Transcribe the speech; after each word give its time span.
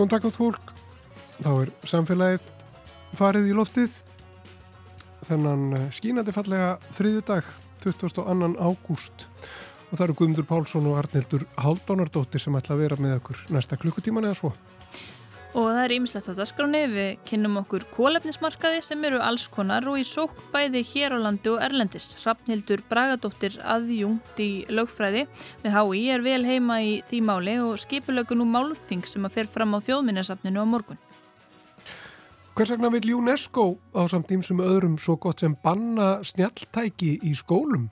Góðan 0.00 0.14
takk 0.14 0.30
átt 0.30 0.36
fólk. 0.40 0.70
Þá 1.44 1.48
er 1.60 1.70
samfélagið 1.84 2.46
farið 3.18 3.50
í 3.50 3.56
loftið. 3.58 3.98
Þennan 5.28 5.66
eh, 5.76 5.82
skínandi 5.92 6.32
fallega 6.32 6.70
þriðju 6.96 7.24
dag, 7.28 7.50
22. 7.84 8.24
ágúst. 8.64 9.26
Og 9.90 9.98
það 9.98 10.04
eru 10.06 10.16
Guðmundur 10.22 10.46
Pálsson 10.48 10.88
og 10.88 10.96
Arnildur 11.02 11.44
Haldónardóttir 11.60 12.40
sem 12.40 12.56
ætla 12.56 12.78
að 12.78 12.82
vera 12.86 12.96
með 12.96 13.18
okkur 13.18 13.44
næsta 13.52 13.76
klukkutíman 13.76 14.30
eða 14.30 14.38
svo. 14.40 14.54
Og 15.50 15.66
það 15.66 15.80
er 15.82 15.92
ýmislegt 15.96 16.28
á 16.30 16.34
dasgráni, 16.38 16.80
við 16.92 17.08
kynnum 17.26 17.56
okkur 17.64 17.82
kólefnismarkaði 17.96 18.84
sem 18.86 19.02
eru 19.08 19.18
alls 19.18 19.48
konar 19.50 19.88
og 19.90 19.98
í 19.98 20.04
sók 20.06 20.36
bæði 20.52 20.84
hér 20.92 21.16
á 21.18 21.18
landi 21.26 21.50
og 21.50 21.58
erlendis. 21.66 22.06
Rafnhildur 22.22 22.84
Bragadóttir 22.86 23.56
aðjungt 23.58 24.38
í 24.38 24.50
lögfræði 24.70 25.24
við 25.64 25.74
HÍ 25.74 26.04
er 26.14 26.22
vel 26.22 26.44
heima 26.46 26.78
í 26.86 27.00
því 27.10 27.22
máli 27.26 27.58
og 27.64 27.80
skipulögun 27.82 28.44
og 28.46 28.52
málþing 28.54 29.02
sem 29.10 29.26
að 29.26 29.40
fer 29.40 29.50
fram 29.50 29.74
á 29.74 29.82
þjóðminnesafninu 29.82 30.62
á 30.62 30.66
morgun. 30.70 31.00
Hvers 32.54 32.70
vegna 32.70 32.92
vil 32.94 33.14
UNESCO 33.16 33.72
á 33.90 34.06
samt 34.06 34.30
ímsum 34.30 34.62
öðrum 34.62 34.98
svo 35.02 35.16
gott 35.18 35.42
sem 35.42 35.56
banna 35.64 36.20
snjaltæki 36.22 37.16
í 37.26 37.34
skólum? 37.34 37.88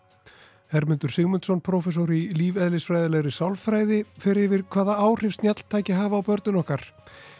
Hermundur 0.69 1.09
Sigmundsson, 1.09 1.62
professor 1.65 2.11
í 2.12 2.27
lífeðlisfræðilegri 2.37 3.33
sálfræði, 3.33 4.03
fer 4.20 4.37
yfir 4.37 4.67
hvaða 4.69 4.98
áhrif 5.00 5.39
snjaltæki 5.39 5.97
hafa 5.97 6.20
á 6.20 6.27
börnun 6.27 6.61
okkar. 6.61 6.84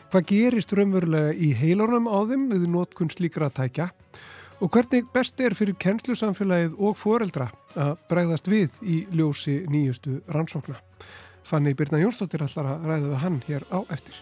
Hvað 0.09 0.25
gerist 0.25 0.71
raunverulega 0.73 1.35
í 1.37 1.51
heilunum 1.53 2.07
á 2.09 2.25
þeim 2.31 2.47
við 2.49 2.63
nótkunn 2.73 3.11
slíkra 3.13 3.51
tækja 3.53 3.91
og 4.65 4.71
hvernig 4.73 5.11
best 5.13 5.37
er 5.45 5.53
fyrir 5.53 5.77
kennslusamfélagið 5.85 6.79
og 6.81 6.97
foreldra 6.97 7.51
að 7.77 7.91
bregðast 8.09 8.49
við 8.49 8.79
í 8.81 9.03
ljósi 9.13 9.59
nýjustu 9.69 10.23
rannsókna. 10.33 10.79
Fanni 11.45 11.75
Birna 11.77 12.01
Jónsdóttir 12.01 12.47
allar 12.47 12.71
að 12.73 12.89
ræða 12.89 13.21
hann 13.21 13.39
hér 13.51 13.69
á 13.69 13.85
eftir. 13.93 14.17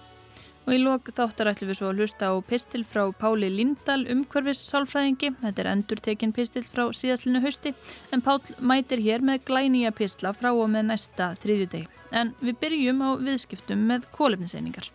Og 0.66 0.74
í 0.74 0.82
lok 0.82 1.12
þáttar 1.14 1.52
ætlum 1.52 1.70
við 1.70 1.78
svo 1.78 1.92
að 1.92 2.02
hlusta 2.02 2.32
á 2.34 2.42
pistil 2.50 2.82
frá 2.82 3.04
Páli 3.14 3.52
Lindahl 3.54 4.08
umhverfis 4.10 4.66
sálfræðingi. 4.66 5.36
Þetta 5.38 5.62
er 5.62 5.72
endur 5.76 6.02
tekinn 6.02 6.34
pistil 6.34 6.66
frá 6.66 6.88
síðastlinu 6.90 7.46
hausti 7.46 7.76
en 8.10 8.26
Pál 8.26 8.40
mætir 8.58 9.06
hér 9.06 9.22
með 9.22 9.46
glænýja 9.46 9.94
pistla 9.94 10.34
frá 10.34 10.50
og 10.50 10.66
með 10.74 10.90
næsta 10.90 11.36
þriðjudegi. 11.46 11.86
En 12.10 12.34
við 12.42 12.62
byrjum 12.66 13.06
á 13.06 13.10
viðskiptum 13.22 13.86
með 13.86 14.10
kólefniseiningar. 14.18 14.90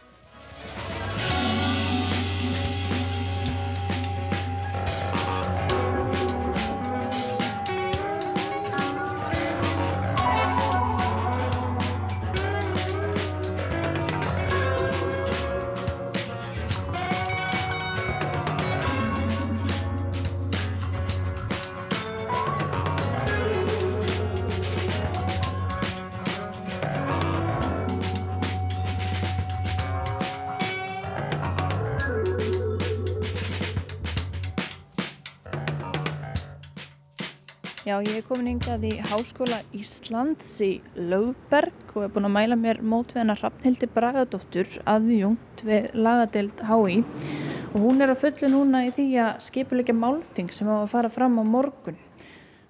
Já, 37.92 37.98
ég 38.08 38.22
hef 38.22 38.28
komin 38.30 38.54
yngað 38.54 38.86
í 38.88 38.90
Háskóla 39.04 39.58
Íslands 39.76 40.48
í 40.64 40.70
Lögberg 40.96 41.90
og 41.92 42.06
hef 42.06 42.14
búin 42.14 42.28
að 42.30 42.32
mæla 42.38 42.56
mér 42.56 42.78
mótveðina 42.88 43.34
Hrafnhildi 43.36 43.90
Bragadóttur 43.92 44.70
aðjungt 44.88 45.64
við 45.68 45.90
lagadeild 46.00 46.62
HÍ 46.70 47.02
og 47.02 47.76
hún 47.84 48.00
er 48.00 48.14
að 48.14 48.22
fullu 48.22 48.52
núna 48.54 48.86
í 48.88 48.94
því 48.96 49.08
að 49.26 49.42
skipulegja 49.44 49.96
málþing 49.98 50.54
sem 50.56 50.70
á 50.72 50.78
að 50.78 50.94
fara 50.94 51.12
fram 51.12 51.36
á 51.36 51.44
morgun 51.44 52.00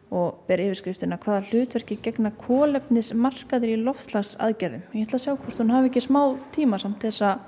og 0.10 0.42
ber 0.50 0.66
yfirskriftina 0.66 1.22
hvaða 1.22 1.44
hlutverki 1.52 2.00
gegna 2.02 2.34
kólefnismarkaður 2.42 3.76
í 3.76 3.78
lofslags 3.84 4.34
aðgerðum. 4.42 4.88
Ég 4.98 5.06
ætla 5.06 5.22
að 5.22 5.26
sjá 5.28 5.36
hvort 5.36 5.62
hún 5.62 5.76
hafi 5.76 5.92
ekki 5.92 6.06
smá 6.08 6.22
tíma 6.58 6.82
samt 6.82 7.06
þess 7.06 7.28
að 7.30 7.46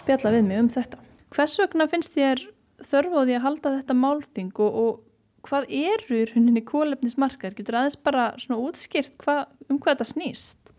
spjalla 0.00 0.32
við 0.38 0.48
mig 0.48 0.64
um 0.64 0.72
þetta. 0.72 1.04
Hvers 1.36 1.60
vegna 1.66 1.90
finnst 1.92 2.16
þér 2.16 2.46
þörf 2.80 3.12
á 3.12 3.20
því 3.20 3.36
að 3.36 3.46
halda 3.50 3.76
þetta 3.76 4.00
málþing 4.06 4.52
og, 4.56 4.82
og 4.86 5.06
hvað 5.46 5.68
eru 5.72 6.20
í 6.20 6.28
rauninni 6.30 6.62
kólefnismarkar? 6.66 7.54
Getur 7.56 7.80
aðeins 7.80 7.98
bara 8.00 8.30
svona 8.40 8.60
útskýrt 8.66 9.16
hva, 9.24 9.44
um 9.68 9.78
hvað 9.80 9.96
þetta 9.96 10.08
snýst? 10.12 10.72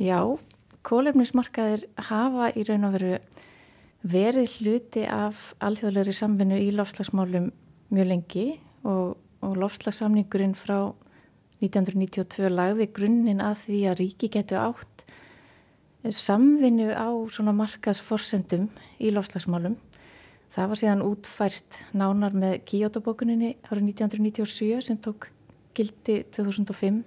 Já, 0.00 0.20
kólefnismarkaðir 0.86 1.86
hafa 2.08 2.50
í 2.54 2.66
raun 2.68 2.88
og 2.88 2.96
veru 2.98 3.12
verið 4.06 4.58
hluti 4.60 5.06
af 5.10 5.52
alþjóðlegri 5.64 6.14
samvinnu 6.14 6.58
í 6.62 6.68
lofslagsmálum 6.74 7.50
mjög 7.94 8.10
lengi 8.10 8.46
og, 8.86 9.16
og 9.42 9.56
lofslagssamningurinn 9.62 10.54
frá 10.58 10.92
1992 11.64 12.50
lagði 12.52 12.90
grunninn 12.94 13.40
að 13.42 13.62
því 13.64 13.80
að 13.90 13.98
ríki 14.02 14.30
getur 14.32 14.60
átt 14.68 15.06
samvinnu 16.06 16.92
á 16.92 17.08
svona 17.32 17.54
markaðsforsendum 17.56 18.68
í 19.02 19.10
lofslagsmálum 19.14 19.78
Það 20.56 20.68
var 20.70 20.78
síðan 20.80 21.02
útfært 21.04 21.74
nánar 21.92 22.32
með 22.32 22.54
Kyoto-bókuninni 22.70 23.50
árið 23.68 23.90
1997 23.90 24.86
sem 24.86 24.96
tók 25.04 25.26
gildi 25.76 26.22
2005 26.32 27.02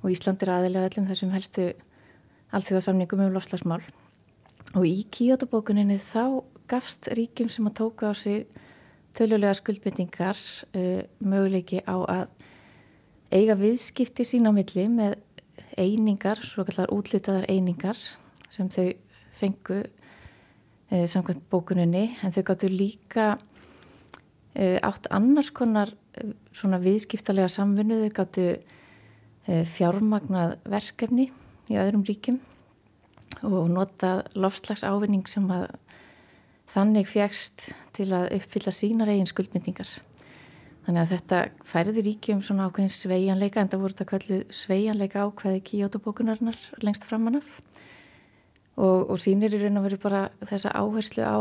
og 0.00 0.06
Ísland 0.08 0.40
er 0.40 0.52
aðilega 0.54 0.88
öllum 0.88 1.10
þessum 1.10 1.34
helstu 1.34 1.66
allþjóðasamningum 2.56 3.26
um 3.26 3.34
lofslagsmál. 3.34 3.82
Og 4.72 4.88
í 4.88 5.04
Kyoto-bókuninni 5.12 5.98
þá 6.00 6.40
gafst 6.72 7.10
ríkjum 7.12 7.52
sem 7.52 7.68
að 7.68 7.76
tóka 7.82 8.08
á 8.08 8.16
sig 8.16 8.48
tölulega 9.12 9.58
skuldbendingar 9.60 10.40
uh, 10.72 11.04
möguleiki 11.20 11.84
á 11.84 11.96
að 12.08 12.24
eiga 13.36 13.60
viðskipti 13.60 14.24
sín 14.24 14.48
á 14.48 14.52
milli 14.56 14.88
með 14.88 15.18
einingar, 15.76 16.40
svo 16.40 16.64
kallar 16.64 16.88
útlutaðar 16.88 17.44
einingar 17.52 18.00
sem 18.48 18.72
þau 18.72 18.94
fengu 19.36 19.84
e, 20.92 21.06
samkvæmt 21.08 21.48
bókuninni 21.50 22.04
en 22.22 22.34
þau 22.34 22.44
gáttu 22.50 22.70
líka 22.70 23.32
e, 24.54 24.76
átt 24.84 25.08
annars 25.10 25.50
konar 25.56 25.94
e, 26.14 26.32
svona 26.52 26.80
viðskiptalega 26.82 27.50
samvinnu 27.52 28.02
þau 28.04 28.14
gáttu 28.22 28.46
fjármagnað 29.42 30.52
verkefni 30.70 31.24
í 31.66 31.78
öðrum 31.80 32.04
ríkjum 32.06 32.36
og 33.42 33.72
nota 33.72 34.20
lofslags 34.38 34.84
ávinning 34.86 35.26
sem 35.26 35.48
að 35.50 35.64
þannig 36.70 37.08
fjækst 37.10 37.72
til 37.96 38.12
að 38.14 38.28
uppfylla 38.38 38.72
sínar 38.72 39.10
eigin 39.10 39.26
skuldmyndingar. 39.26 39.90
Þannig 40.86 41.00
að 41.02 41.10
þetta 41.12 41.40
færði 41.68 42.04
ríkjum 42.06 42.40
svona 42.42 42.68
ákveðin 42.68 42.94
sveianleika 42.94 43.62
en 43.62 43.72
það 43.72 43.82
voru 43.82 43.96
þetta 43.96 44.08
kvöldu 44.12 44.38
sveianleika 44.54 45.26
ákveði 45.26 45.64
kíjótobókunarnar 45.68 46.62
lengst 46.82 47.06
framanaf 47.06 47.58
og, 48.76 49.10
og 49.10 49.20
sínir 49.20 49.54
í 49.54 49.60
raun 49.62 49.80
og 49.80 49.86
veru 49.86 50.00
bara 50.02 50.22
þessa 50.48 50.72
áherslu 50.76 51.24
á 51.26 51.38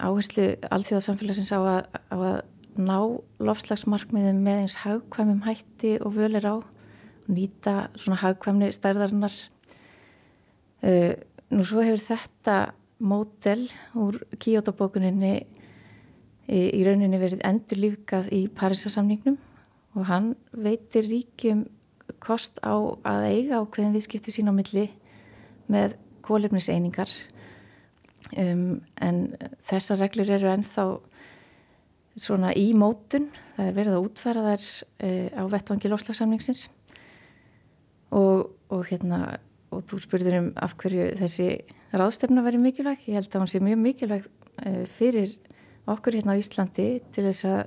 áherslu 0.00 0.46
alþjóðarsamfélagsins 0.72 1.52
á 1.54 1.60
að, 1.60 1.84
á 2.10 2.16
að 2.16 2.38
ná 2.80 2.98
lofslagsmarkmiðum 3.42 4.42
með 4.44 4.64
eins 4.64 4.78
haugkvæmum 4.84 5.44
hætti 5.44 5.96
og 6.00 6.14
völir 6.16 6.46
á. 6.46 6.56
Nýta 7.30 7.90
svona 7.98 8.18
haugkvæmni 8.22 8.70
stærðarinnar. 8.74 9.34
Uh, 10.80 11.14
nú 11.52 11.66
svo 11.66 11.84
hefur 11.84 12.02
þetta 12.02 12.56
mótel 13.00 13.66
úr 13.98 14.20
kíótabókuninni 14.40 15.34
í, 16.48 16.60
í 16.78 16.80
rauninni 16.86 17.20
verið 17.20 17.44
endur 17.46 17.80
lífgað 17.80 18.30
í 18.34 18.46
Parísasamningnum 18.56 19.38
og 19.96 20.06
hann 20.08 20.32
veitir 20.52 21.08
ríkjum 21.08 21.66
kost 22.22 22.60
á 22.64 22.74
að 23.06 23.26
eiga 23.28 23.60
á 23.60 23.62
hvernig 23.64 23.98
viðskipti 23.98 24.34
sín 24.34 24.50
á 24.50 24.54
milli 24.54 24.88
með 25.70 25.96
kólefniseiningar 26.26 27.10
um, 28.36 28.80
en 29.00 29.20
þessar 29.66 30.02
reglur 30.04 30.30
eru 30.36 30.50
ennþá 30.52 30.86
svona 32.20 32.52
í 32.58 32.70
mótun. 32.76 33.28
Það 33.56 33.68
er 33.68 33.76
verið 33.76 33.96
að 33.96 34.06
útfæra 34.08 34.46
þær 34.46 34.64
uh, 34.66 35.28
á 35.40 35.42
vettvangi 35.54 35.92
lofslagsamningsins 35.92 36.64
og, 38.16 38.50
og 38.72 38.88
hérna 38.90 39.38
og 39.70 39.84
þú 39.86 40.00
spurður 40.02 40.38
um 40.40 40.48
af 40.58 40.74
hverju 40.80 41.12
þessi 41.20 41.46
ráðstefna 41.94 42.42
verið 42.42 42.64
mikilvæg. 42.64 43.06
Ég 43.06 43.20
held 43.20 43.30
að 43.30 43.44
hún 43.44 43.52
sé 43.52 43.62
mjög 43.62 43.84
mikilvæg 43.84 44.26
uh, 44.26 44.82
fyrir 44.98 45.36
okkur 45.90 46.18
hérna 46.18 46.34
á 46.36 46.40
Íslandi 46.40 46.90
til 47.14 47.26
þess 47.28 47.46
að 47.48 47.62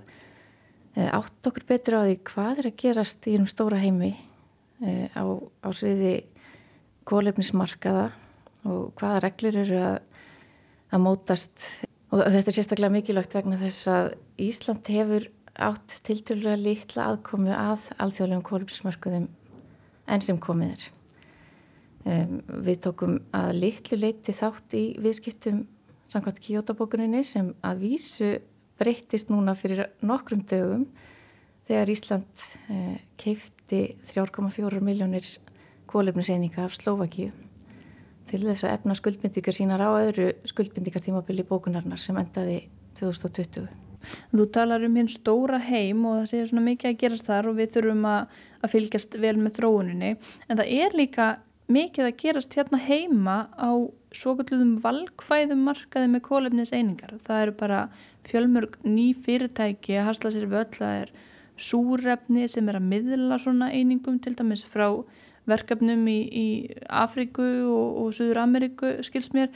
uh, 0.99 1.09
átt 1.21 1.49
okkur 1.49 1.67
betur 1.71 1.99
á 1.99 2.01
því 2.03 2.19
hvað 2.27 2.63
er 2.63 2.69
að 2.69 2.79
gerast 2.83 3.27
í 3.27 3.37
einum 3.37 3.49
stóra 3.49 3.81
heimi 3.81 4.13
á, 4.83 5.23
á 5.63 5.69
sviði 5.71 6.25
kólefnismarkaða 7.09 8.09
og 8.69 8.93
hvaða 8.99 9.21
reglur 9.25 9.59
eru 9.63 9.79
að, 9.83 9.97
að 10.93 11.03
mótast 11.03 11.65
og 12.13 12.21
þetta 12.21 12.51
er 12.51 12.57
sérstaklega 12.57 12.93
mikilvægt 12.93 13.35
vegna 13.37 13.59
þess 13.61 13.87
að 13.89 14.09
Ísland 14.43 14.89
hefur 14.93 15.29
átt 15.53 15.99
tilturlega 16.05 16.59
litla 16.59 17.07
aðkomi 17.11 17.53
að 17.53 17.87
alþjóðlegum 18.01 18.45
kólefnismarkaðum 18.47 19.29
enn 20.13 20.23
sem 20.23 20.39
komið 20.41 20.75
er. 20.75 20.85
Um, 22.03 22.39
við 22.65 22.81
tókum 22.83 23.19
að 23.35 23.53
litlu 23.61 23.97
leiti 23.99 24.35
þátt 24.35 24.75
í 24.75 24.83
viðskiptum 25.01 25.63
samkvæmt 26.11 26.41
Kyoto-bókuninni 26.43 27.23
sem 27.25 27.53
að 27.63 27.85
vísu 27.85 28.33
breyttist 28.81 29.31
núna 29.31 29.55
fyrir 29.57 29.87
nokkrum 30.03 30.43
dögum 30.49 30.87
þegar 31.69 31.91
Ísland 31.93 32.43
eh, 32.67 32.97
keifti 33.19 33.81
3,4 34.11 34.81
miljónir 34.83 35.27
kólefniseininga 35.93 36.65
af 36.65 36.75
Slovakíu 36.77 37.31
til 38.29 38.41
þess 38.47 38.65
að 38.65 38.75
efna 38.77 38.97
skuldbindingar 38.97 39.55
sínar 39.55 39.83
á 39.83 39.89
öðru 39.93 40.31
skuldbindingartímabili 40.49 41.45
bókunarnar 41.47 42.01
sem 42.01 42.17
endaði 42.17 42.63
2020. 42.97 43.67
Þú 44.33 44.45
talar 44.51 44.83
um 44.83 44.95
hérna 44.99 45.13
stóra 45.13 45.59
heim 45.63 46.03
og 46.09 46.21
það 46.21 46.29
sé 46.31 46.43
svona 46.49 46.65
mikið 46.67 46.89
að 46.89 46.99
gerast 47.03 47.27
þar 47.29 47.49
og 47.51 47.57
við 47.59 47.73
þurfum 47.75 48.05
að, 48.09 48.37
að 48.59 48.73
fylgjast 48.73 49.17
vel 49.23 49.35
með 49.39 49.59
þróuninni 49.59 50.13
en 50.13 50.59
það 50.59 50.71
er 50.79 50.97
líka 50.99 51.27
mikið 51.71 52.09
að 52.09 52.17
gerast 52.19 52.57
hérna 52.57 52.79
heima 52.83 53.37
á 53.55 53.71
svokulluðum 54.13 54.75
valkvæðum 54.83 55.63
markaði 55.69 56.09
með 56.11 56.25
kólefnis 56.27 56.73
einingar. 56.75 57.15
Það 57.23 57.43
eru 57.45 57.53
bara 57.61 57.83
fjölmörg 58.27 58.75
ný 58.85 59.13
fyrirtæki 59.25 59.97
að 59.97 60.09
hasla 60.11 60.33
sér 60.33 60.49
völl, 60.51 60.69
það 60.75 60.97
er 61.05 61.13
súrefni 61.57 62.49
sem 62.51 62.67
er 62.69 62.79
að 62.79 62.89
miðla 62.91 63.39
svona 63.41 63.71
einingum 63.71 64.19
til 64.21 64.35
dæmis 64.37 64.65
frá 64.67 64.89
verkefnum 65.49 66.03
í, 66.07 66.17
í 66.27 66.47
Afríku 66.87 67.45
og, 67.67 68.01
og 68.03 68.11
Suður 68.15 68.43
Ameríku 68.45 68.97
skils 69.05 69.31
mér. 69.35 69.51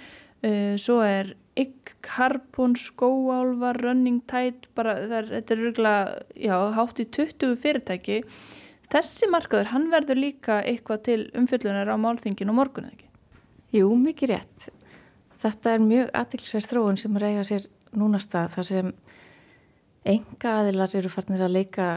Uh, 0.45 0.75
svo 0.77 0.99
er 1.01 1.33
ygg, 1.57 1.95
karbon, 2.05 2.75
skóálvar 2.77 3.79
running 3.81 4.21
tide, 4.29 4.69
bara 4.77 4.93
er, 5.07 5.29
þetta 5.31 5.55
er 5.55 5.61
röglega, 5.63 6.23
já, 6.37 6.55
hátt 6.77 7.01
í 7.01 7.07
20 7.17 7.57
fyrirtæki. 7.63 8.19
Þessi 8.93 9.27
markaður, 9.31 9.71
hann 9.73 9.89
verður 9.91 10.21
líka 10.21 10.61
eitthvað 10.61 11.03
til 11.07 11.19
umfyllunar 11.35 11.89
á 11.89 11.97
málþingin 11.99 12.53
og 12.53 12.59
morgun, 12.61 12.91
ekki? 12.93 13.09
Jú, 13.75 13.89
mikið 13.99 14.35
rétt. 14.35 14.69
Þetta 15.41 15.73
er 15.73 15.83
mjög 15.83 16.13
aðtilsverð 16.17 16.69
þróun 16.71 17.01
sem 17.01 17.17
reyja 17.19 17.43
sér 17.47 17.65
núna 17.97 18.21
stað 18.21 18.53
þar 18.55 18.67
sem 18.69 18.93
enga 20.07 20.53
aðilar 20.61 20.95
eru 20.97 21.11
farnir 21.11 21.43
að 21.45 21.57
leika 21.57 21.87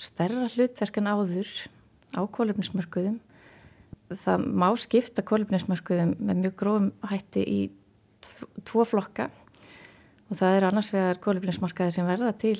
stærra 0.00 0.48
hlutverk 0.54 0.98
en 1.00 1.10
áður 1.10 1.50
á 2.16 2.20
kólefnismörkuðum 2.24 3.18
það 4.08 4.46
má 4.62 4.68
skipta 4.80 5.24
kólefnismörkuðum 5.26 6.14
með 6.18 6.40
mjög 6.44 6.56
grófum 6.60 6.88
hætti 7.10 7.44
í 7.44 7.60
tvo 8.68 8.86
flokka. 8.88 9.28
Og 10.28 10.38
það 10.38 10.56
er 10.56 10.66
annars 10.68 10.90
vegar 10.92 11.20
kólefnismarkaði 11.24 11.96
sem 11.96 12.08
verða 12.08 12.32
til 12.36 12.58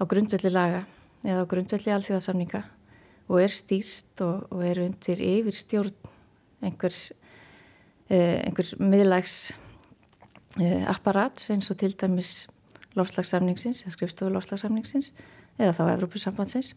á 0.00 0.02
grundvelli 0.08 0.52
laga 0.52 0.84
eða 1.24 1.44
á 1.44 1.50
grundvelli 1.50 1.92
alþjóðasamninga 1.92 2.62
og 3.30 3.42
er 3.42 3.52
stýrt 3.54 4.22
og, 4.24 4.46
og 4.50 4.62
er 4.66 4.80
undir 4.86 5.20
yfir 5.22 5.56
stjórn 5.56 5.92
einhvers, 6.64 7.10
eh, 8.08 8.40
einhvers 8.46 8.74
miðlags 8.80 9.52
eh, 10.58 10.86
apparat 10.88 11.44
eins 11.52 11.70
og 11.70 11.78
til 11.80 11.92
dæmis 11.94 12.48
lofslagssamningsins, 12.98 13.84
eða 13.84 13.94
skrifstofu 13.94 14.32
lofslagssamningsins 14.34 15.12
eða 15.60 15.76
þá 15.76 15.82
Evrópusambandsins. 15.94 16.74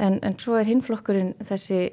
En, 0.00 0.18
en 0.24 0.38
svo 0.40 0.56
er 0.56 0.68
hinflokkurinn 0.70 1.34
þessi 1.44 1.90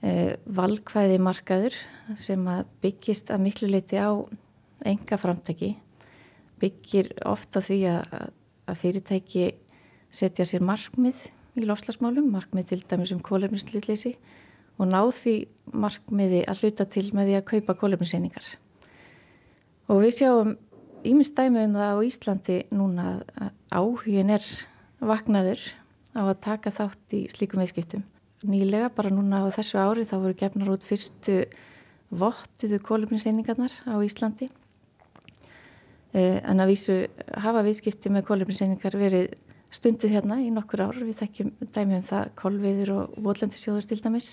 valkvæði 0.00 1.18
markaður 1.20 1.74
sem 2.16 2.46
byggist 2.80 3.32
að 3.32 3.42
miklu 3.44 3.68
leiti 3.68 4.00
á 4.00 4.16
enga 4.88 5.18
framtæki 5.20 5.74
byggir 6.60 7.10
ofta 7.28 7.60
því 7.64 7.80
að, 7.92 8.14
að 8.68 8.80
fyrirtæki 8.80 9.44
setja 10.10 10.46
sér 10.48 10.64
markmið 10.64 11.20
í 11.60 11.66
lofslagsmálum, 11.66 12.30
markmið 12.32 12.72
til 12.72 12.80
dæmis 12.88 13.12
um 13.12 13.20
kólefnislýtleysi 13.24 14.14
og 14.80 14.88
náð 14.88 15.12
því 15.18 15.36
markmiði 15.84 16.42
að 16.48 16.64
hluta 16.64 16.88
til 16.88 17.06
með 17.12 17.30
því 17.30 17.38
að 17.38 17.48
kaupa 17.52 17.76
kólefniseiningar 17.82 18.50
og 19.90 20.04
við 20.04 20.16
sjáum 20.20 20.56
ímest 21.06 21.36
dæmi 21.36 21.64
um 21.66 21.76
það 21.76 21.92
á 21.92 22.06
Íslandi 22.06 22.58
núna 22.72 23.06
að 23.36 23.52
áhugin 23.70 24.32
er 24.36 24.46
vaknaður 25.00 25.62
á 26.16 26.22
að 26.26 26.40
taka 26.44 26.72
þátt 26.74 27.16
í 27.16 27.20
slíkum 27.32 27.62
viðskiptum. 27.62 28.02
Nýlega 28.48 28.88
bara 28.96 29.12
núna 29.12 29.42
á 29.44 29.52
þessu 29.52 29.76
ári 29.76 30.06
þá 30.08 30.16
voru 30.22 30.36
gefnar 30.38 30.72
út 30.72 30.84
fyrstu 30.86 31.42
vottuðu 32.10 32.80
kólumninseiningarnar 32.80 33.74
á 33.84 34.00
Íslandi. 34.00 34.48
Eh, 36.16 36.40
en 36.40 36.62
að 36.62 36.72
vísu 36.72 36.96
hafa 37.36 37.62
viðskipti 37.66 38.10
með 38.10 38.26
kólumninseiningar 38.30 38.96
verið 38.98 39.34
stunduð 39.70 40.16
hérna 40.16 40.40
í 40.42 40.48
nokkur 40.54 40.86
ár. 40.88 40.98
Við 40.98 41.20
þekkjum 41.20 41.52
dæmi 41.68 41.98
um 42.00 42.06
það 42.08 42.32
kolviður 42.40 42.94
og 42.96 43.18
votlendisjóður 43.28 43.90
til 43.90 44.00
dæmis. 44.02 44.30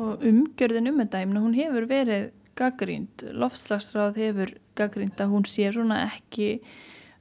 Og 0.00 0.22
umgjörðin 0.24 0.92
um 0.92 1.02
þetta, 1.02 1.24
hún 1.26 1.56
hefur 1.56 1.88
verið 1.90 2.30
gaggrínd, 2.56 3.26
loftslagsráð 3.36 4.20
hefur 4.22 4.52
gaggrínd 4.78 5.18
að 5.20 5.32
hún 5.34 5.44
sé 5.48 5.68
svona 5.74 6.06
ekki 6.06 6.60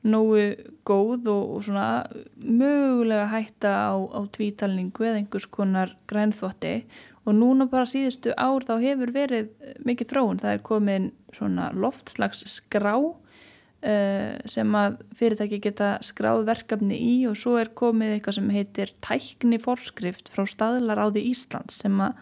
nógu 0.05 0.45
góð 0.85 1.27
og, 1.33 1.43
og 1.57 1.65
svona 1.65 1.89
mögulega 2.37 3.25
hætta 3.31 3.73
á, 3.89 3.93
á 3.97 4.21
tvítalningu 4.35 5.05
eða 5.05 5.19
einhvers 5.21 5.49
konar 5.49 5.95
grænþvotti. 6.09 6.77
Og 7.25 7.33
núna 7.33 7.65
bara 7.65 7.89
síðustu 7.89 8.35
ár 8.37 8.67
þá 8.67 8.75
hefur 8.83 9.11
verið 9.15 9.49
mikið 9.85 10.11
þróun, 10.11 10.41
það 10.43 10.57
er 10.57 10.65
komin 10.67 11.07
svona 11.33 11.71
loftslagsskrá 11.73 12.95
uh, 13.01 14.35
sem 14.49 14.77
að 14.77 14.99
fyrirtæki 15.17 15.61
geta 15.63 15.95
skráð 16.05 16.45
verkefni 16.49 16.99
í 17.01 17.15
og 17.29 17.37
svo 17.39 17.55
er 17.61 17.73
komið 17.77 18.15
eitthvað 18.15 18.39
sem 18.39 18.51
heitir 18.53 18.93
tækni 19.05 19.59
forskrift 19.61 20.29
frá 20.33 20.45
staðlar 20.49 21.01
á 21.01 21.07
því 21.09 21.25
Íslands 21.31 21.81
sem 21.81 21.97
að 22.03 22.21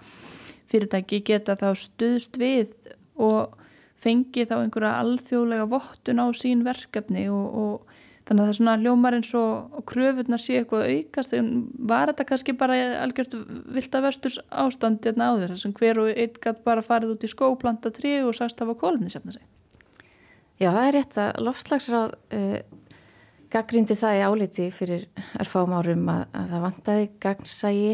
fyrirtæki 0.72 1.22
geta 1.28 1.58
þá 1.60 1.70
stuðst 1.84 2.40
við 2.42 2.72
og 3.20 3.60
fengi 4.04 4.46
þá 4.50 4.58
einhverja 4.60 5.00
alþjóðlega 5.02 5.68
vottun 5.72 6.22
á 6.22 6.28
sín 6.38 6.64
verkefni 6.66 7.26
og, 7.32 7.58
og 7.64 7.94
þannig 8.28 8.44
að 8.44 8.44
það 8.44 8.52
er 8.52 8.58
svona 8.60 8.76
ljómar 8.84 9.18
eins 9.18 9.32
og, 9.40 9.80
kröfunna 9.90 10.40
sé 10.40 10.60
eitthvað 10.60 10.86
aukast 10.92 11.36
en 11.38 11.50
var 11.92 12.12
þetta 12.12 12.28
kannski 12.30 12.56
bara 12.60 12.78
algjört 13.04 13.36
vilt 13.76 13.98
að 13.98 14.08
vesturs 14.08 14.38
ástand 14.50 15.04
hérna 15.08 15.32
áður 15.34 15.56
þess 15.56 15.70
að 15.70 15.82
hver 15.82 16.04
og 16.04 16.14
einn 16.14 16.40
gætt 16.46 16.64
bara 16.68 16.86
farið 16.86 17.16
út 17.16 17.26
í 17.28 17.32
skó, 17.32 17.50
planta 17.60 17.92
trí 17.96 18.16
og 18.24 18.38
sagst 18.38 18.64
var 18.64 18.80
kólumni 18.80 19.12
sefna 19.12 19.36
sig? 19.36 19.44
Já, 20.62 20.70
það 20.70 20.86
er 20.86 20.96
rétt 20.96 21.20
að 21.20 21.44
loftslagsráð 21.44 22.16
uh, 22.38 22.58
gaggrindi 23.52 23.98
það 24.00 24.20
í 24.20 24.24
áliti 24.30 24.70
fyrir 24.74 25.06
erfáum 25.42 25.76
árum 25.76 26.08
að, 26.14 26.26
að 26.32 26.54
það 26.54 26.66
vantaði 26.68 27.12
gagnsægi 27.26 27.94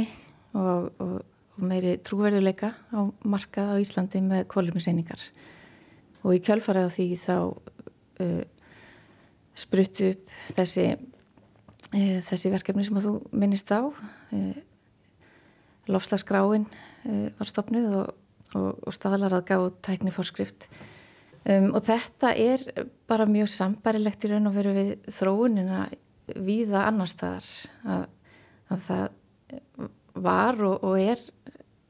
og, 0.60 0.90
og 1.00 1.20
og 1.60 1.68
meiri 1.68 1.98
trúverðuleika 2.06 2.72
á 2.96 3.00
markað 3.28 3.76
á 3.76 3.82
Íslandi 3.84 4.22
með 4.24 4.46
kólumseiningar 4.52 5.20
og 6.24 6.36
í 6.36 6.42
kjölfarið 6.44 6.90
á 6.90 6.96
því 6.96 7.08
þá 7.24 7.36
uh, 8.26 8.42
spruttu 9.58 10.12
upp 10.14 10.34
þessi, 10.58 10.88
uh, 10.96 12.20
þessi 12.30 12.54
verkefni 12.54 12.88
sem 12.88 13.00
að 13.00 13.10
þú 13.10 13.16
minnist 13.44 13.72
á. 13.72 13.82
Uh, 14.34 14.60
lofslagsgráin 15.90 16.68
uh, 16.70 17.28
var 17.40 17.50
stopnuð 17.50 17.98
og, 18.04 18.14
og, 18.54 18.70
og 18.86 18.96
staðlar 18.96 19.40
að 19.40 19.48
gá 19.50 19.58
tækni 19.90 20.14
fórskrift 20.14 20.68
um, 21.46 21.72
og 21.74 21.82
þetta 21.88 22.34
er 22.38 22.66
bara 23.10 23.30
mjög 23.30 23.50
sambarilegt 23.54 24.26
í 24.26 24.34
raun 24.34 24.52
og 24.52 24.58
veru 24.58 24.76
við 24.76 24.92
þróunina 25.18 25.88
viða 26.38 26.86
annar 26.86 27.10
staðar 27.10 27.48
að, 27.90 28.06
að 28.70 28.86
það 28.90 29.08
var 30.20 30.62
og, 30.66 30.84
og 30.84 31.00
er 31.00 31.22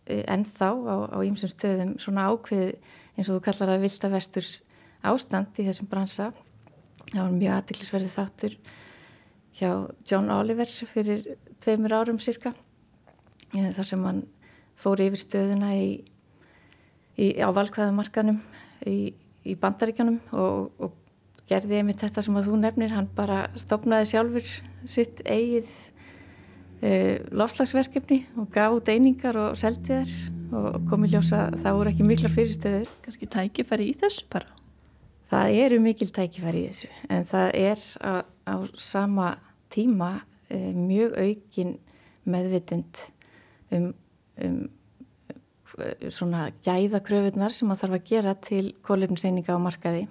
eh, 0.05 0.24
ennþá 0.31 0.69
á 1.12 1.17
ímsum 1.25 1.51
stöðum 1.51 1.95
svona 2.01 2.29
ákveð 2.31 2.75
eins 3.19 3.27
og 3.27 3.39
þú 3.39 3.45
kallar 3.49 3.73
að 3.75 3.83
vilda 3.83 4.11
vesturs 4.13 4.51
ástand 5.03 5.59
í 5.59 5.65
þessum 5.67 5.89
bransa. 5.91 6.29
Það 7.09 7.19
var 7.19 7.35
mjög 7.35 7.55
aðtiklisverði 7.57 8.11
þáttur 8.13 8.55
hjá 9.59 9.71
John 10.07 10.31
Oliver 10.31 10.69
fyrir 10.93 11.25
tveimur 11.59 11.95
árum 11.99 12.19
cirka 12.23 12.53
eh, 13.57 13.71
þar 13.75 13.88
sem 13.88 14.05
hann 14.07 14.21
fór 14.79 15.01
yfir 15.03 15.19
stöðuna 15.19 15.73
í, 15.75 15.89
í, 17.19 17.27
á 17.43 17.51
valkvæðamarkanum 17.51 18.39
í, 18.88 19.11
í 19.43 19.55
bandaríkjanum 19.59 20.21
og, 20.31 20.71
og 20.79 20.95
gerði 21.49 21.81
einmitt 21.81 22.05
þetta 22.05 22.23
sem 22.23 22.38
að 22.39 22.51
þú 22.51 22.61
nefnir, 22.61 22.93
hann 22.93 23.09
bara 23.17 23.47
stopnaði 23.59 24.11
sjálfur 24.11 24.51
sitt 24.88 25.23
eigið 25.25 25.71
uh, 26.85 27.15
lofslagsverkefni 27.33 28.21
og 28.39 28.51
gaf 28.53 28.77
út 28.77 28.91
einingar 28.93 29.39
og 29.41 29.57
seldi 29.59 29.97
þær 29.97 30.13
og 30.56 30.79
komi 30.89 31.10
ljósa 31.12 31.48
það 31.62 31.77
voru 31.77 31.91
ekki 31.94 32.08
miklar 32.08 32.34
fyrirstöður. 32.34 32.89
Kanski 33.06 33.29
tækifæri 33.29 33.89
í 33.91 33.98
þessu 34.00 34.25
bara? 34.34 34.50
Það 35.29 35.60
eru 35.65 35.79
mikil 35.84 36.10
tækifæri 36.13 36.65
í 36.65 36.72
þessu 36.72 36.89
en 37.13 37.29
það 37.29 37.48
er 37.60 37.86
á, 38.01 38.13
á 38.50 38.56
sama 38.79 39.29
tíma 39.74 40.12
uh, 40.50 40.72
mjög 40.74 41.15
aukin 41.22 41.77
meðvitund 42.29 43.06
um, 43.75 43.91
um 44.41 44.60
svona 46.12 46.50
gæðakröfunar 46.65 47.53
sem 47.56 47.70
að 47.72 47.84
þarf 47.84 47.98
að 47.98 48.08
gera 48.10 48.34
til 48.44 48.63
kólefniseininga 48.84 49.56
á 49.56 49.60
markaði 49.63 50.08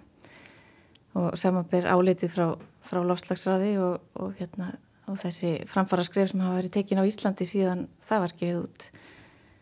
og 1.19 1.35
samanber 1.41 1.89
áleitið 1.91 2.33
frá, 2.33 2.47
frá 2.85 3.03
lofslagsræði 3.05 3.75
og, 3.83 4.05
og 4.17 4.37
hérna 4.39 4.73
og 5.09 5.19
þessi 5.23 5.55
framfara 5.69 6.05
skref 6.05 6.33
sem 6.33 6.43
hafa 6.45 6.59
verið 6.61 6.75
tekin 6.77 7.01
á 7.01 7.09
Íslandi 7.09 7.47
síðan 7.49 7.87
það 8.09 8.25
var 8.25 8.35
gefið 8.41 8.59
út. 8.61 8.89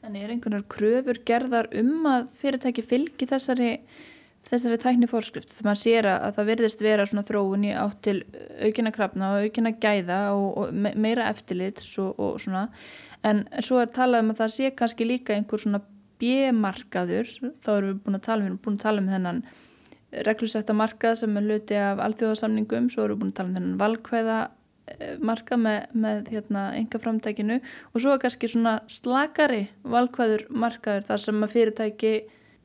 En 0.07 0.15
er 0.15 0.31
einhverjar 0.31 0.63
kröfur 0.71 1.19
gerðar 1.27 1.67
um 1.75 2.05
að 2.07 2.29
fyrirtæki 2.39 2.85
fylgi 2.87 3.27
þessari, 3.27 3.71
þessari 4.47 4.79
tækni 4.79 5.09
fórskrift? 5.11 5.51
Þegar 5.51 5.67
maður 5.67 5.81
sér 5.81 6.09
að 6.13 6.37
það 6.37 6.51
verðist 6.53 6.85
vera 6.87 7.07
svona 7.11 7.25
þróun 7.27 7.65
í 7.67 7.73
átt 7.75 7.99
til 8.07 8.15
aukina 8.63 8.93
krafna 8.95 9.33
og 9.35 9.49
aukina 9.49 9.73
gæða 9.83 10.21
og, 10.37 10.47
og 10.63 10.95
meira 10.95 11.27
eftirlits 11.33 11.89
og, 11.99 12.13
og 12.23 12.39
svona. 12.45 12.69
En 13.27 13.43
svo 13.67 13.81
er 13.83 13.91
talað 13.97 14.23
um 14.23 14.31
að 14.37 14.45
það 14.45 14.55
sé 14.55 14.71
kannski 14.79 15.09
líka 15.11 15.35
einhver 15.35 15.65
svona 15.65 15.83
bjemarkaður, 16.23 17.33
þá 17.67 17.71
erum 17.75 17.91
við 17.91 18.03
búin 18.05 18.21
að 18.21 18.27
tala, 18.29 18.45
við 18.45 18.51
erum 18.53 18.61
búin 18.63 18.79
að 18.79 18.85
tala 18.87 19.03
um 19.03 19.11
þennan 19.17 19.43
reglusetta 20.31 20.77
markað 20.77 21.19
sem 21.25 21.35
er 21.41 21.51
hluti 21.51 21.83
af 21.83 22.05
alþjóðasamningum, 22.07 22.93
svo 22.95 23.09
erum 23.09 23.19
við 23.19 23.25
búin 23.25 23.35
að 23.35 23.41
tala 23.41 23.51
um 23.51 23.59
þennan 23.59 23.83
valkvæða 23.83 24.39
marka 25.25 25.59
með, 25.59 25.89
með 25.99 26.31
hérna, 26.35 26.69
enga 26.79 27.01
framtækinu 27.03 27.59
og 27.59 28.03
svo 28.03 28.15
kannski 28.23 28.51
svona 28.51 28.79
slakari 28.93 29.67
valkvæður 29.83 30.47
markaður 30.51 31.09
þar 31.09 31.23
sem 31.25 31.43
að 31.43 31.55
fyrirtæki 31.57 32.15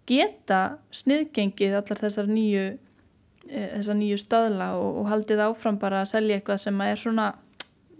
geta 0.09 0.61
sniðgengið 0.95 1.77
allar 1.79 2.01
þessar 2.03 2.29
nýju 2.29 2.65
e, 2.69 3.65
þessar 3.77 3.99
nýju 4.01 4.19
staðla 4.21 4.69
og, 4.77 5.01
og 5.01 5.09
haldið 5.11 5.43
áfram 5.47 5.81
bara 5.81 6.03
að 6.03 6.13
selja 6.13 6.37
eitthvað 6.37 6.63
sem 6.65 6.85
er 6.85 7.01
svona 7.01 7.27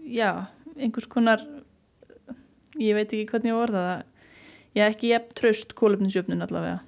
já, 0.06 0.30
einhvers 0.78 1.10
konar 1.10 1.44
ég 2.80 2.96
veit 2.96 3.10
ekki 3.10 3.28
hvernig 3.32 3.52
ég 3.52 3.58
orða 3.58 3.84
það 3.88 4.08
ég 4.72 4.84
er 4.86 4.94
ekki 4.94 5.12
jægt 5.12 5.34
tröst 5.36 5.74
kólöfninsjöfnun 5.76 6.44
allavega. 6.46 6.80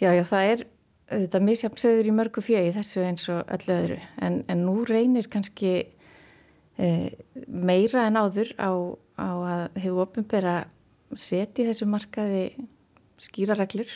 Já, 0.00 0.12
já, 0.16 0.24
það 0.24 0.50
er 0.52 0.66
þetta 1.10 1.40
misjafnsauður 1.42 2.08
í 2.10 2.14
mörgu 2.14 2.42
fjögi 2.44 2.74
þessu 2.76 3.02
eins 3.04 3.26
og 3.32 3.48
öllu 3.56 3.76
öðru. 3.76 3.96
En, 4.22 4.42
en 4.50 4.62
nú 4.66 4.76
reynir 4.88 5.28
kannski 5.32 5.72
e, 6.78 6.90
meira 7.46 8.06
en 8.06 8.20
áður 8.20 8.52
á, 8.56 8.70
á 9.18 9.30
að 9.30 9.80
hefur 9.82 10.04
ofinbera 10.06 10.54
seti 11.18 11.66
þessu 11.66 11.88
markaði 11.90 12.44
skýrareglur 13.20 13.90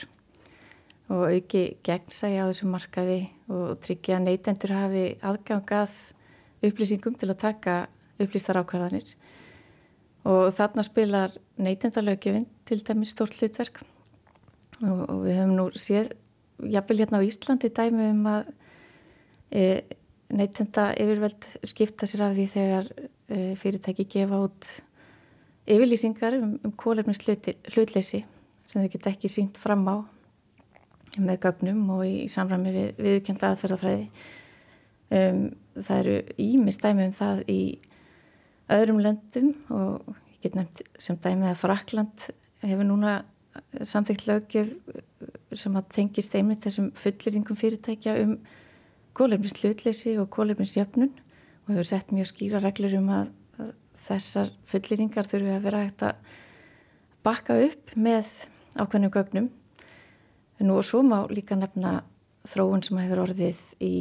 og 1.14 1.28
auki 1.28 1.64
gegnsægi 1.84 2.40
á 2.40 2.48
þessu 2.48 2.68
markaði 2.72 3.20
og 3.52 3.78
tryggja 3.84 4.18
að 4.18 4.26
neytendur 4.28 4.74
hafi 4.74 5.04
aðgangað 5.22 5.94
upplýsingum 6.64 7.16
til 7.20 7.30
að 7.30 7.42
taka 7.44 7.76
upplýstar 8.18 8.58
ákvarðanir. 8.62 9.06
Og 10.24 10.48
þarna 10.56 10.84
spilar 10.86 11.34
neytendalögjöfinn 11.60 12.46
til 12.64 12.80
dæmis 12.80 13.12
stórt 13.12 13.36
hlutverk. 13.36 13.82
Og, 14.80 15.02
og 15.04 15.18
við 15.26 15.36
höfum 15.38 15.52
nú 15.58 15.66
séð 15.76 16.14
jáfnvel 16.62 17.00
hérna 17.02 17.20
á 17.20 17.26
Íslandi 17.26 17.70
dæmi 17.74 18.08
um 18.12 18.26
að 18.30 18.50
e, 19.50 19.62
neytenda 20.34 20.90
yfirveld 21.00 21.48
skipta 21.66 22.08
sér 22.08 22.28
af 22.28 22.36
því 22.36 22.46
þegar 22.52 22.90
e, 23.28 23.38
fyrirtæki 23.60 24.06
gefa 24.10 24.40
út 24.46 24.70
yfirlýsingar 25.66 26.38
um, 26.40 26.56
um 26.64 26.74
kólefnins 26.76 27.22
hlutleysi 27.24 28.24
sem 28.64 28.82
þau 28.82 28.90
geta 28.92 29.12
ekki 29.12 29.30
sínt 29.32 29.58
fram 29.60 29.84
á 29.88 29.96
með 31.20 31.42
gögnum 31.44 31.82
og 31.94 32.06
í 32.08 32.26
samræmi 32.30 32.72
við 32.74 33.02
viðkjönda 33.04 33.52
aðferðafræði. 33.52 34.06
Um, 35.14 35.42
það 35.78 36.00
eru 36.00 36.16
ímis 36.42 36.80
dæmi 36.82 37.06
um 37.06 37.14
það 37.14 37.42
í 37.52 37.60
öðrum 38.74 39.02
löndum 39.04 39.52
og 39.74 40.14
ég 40.32 40.48
get 40.48 40.58
nefnt 40.58 40.82
sem 40.98 41.18
dæmi 41.22 41.50
að 41.50 41.60
Frakland 41.60 42.26
hefur 42.64 42.88
núna 42.88 43.18
samþygt 43.84 44.26
lögjöf 44.28 44.72
sem 45.58 45.76
að 45.78 45.90
tengist 45.94 46.34
einmitt 46.36 46.64
þessum 46.64 46.90
fullirðingum 46.98 47.58
fyrirtækja 47.58 48.16
um 48.22 48.38
kólefnins 49.14 49.56
hlutleysi 49.60 50.16
og 50.18 50.30
kólefnins 50.34 50.74
jöfnun 50.76 51.12
og 51.64 51.72
hefur 51.72 51.88
sett 51.88 52.12
mjög 52.12 52.30
skýra 52.32 52.60
reglur 52.62 52.96
um 52.98 53.10
að, 53.14 53.30
þessar 54.04 54.50
fullirðingar 54.68 55.28
þurfi 55.30 55.54
að 55.54 55.68
vera 55.68 55.84
hægt 55.84 56.02
að 56.04 56.34
bakka 57.24 57.56
upp 57.64 57.94
með 57.96 58.28
ákveðnum 58.76 59.14
gögnum. 59.14 59.46
Nú 60.60 60.76
og 60.78 60.84
svo 60.86 61.00
má 61.06 61.24
líka 61.32 61.56
nefna 61.56 62.02
þróun 62.48 62.84
sem 62.84 63.00
hefur 63.00 63.22
orðið 63.24 63.62
í, 63.82 63.94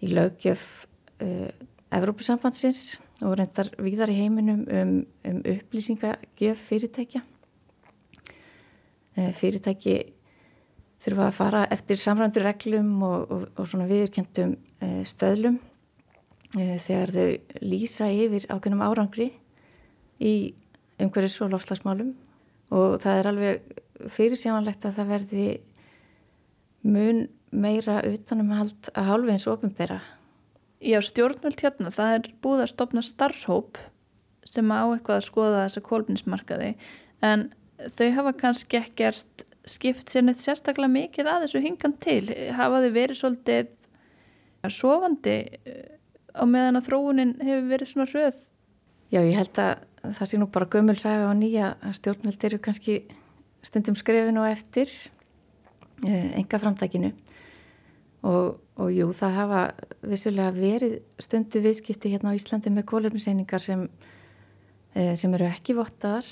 í 0.00 0.12
lögjöf 0.12 0.86
uh, 1.24 1.50
Evrópusambandsins 1.90 3.00
og 3.26 3.34
reyndar 3.40 3.72
víðar 3.82 4.12
í 4.12 4.20
heiminum 4.20 4.62
um, 4.70 4.94
um 5.26 5.42
upplýsingagjöf 5.56 6.62
fyrirtækja. 6.68 7.24
Uh, 9.18 9.32
fyrirtæki 9.36 9.96
þurfa 11.04 11.26
að 11.28 11.36
fara 11.36 11.64
eftir 11.72 12.00
samrændur 12.00 12.46
reglum 12.46 12.94
og, 13.06 13.30
og, 13.32 13.44
og 13.56 13.68
svona 13.68 13.88
viðurkjöndum 13.90 14.56
uh, 14.56 15.02
stöðlum 15.08 15.58
uh, 16.56 16.76
þegar 16.84 17.14
þau 17.16 17.60
lýsa 17.64 18.10
yfir 18.12 18.48
ákveðnum 18.50 18.84
árangri 18.84 19.30
í 20.20 20.34
umhverjus 21.00 21.40
og 21.44 21.54
lofslagsmálum 21.54 22.14
og 22.76 23.00
það 23.02 23.18
er 23.18 23.30
alveg 23.30 23.76
fyrirsjámanlegt 24.12 24.86
að 24.86 24.96
það 24.98 25.12
verði 25.14 25.46
mun 26.86 27.26
meira 27.50 28.00
utanumhald 28.06 28.90
að 28.94 29.08
hálfi 29.08 29.34
eins 29.34 29.46
og 29.48 29.58
ofinbera. 29.58 29.98
Já, 30.80 31.00
stjórnvöld 31.04 31.60
hérna, 31.60 31.90
það 31.92 32.14
er 32.14 32.28
búið 32.40 32.62
að 32.64 32.70
stopna 32.72 33.02
starfshóp 33.04 33.80
sem 34.48 34.70
á 34.72 34.88
eitthvað 34.88 35.18
að 35.18 35.26
skoða 35.26 35.64
þessa 35.66 35.82
kólfinsmarkaði 35.84 36.70
en 37.26 37.48
þau 37.92 38.06
hafa 38.16 38.32
kannski 38.38 38.78
ekkert 38.80 39.44
skipt 39.68 40.10
sér 40.12 40.24
neitt 40.24 40.40
sérstaklega 40.40 40.92
mikið 40.92 41.30
að 41.30 41.44
þessu 41.46 41.62
hingan 41.64 41.96
til. 42.02 42.22
Hafa 42.56 42.82
þið 42.84 42.96
verið 42.96 43.20
svolítið 43.20 43.70
sofandi 44.72 45.36
eh, 45.64 45.86
á 46.36 46.44
meðan 46.48 46.80
að 46.80 46.88
þróunin 46.88 47.36
hefur 47.40 47.70
verið 47.70 47.92
svona 47.92 48.08
hröð? 48.10 48.42
Já, 49.10 49.20
ég 49.24 49.36
held 49.36 49.58
að 49.58 50.12
það 50.16 50.30
sé 50.30 50.40
nú 50.40 50.48
bara 50.52 50.68
gömulsaga 50.70 51.28
og 51.28 51.38
nýja 51.40 51.74
að 51.84 51.96
stjórnvöld 51.98 52.46
eru 52.48 52.60
kannski 52.62 53.00
stundum 53.66 53.96
skrefinu 53.98 54.44
og 54.44 54.52
eftir 54.52 54.92
enga 56.06 56.56
eh, 56.56 56.62
framtækinu 56.62 57.10
og, 58.28 58.60
og 58.80 58.92
jú, 58.92 59.10
það 59.16 59.36
hafa 59.36 59.60
vissulega 60.08 60.52
verið 60.56 60.96
stundu 61.20 61.62
viðskipti 61.64 62.12
hérna 62.12 62.32
á 62.32 62.38
Íslandi 62.38 62.72
með 62.72 62.88
kólefniseiningar 62.92 63.64
sem, 63.64 63.86
eh, 64.94 65.14
sem 65.16 65.34
eru 65.36 65.48
ekki 65.48 65.76
vottaðar 65.76 66.28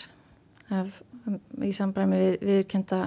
af, 0.72 1.02
í 1.64 1.72
sambræmi 1.76 2.18
við, 2.20 2.38
viðkjönda 2.48 3.02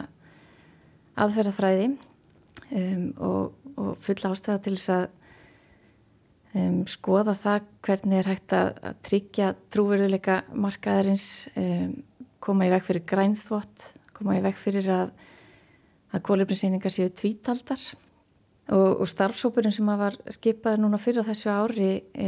aðferðafræði 1.21 1.89
um, 1.91 3.07
og, 3.17 3.73
og 3.75 3.97
full 4.03 4.21
ástæða 4.31 4.61
til 4.65 4.75
þess 4.77 4.93
að 4.95 5.07
um, 6.59 6.77
skoða 6.89 7.35
það 7.39 7.67
hvernig 7.85 8.21
er 8.21 8.31
hægt 8.31 8.55
að, 8.55 8.71
að 8.89 9.01
tryggja 9.07 9.51
trúveruleika 9.73 10.41
markaðarins 10.53 11.27
um, 11.55 11.97
koma 12.41 12.67
í 12.67 12.71
veg 12.73 12.85
fyrir 12.87 13.05
grænþvott, 13.09 13.91
koma 14.17 14.37
í 14.39 14.43
veg 14.43 14.57
fyrir 14.57 14.87
að, 14.91 15.11
að 16.15 16.23
kólefninseiningar 16.27 16.93
séu 16.93 17.11
tvítaldar. 17.13 17.83
Og, 18.71 19.01
og 19.03 19.07
starfsópurinn 19.09 19.73
sem 19.75 19.87
var 19.99 20.15
skipað 20.31 20.79
núna 20.79 20.99
fyrir 21.01 21.25
þessu 21.27 21.49
ári 21.51 21.91
e, 22.13 22.27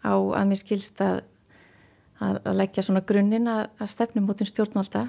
á 0.00 0.14
að 0.14 0.46
mér 0.48 0.60
skilst 0.60 1.02
að, 1.04 1.18
að 2.22 2.54
leggja 2.56 2.84
svona 2.86 3.02
grunninn 3.04 3.50
að 3.50 3.90
stefnum 3.90 4.24
mútin 4.30 4.48
stjórnvalda 4.48 5.08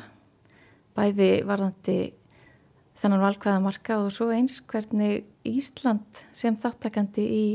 bæði 0.95 1.29
varðandi 1.47 1.97
þennan 3.01 3.23
valkvæða 3.25 3.63
marka 3.63 3.99
og 4.01 4.13
svo 4.15 4.29
eins 4.33 4.61
hvernig 4.69 5.25
Ísland 5.45 6.23
sem 6.35 6.55
þáttakandi 6.57 7.25
í 7.25 7.45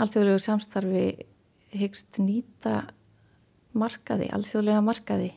alþjóðlegu 0.00 0.40
samstarfi 0.42 1.04
hyggst 1.76 2.18
nýta 2.20 2.88
markaði, 3.78 4.28
alþjóðlega 4.32 4.82
markaði 4.84 5.30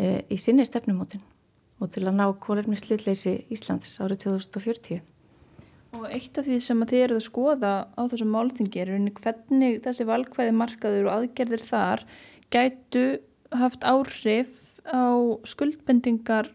e, 0.00 0.24
í 0.28 0.38
sinni 0.40 0.64
stefnumótin 0.68 1.22
og 1.82 1.90
til 1.92 2.04
að 2.06 2.18
ná 2.18 2.26
kólefni 2.40 2.76
slutleysi 2.78 3.42
Íslands 3.52 3.96
árið 4.02 4.26
2040. 4.26 5.00
Og 5.98 6.04
eitt 6.08 6.38
af 6.40 6.46
því 6.46 6.58
sem 6.64 6.82
að 6.84 6.92
þið 6.92 7.04
eruð 7.06 7.20
að 7.20 7.26
skoða 7.26 7.72
á 7.92 8.02
þessum 8.08 8.30
málþingi 8.32 8.80
er 8.80 8.92
hvernig 9.18 9.80
þessi 9.84 10.06
valkvæði 10.08 10.54
markaður 10.56 11.08
og 11.08 11.16
aðgerðir 11.18 11.64
þar 11.68 12.04
gætu 12.52 13.04
haft 13.52 13.84
áhrif 13.84 14.71
á 14.88 15.04
skuldbendingar 15.46 16.50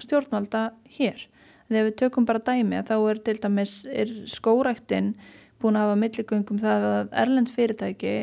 stjórnvalda 0.00 0.70
hér. 0.96 1.26
Þegar 1.70 1.86
við 1.86 1.96
tökum 2.02 2.26
bara 2.26 2.42
dæmi 2.42 2.80
að 2.80 2.90
þá 2.90 2.96
er 2.98 3.22
til 3.26 3.36
dæmis 3.44 3.74
er 3.86 4.12
skóræktin 4.30 5.14
búin 5.60 5.76
að 5.78 5.86
hafa 5.86 5.98
milligöngum 6.00 6.60
það 6.62 6.86
að 6.90 7.12
Erlend 7.22 7.50
fyrirtæki 7.52 8.14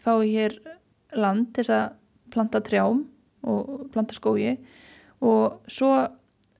fái 0.00 0.30
hér 0.30 0.56
land 1.18 1.50
til 1.56 1.66
að 1.74 1.96
planta 2.30 2.62
trjám 2.64 3.02
og 3.50 3.88
planta 3.92 4.14
skógi 4.16 4.54
og 5.20 5.60
svo 5.68 5.92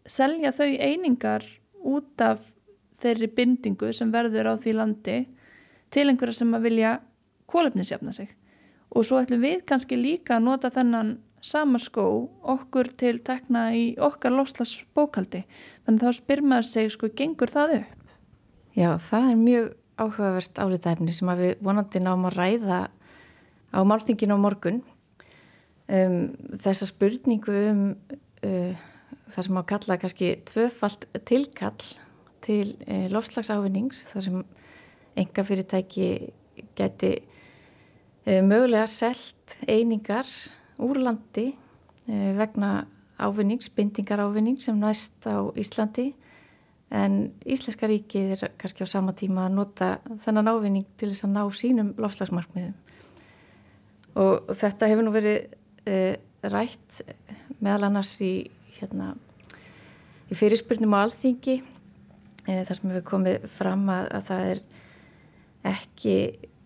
selja 0.08 0.52
þau 0.56 0.68
einingar 0.68 1.46
út 1.86 2.24
af 2.24 2.42
þeirri 3.00 3.30
bindingu 3.36 3.92
sem 3.96 4.10
verður 4.12 4.52
á 4.52 4.54
því 4.60 4.74
landi 4.76 5.16
til 5.94 6.08
einhverja 6.08 6.40
sem 6.40 6.54
að 6.56 6.66
vilja 6.68 6.92
kólefnisjafna 7.50 8.12
sig 8.16 8.34
og 8.90 9.06
svo 9.06 9.20
ætlum 9.22 9.44
við 9.44 9.64
kannski 9.68 9.98
líka 9.98 10.36
að 10.36 10.46
nota 10.48 10.72
þennan 10.74 11.14
sama 11.40 11.80
skó 11.80 12.04
okkur 12.42 12.90
til 13.00 13.18
tekna 13.25 13.70
í 13.76 13.85
okkar 14.00 14.35
lofslags 14.35 14.82
bókaldi 14.97 15.44
þannig 15.87 16.04
þá 16.04 16.18
spyr 16.18 16.42
maður 16.44 16.68
sig 16.68 16.92
sko, 16.92 17.11
gengur 17.16 17.52
það 17.52 17.76
upp? 17.80 17.97
Já, 18.76 18.90
það 19.02 19.30
er 19.30 19.40
mjög 19.40 19.68
áhugavert 20.00 20.61
álitæfni 20.61 21.14
sem 21.14 21.30
við 21.40 21.56
vonandi 21.64 22.02
náum 22.02 22.28
að 22.28 22.38
ræða 22.38 22.80
á 23.70 23.80
máltingin 23.87 24.35
á 24.35 24.38
morgun 24.40 24.80
um, 25.88 26.30
þessa 26.62 26.88
spurningu 26.88 27.56
um 27.70 27.82
uh, 28.44 28.87
það 29.30 29.47
sem 29.47 29.61
á 29.61 29.62
kalla 29.73 29.99
kannski 30.00 30.30
tvöfalt 30.49 31.06
tilkall 31.28 31.90
til 32.44 32.76
uh, 32.87 33.06
lofslagsávinnings 33.12 34.06
þar 34.12 34.26
sem 34.26 34.40
enga 35.20 35.44
fyrirtæki 35.47 36.09
geti 36.78 37.12
uh, 37.20 38.40
mögulega 38.47 38.87
selt 38.90 39.59
einingar 39.68 40.28
úr 40.82 41.00
landi 41.02 41.50
uh, 41.52 42.32
vegna 42.38 42.87
ávinnings, 43.20 43.68
bindingar 43.76 44.22
ávinning 44.25 44.60
sem 44.62 44.78
næst 44.80 45.26
á 45.28 45.44
Íslandi. 45.60 46.14
En 46.90 47.32
Íslenska 47.46 47.87
ríkið 47.87 48.32
er 48.34 48.52
kannski 48.58 48.82
á 48.82 48.88
sama 48.90 49.12
tíma 49.14 49.44
að 49.46 49.58
nota 49.60 49.90
þennan 50.25 50.50
ávinning 50.50 50.87
til 50.99 51.12
þess 51.12 51.28
að 51.28 51.37
ná 51.37 51.42
sínum 51.54 51.92
lofslagsmarkmiðum 52.00 52.75
og 54.18 54.50
þetta 54.58 54.88
hefur 54.90 55.06
nú 55.06 55.12
verið 55.14 55.52
uh, 55.87 56.14
rætt 56.50 57.02
meðal 57.60 57.88
annars 57.90 58.14
í, 58.25 58.49
hérna, 58.78 59.12
í 60.30 60.38
fyrirspurnum 60.38 60.96
á 60.96 61.04
alþingi 61.04 61.60
uh, 61.60 62.62
þar 62.66 62.75
sem 62.75 62.90
hefur 62.90 63.08
komið 63.12 63.49
fram 63.58 63.87
að, 63.92 64.08
að 64.18 64.30
það 64.30 64.46
er 64.54 64.62
ekki 65.70 66.16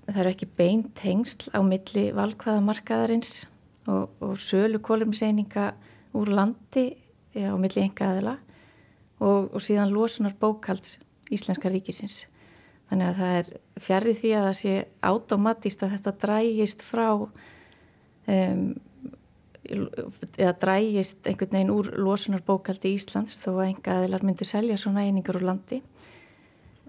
það 0.04 0.20
er 0.22 0.30
ekki 0.30 0.50
beint 0.56 0.92
tengsl 0.98 1.50
á 1.56 1.60
milli 1.64 2.08
valkvæðamarkaðarins 2.16 3.44
og, 3.86 4.10
og 4.20 4.36
sölu 4.40 4.80
kólumseininga 4.84 5.72
úr 6.14 6.30
landi 6.32 6.86
á 7.34 7.54
milli 7.58 7.82
enga 7.82 8.12
aðila 8.12 8.36
og, 9.20 9.50
og 9.54 9.60
síðan 9.62 9.92
losunar 9.94 10.36
bókalds 10.40 10.98
Íslenska 11.32 11.70
ríkisins 11.72 12.24
þannig 12.90 13.10
að 13.10 13.20
það 13.20 13.36
er 13.38 13.52
fjarrið 13.82 14.18
því 14.20 14.32
að 14.38 14.48
það 14.48 14.58
sé 14.60 14.74
átomatist 15.10 15.84
að 15.84 15.94
þetta 15.96 16.16
drægist 16.24 16.84
frá 16.84 17.08
um, 17.24 18.66
eða 19.64 20.52
drægist 20.60 21.26
einhvern 21.28 21.56
veginn 21.56 21.72
úr 21.72 21.90
losunarbókaldi 21.96 22.94
Íslands 22.98 23.38
þó 23.40 23.50
að 23.56 23.68
enga 23.70 23.98
aðilar 23.98 24.26
myndur 24.26 24.48
selja 24.48 24.76
svona 24.80 25.06
einingar 25.06 25.38
úr 25.40 25.46
landi. 25.48 25.80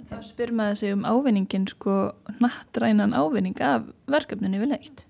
Þá 0.10 0.18
spyr 0.28 0.52
maður 0.54 0.80
sig 0.82 0.94
um 0.94 1.06
ávinningin 1.08 1.68
sko 1.72 1.96
nattrænan 2.44 3.16
ávinning 3.16 3.62
af 3.64 3.88
verkefninu 4.12 4.60
við 4.62 4.74
leitt. 4.75 5.06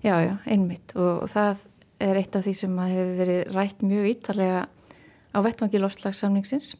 Já, 0.00 0.14
já, 0.24 0.34
einmitt 0.48 0.94
og 0.96 1.26
það 1.28 1.64
er 2.00 2.20
eitt 2.20 2.36
af 2.36 2.46
því 2.46 2.54
sem 2.56 2.78
hefur 2.80 3.16
verið 3.18 3.40
rætt 3.56 3.82
mjög 3.84 4.06
ítalega 4.14 4.62
á 5.30 5.38
vettvangi 5.44 5.82
lofslagssamningsins 5.82 6.72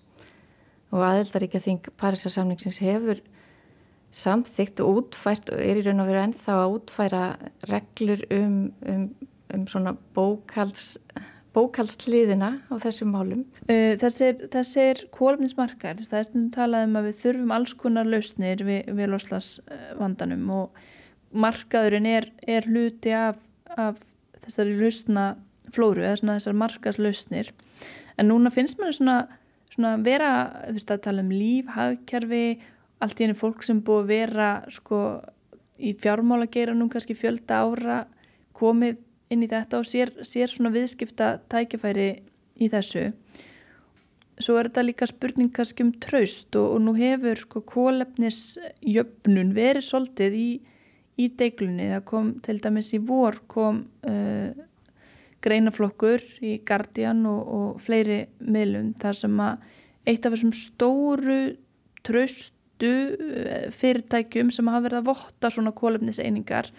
og 0.90 1.04
aðeldaríkja 1.06 1.60
þing 1.66 1.90
Parísarsamningsins 2.00 2.80
hefur 2.82 3.20
samþygt 4.10 4.80
og 4.82 5.02
útfært 5.02 5.52
og 5.54 5.60
er 5.62 5.78
í 5.78 5.84
raun 5.86 6.02
og 6.02 6.08
veru 6.08 6.22
ennþá 6.24 6.56
að 6.62 6.78
útfæra 6.78 7.24
reglur 7.70 8.24
um, 8.34 8.72
um 8.88 9.04
um 9.54 9.66
svona 9.66 9.96
bókalds 10.14 10.96
bókaldsliðina 11.50 12.50
á 12.70 12.74
þessum 12.78 13.10
málum. 13.10 13.42
Uh, 13.66 13.96
þessir, 13.98 14.44
þessir 14.52 15.02
kólumnismarkar, 15.14 15.98
það 15.98 16.20
er 16.20 16.44
talað 16.54 16.86
um 16.86 16.98
að 17.00 17.08
við 17.08 17.16
þurfum 17.24 17.54
alls 17.56 17.74
konar 17.78 18.06
lausnir 18.06 18.62
við, 18.66 18.92
við 18.94 19.10
loslasvandanum 19.10 20.44
og 20.54 20.84
markaðurinn 21.30 22.08
er, 22.10 22.30
er 22.46 22.66
hluti 22.66 23.12
af, 23.14 23.38
af 23.76 24.00
þessari 24.44 24.76
lausna 24.80 25.26
flóru 25.70 26.02
eða 26.02 26.34
þessar 26.34 26.56
markaslausnir 26.58 27.52
en 28.18 28.28
núna 28.28 28.52
finnst 28.52 28.80
mér 28.80 28.94
svona, 28.96 29.18
svona 29.72 29.96
vera, 30.04 30.30
þú 30.68 30.76
veist 30.78 30.94
að 30.94 31.04
tala 31.06 31.24
um 31.24 31.30
líf, 31.32 31.70
hagkerfi, 31.76 32.46
allt 33.00 33.20
í 33.20 33.26
henni 33.26 33.38
fólk 33.38 33.64
sem 33.64 33.80
búið 33.84 34.02
að 34.02 34.10
vera 34.10 34.48
sko 34.72 35.02
í 35.80 35.94
fjármálageiranum 35.96 36.90
kannski 36.92 37.16
fjölda 37.16 37.62
ára 37.64 38.00
komið 38.56 38.98
inn 39.32 39.44
í 39.46 39.48
þetta 39.48 39.80
og 39.80 39.88
sér, 39.88 40.12
sér 40.26 40.50
svona 40.52 40.72
viðskipta 40.74 41.38
tækifæri 41.48 42.10
í 42.60 42.68
þessu. 42.68 43.10
Svo 44.40 44.56
er 44.56 44.68
þetta 44.68 44.84
líka 44.84 45.08
spurning 45.08 45.52
kannski 45.54 45.84
um 45.84 45.92
traust 46.02 46.56
og, 46.58 46.74
og 46.74 46.84
nú 46.84 46.94
hefur 46.96 47.40
sko 47.40 47.62
kólefnisjöfnun 47.68 49.54
verið 49.56 49.86
svolítið 49.86 50.36
í, 50.36 50.50
í 51.20 51.28
deiglunni. 51.38 51.90
Það 51.94 52.04
kom 52.10 52.30
til 52.44 52.58
dæmis 52.62 52.92
í 52.96 53.00
vor 53.04 53.40
kom 53.50 53.82
uh, 54.08 54.50
greinaflokkur 55.44 56.24
í 56.44 56.58
Guardian 56.66 57.24
og, 57.28 57.42
og 57.58 57.82
fleiri 57.84 58.22
miðlum 58.40 58.94
þar 59.00 59.20
sem 59.22 59.44
að 59.44 59.68
eitt 60.08 60.24
af 60.24 60.34
þessum 60.34 60.54
stóru 60.56 61.40
traustu 62.06 62.94
uh, 63.16 63.68
fyrirtækjum 63.76 64.52
sem 64.54 64.72
hafa 64.72 64.88
verið 64.88 65.02
að 65.02 65.12
votta 65.12 65.52
svona 65.52 65.76
kólefniseiningar 65.76 66.72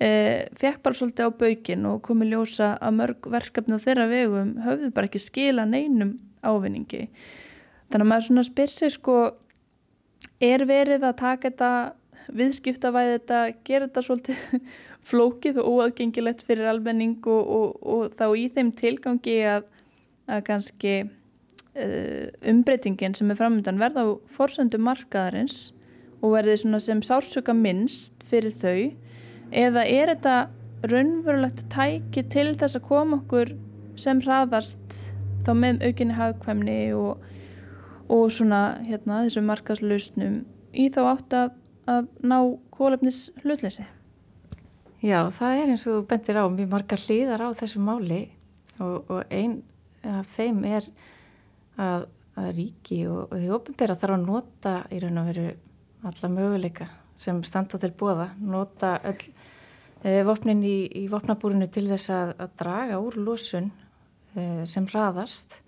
e, 0.00 0.08
fekk 0.56 0.82
bara 0.84 0.98
svolítið 0.98 1.28
á 1.28 1.38
baukin 1.40 1.88
og 1.90 2.02
komið 2.04 2.32
ljósa 2.34 2.70
að 2.76 2.96
mörg 3.00 3.28
verkefni 3.32 3.78
á 3.78 3.84
þeirra 3.84 4.06
vegum 4.10 4.54
höfðu 4.64 4.92
bara 4.94 5.10
ekki 5.10 5.22
skila 5.22 5.66
neinum 5.68 6.16
ávinningi. 6.46 7.06
Þannig 7.90 8.04
að 8.04 8.10
maður 8.10 8.26
svona 8.28 8.46
spyr 8.46 8.72
sig 8.72 8.94
sko 8.94 9.16
er 10.42 10.66
verið 10.68 11.06
að 11.06 11.20
taka 11.22 11.48
þetta 11.48 11.70
viðskiptavæði 12.36 13.14
þetta, 13.18 13.40
gera 13.66 13.88
þetta 13.88 14.04
svolítið 14.06 14.42
flókið 15.10 15.60
og 15.62 15.70
óaðgengilegt 15.72 16.42
fyrir 16.46 16.70
almenning 16.70 17.18
og, 17.30 17.54
og, 17.58 17.78
og 17.82 18.16
þá 18.16 18.26
í 18.34 18.48
þeim 18.54 18.72
tilgangi 18.78 19.38
að, 19.56 19.70
að 20.26 20.44
kannski 20.48 20.94
uh, 21.04 22.26
umbreytingin 22.52 23.16
sem 23.16 23.30
er 23.32 23.40
framöndan 23.40 23.80
verða 23.82 24.06
á 24.06 24.08
forsöndu 24.36 24.80
markaðarins 24.82 25.70
og 26.22 26.34
verði 26.34 26.56
svona 26.62 26.80
sem 26.82 27.02
sársöka 27.04 27.54
minnst 27.54 28.24
fyrir 28.26 28.54
þau. 28.56 28.78
Eða 29.54 29.84
er 29.86 30.14
þetta 30.14 30.36
raunverulegt 30.86 31.66
tæki 31.72 32.24
til 32.32 32.50
þess 32.58 32.78
að 32.78 32.86
koma 32.88 33.20
okkur 33.20 33.52
sem 34.00 34.20
hraðast 34.24 34.98
þá 35.46 35.52
með 35.56 35.84
aukinni 35.86 36.16
hagkvæmni 36.16 36.80
og, 36.98 37.22
og 38.12 38.26
svona 38.34 38.80
hérna 38.84 39.22
þessum 39.26 39.46
markaslausnum 39.50 40.40
í 40.76 40.88
þá 40.92 41.00
átt 41.12 41.36
að, 41.36 41.54
að 41.90 42.08
ná 42.26 42.38
kólefnis 42.74 43.28
hlutleysi? 43.42 43.86
Já, 45.04 45.28
það 45.30 45.60
er 45.60 45.72
eins 45.72 45.86
og 45.86 45.98
þú 46.00 46.02
bendir 46.10 46.40
á 46.40 46.44
mjög 46.50 46.70
margar 46.72 47.02
hlýðar 47.02 47.44
á 47.46 47.48
þessu 47.58 47.82
máli 47.84 48.20
og, 48.80 49.10
og 49.12 49.20
einn 49.30 49.60
af 50.06 50.30
þeim 50.32 50.62
er 50.66 50.86
að, 51.80 52.06
að 52.38 52.48
ríki 52.56 53.02
og, 53.10 53.26
og 53.30 53.36
því 53.36 53.50
ofinbera 53.58 53.98
þarf 53.98 54.16
að 54.16 54.24
nota 54.26 54.76
í 54.90 55.00
raun 55.02 55.20
og 55.20 55.28
veru 55.30 55.46
alla 56.06 56.30
möguleika 56.32 56.88
sem 57.16 57.38
standa 57.44 57.78
til 57.80 57.92
bóða, 57.96 58.30
nota 58.40 58.96
öll 59.08 59.30
e, 60.04 60.22
vopnin 60.26 60.62
í, 60.64 60.76
í 60.92 61.06
vopnabúrinu 61.12 61.68
til 61.72 61.86
þess 61.88 62.12
að, 62.12 62.34
að 62.44 62.56
draga 62.60 62.98
úr 63.00 63.16
lósun 63.20 63.70
e, 64.36 64.66
sem 64.68 64.88
hraðast 64.90 65.60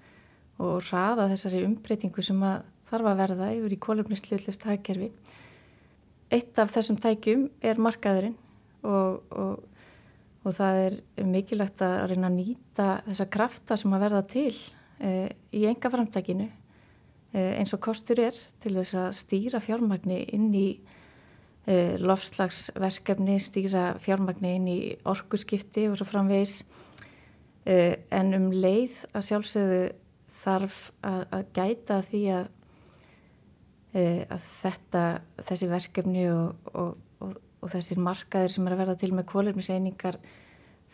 og 0.59 0.83
hraða 0.89 1.29
þessari 1.33 1.65
umbreytingu 1.65 2.25
sem 2.25 2.43
að 2.45 2.67
þarf 2.91 3.11
að 3.11 3.21
verða 3.23 3.51
yfir 3.57 3.75
í 3.75 3.81
kólumnistljóðlist 3.85 4.65
hagkerfi. 4.69 5.11
Eitt 6.31 6.59
af 6.61 6.73
þessum 6.75 6.99
tækjum 7.01 7.49
er 7.65 7.81
markaðurinn 7.81 8.37
og, 8.85 9.23
og, 9.33 9.63
og 10.45 10.57
það 10.59 10.81
er 10.85 10.99
mikilvægt 11.25 11.83
að 11.85 12.11
reyna 12.13 12.29
að 12.29 12.37
nýta 12.37 12.89
þessa 13.07 13.29
krafta 13.33 13.79
sem 13.81 13.95
að 13.97 14.05
verða 14.05 14.23
til 14.29 14.55
e, 15.01 15.13
í 15.57 15.65
enga 15.71 15.91
framtækinu 15.93 16.51
eins 17.39 17.75
og 17.77 17.83
kostur 17.85 18.21
er 18.25 18.37
til 18.63 18.73
þess 18.79 18.97
að 18.97 19.09
stýra 19.19 19.61
fjármagni 19.61 20.23
inn 20.33 20.53
í 20.57 20.69
Eh, 21.69 21.99
lofslagsverkefni, 22.01 23.35
stýra 23.45 23.91
fjármagni 24.01 24.55
inn 24.57 24.69
í 24.73 24.79
orkuskipti 25.05 25.83
og 25.91 25.99
svo 25.99 26.07
framvegis. 26.09 26.63
Eh, 27.69 27.99
en 28.09 28.33
um 28.39 28.47
leið 28.49 29.03
að 29.13 29.27
sjálfsögðu 29.27 29.83
þarf 30.41 30.79
að, 31.05 31.27
að 31.37 31.43
gæta 31.59 31.99
því 32.07 32.23
að, 32.39 32.49
eh, 32.49 32.58
að 33.97 34.49
þetta, 34.61 35.03
þessi 35.49 35.69
verkefni 35.71 36.27
og, 36.29 36.69
og, 36.75 36.97
og, 37.25 37.39
og 37.63 37.71
þessir 37.73 38.01
markaðir 38.03 38.53
sem 38.53 38.67
er 38.69 38.75
að 38.77 38.83
verða 38.83 38.97
til 39.01 39.13
með 39.17 39.29
kólefniseiningar 39.33 40.19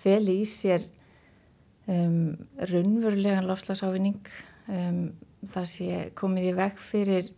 feli 0.04 0.38
í 0.42 0.46
sér 0.48 0.86
um, 1.90 2.36
raunverulegan 2.70 3.48
lofslagsávinning 3.48 4.20
um, 4.70 5.00
það 5.50 5.68
sé 5.72 6.00
komið 6.18 6.50
í 6.50 6.56
veg 6.60 6.80
fyrir 6.80 7.30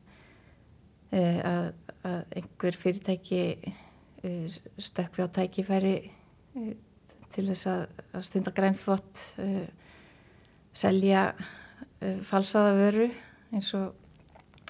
uh, 1.12 1.40
að 1.40 1.66
að 2.06 2.36
einhver 2.38 2.76
fyrirtæki 2.78 3.40
uh, 3.66 4.56
stökk 4.78 5.16
við 5.18 5.26
á 5.26 5.34
tækifæri 5.40 5.94
uh, 6.06 6.72
til 7.34 7.48
þess 7.48 7.66
að, 7.72 7.80
að 8.14 8.26
stunda 8.28 8.52
grænþvott 8.54 9.22
selja 10.76 11.22
falsaða 12.28 12.76
vöru 12.76 13.08
eins 13.50 13.72
og 13.76 14.05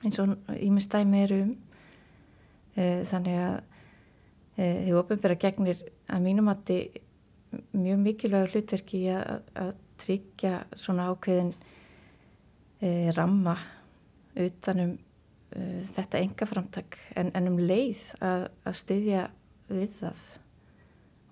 eins 0.07 0.21
og 0.23 0.37
ímestæmi 0.57 1.23
eru 1.27 1.41
um 1.47 1.55
þannig 2.77 3.39
að 3.41 3.57
því 4.57 4.93
ofinbæra 4.99 5.37
gegnir 5.41 5.79
að 6.13 6.25
mínum 6.25 6.51
að 6.53 6.63
þið 6.69 6.99
mjög 7.73 8.03
mikilvægur 8.03 8.53
hlutverki 8.53 9.01
að, 9.13 9.47
að 9.57 9.71
tryggja 10.03 10.53
svona 10.77 11.07
ákveðin 11.13 11.55
ramma 13.17 13.55
utanum 14.37 14.93
uh, 15.57 15.81
þetta 15.97 16.21
enga 16.21 16.49
framtak 16.51 16.99
en, 17.17 17.33
en 17.33 17.49
um 17.49 17.57
leið 17.61 18.03
að, 18.21 18.47
að 18.69 18.79
styðja 18.83 19.27
við 19.73 19.97
það 20.03 20.25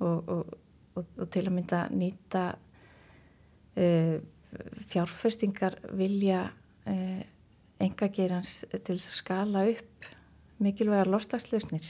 og, 0.01 0.33
og 0.33 0.55
og, 0.95 1.07
og 1.19 1.31
til 1.33 1.45
að 1.49 1.55
mynda 1.57 1.83
nýta 1.95 2.45
uh, 3.81 4.17
fjárfestingar 4.91 5.81
vilja 5.99 6.47
uh, 7.79 7.85
engagerans 7.87 8.65
til 8.73 8.97
að 8.97 9.05
skala 9.05 9.69
upp 9.75 10.11
mikilvægar 10.63 11.11
lofslagslausnir. 11.11 11.87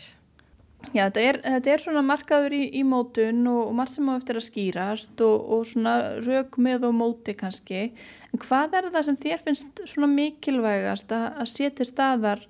Já, 0.92 1.06
þetta 1.08 1.22
er, 1.22 1.38
þetta 1.44 1.70
er 1.72 1.80
svona 1.80 2.02
markaður 2.04 2.54
í, 2.56 2.62
í 2.76 2.82
mótun 2.86 3.46
og, 3.48 3.60
og 3.70 3.76
marg 3.78 3.92
sem 3.92 4.08
á 4.10 4.12
eftir 4.18 4.38
að 4.38 4.46
skýrast 4.48 5.22
og, 5.24 5.46
og 5.56 5.62
svona 5.68 5.94
rauk 6.24 6.58
með 6.60 6.88
og 6.90 6.96
móti 6.98 7.34
kannski. 7.38 7.86
En 8.32 8.42
hvað 8.42 8.76
er 8.80 8.90
það 8.92 9.06
sem 9.08 9.20
þér 9.22 9.44
finnst 9.46 9.84
svona 9.88 10.10
mikilvægast 10.12 11.14
að, 11.14 11.24
að 11.40 11.50
setja 11.54 11.88
staðar 11.88 12.44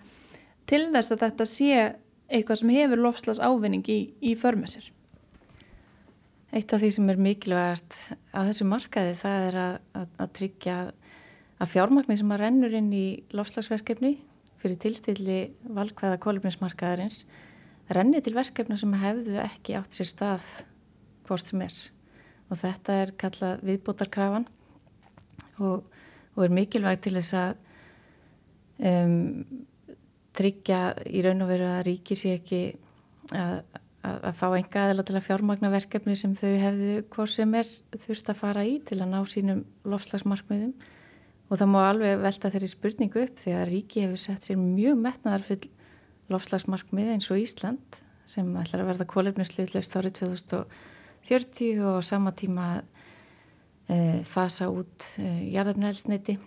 til 0.71 0.83
þess 0.95 1.15
að 1.15 1.23
þetta 1.27 1.49
sé 1.51 1.71
eitthvað 2.33 2.61
sem 2.63 2.75
hefur 2.75 3.05
lofslags 3.05 3.43
ávinning 3.45 3.87
í, 3.93 4.01
í 4.25 4.35
förmessir? 4.41 4.91
Eitt 6.55 6.73
af 6.75 6.83
því 6.83 6.91
sem 6.97 7.11
er 7.11 7.23
mikilvægast 7.23 7.99
að 8.35 8.51
þessu 8.51 8.69
markaði 8.71 9.17
það 9.21 9.49
er 9.49 9.61
að, 9.63 9.79
að, 10.01 10.13
að 10.25 10.35
tryggja 10.41 10.77
að 10.83 10.93
fjármagnir 11.71 12.19
sem 12.21 12.33
að 12.35 12.43
rennur 12.43 12.75
inn 12.77 12.93
í 12.95 13.07
lofslagsverkefni 13.35 14.17
fyrir 14.63 14.81
tilstilli 14.81 15.41
valkvæða 15.77 16.21
kólumnismarkaðarins 16.25 17.25
renni 17.93 18.21
til 18.25 18.35
verkefna 18.37 18.79
sem 18.81 18.95
hefðu 18.97 19.37
ekki 19.43 19.77
átt 19.79 19.97
sér 19.97 20.09
stað 20.09 20.47
hvort 21.29 21.45
sem 21.45 21.63
er. 21.65 21.75
Og 22.53 22.61
þetta 22.61 22.97
er 23.03 23.13
kallað 23.21 23.63
viðbótarkrafan 23.69 24.49
og, 25.61 25.85
og 26.35 26.43
er 26.45 26.55
mikilvægt 26.55 27.05
til 27.07 27.15
þess 27.19 27.37
að 27.39 27.55
um, 28.89 29.45
tryggja 30.35 30.81
í 31.07 31.23
raun 31.25 31.45
og 31.45 31.53
veru 31.53 31.69
að 31.71 31.85
ríki 31.91 32.17
sé 32.19 32.35
ekki 32.39 32.63
að, 33.33 33.61
að, 34.03 34.19
að 34.19 34.41
fá 34.41 34.47
enga 34.49 34.85
aðeila 34.85 35.07
til 35.07 35.17
að 35.19 35.27
fjármagna 35.29 35.73
verkefni 35.73 36.17
sem 36.19 36.35
þau 36.39 36.51
hefðu 36.61 36.97
hvort 37.15 37.35
sem 37.37 37.55
er 37.61 37.71
þurft 37.95 38.33
að 38.33 38.41
fara 38.41 38.67
í 38.67 38.79
til 38.89 39.01
að 39.01 39.13
ná 39.13 39.21
sínum 39.31 39.65
lofslagsmarkmiðum 39.89 40.75
og 41.55 41.61
það 41.61 41.71
má 41.71 41.81
alveg 41.87 42.19
velta 42.19 42.51
þeirri 42.51 42.69
spurningu 42.73 43.21
upp 43.23 43.37
því 43.39 43.53
að 43.55 43.69
ríki 43.69 44.03
hefur 44.03 44.19
sett 44.19 44.47
sér 44.49 44.59
mjög 44.59 44.97
metnaðarfull 45.05 45.69
lofslagsmarkmið 46.33 47.13
eins 47.13 47.29
og 47.31 47.39
Ísland 47.39 47.99
sem 48.27 48.49
ætlar 48.59 48.83
að 48.83 48.89
verða 48.91 49.07
kólefnisliðlust 49.13 49.95
árið 50.01 50.17
2040 50.19 51.85
og 51.93 52.01
sama 52.03 52.33
tíma 52.35 52.67
e, 53.87 54.25
fasa 54.27 54.67
út 54.73 55.07
e, 55.23 55.29
jarðarnælsneiti 55.55 56.39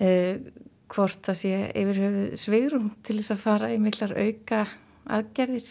e, 0.00 0.10
hvort 0.90 1.22
það 1.28 1.40
sé 1.44 1.54
yfir 1.70 2.02
höfuð 2.02 2.38
sveirum 2.40 2.90
til 3.06 3.20
þess 3.20 3.36
að 3.36 3.44
fara 3.44 3.70
í 3.70 3.78
miklar 3.78 4.16
auka 4.18 4.64
aðgerðir. 5.06 5.70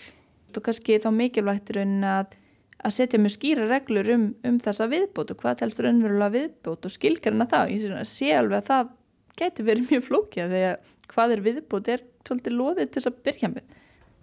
Þú 0.55 0.63
kannski 0.63 1.01
þá 1.03 1.11
mikilvægt 1.11 1.73
er 1.73 1.83
að 1.83 2.38
að 2.79 2.95
setja 2.95 3.19
mjög 3.19 3.35
skýra 3.35 3.67
reglur 3.67 4.09
um, 4.13 4.25
um 4.47 4.59
þessa 4.63 4.87
viðbót 4.91 5.33
og 5.33 5.41
hvað 5.41 5.59
telst 5.61 5.81
raunverulega 5.83 6.35
viðbót 6.35 6.87
og 6.87 6.93
skilgarina 6.93 7.47
það. 7.49 7.73
Ég 7.75 8.07
sé 8.07 8.31
alveg 8.35 8.61
að 8.61 8.69
það 8.69 8.93
geti 9.39 9.65
verið 9.67 9.91
mjög 9.93 10.05
flókjað 10.07 10.53
því 10.53 10.63
að 10.69 10.93
hvað 11.09 11.33
er 11.35 11.43
viðbót 11.47 11.91
er 11.91 12.05
svolítið 12.27 12.55
loðið 12.55 12.89
til 12.89 12.99
þess 12.99 13.09
að 13.09 13.21
byrja 13.27 13.51
með. 13.55 13.75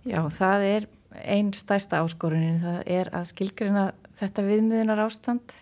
Já, 0.06 0.20
það 0.38 0.66
er 0.70 0.88
einn 1.36 1.52
stærsta 1.56 2.00
áskorunin, 2.04 2.62
það 2.62 2.80
er 2.96 3.10
að 3.16 3.28
skilgarina 3.32 3.84
þetta 4.20 4.46
viðmiðunar 4.46 5.04
ástand 5.06 5.58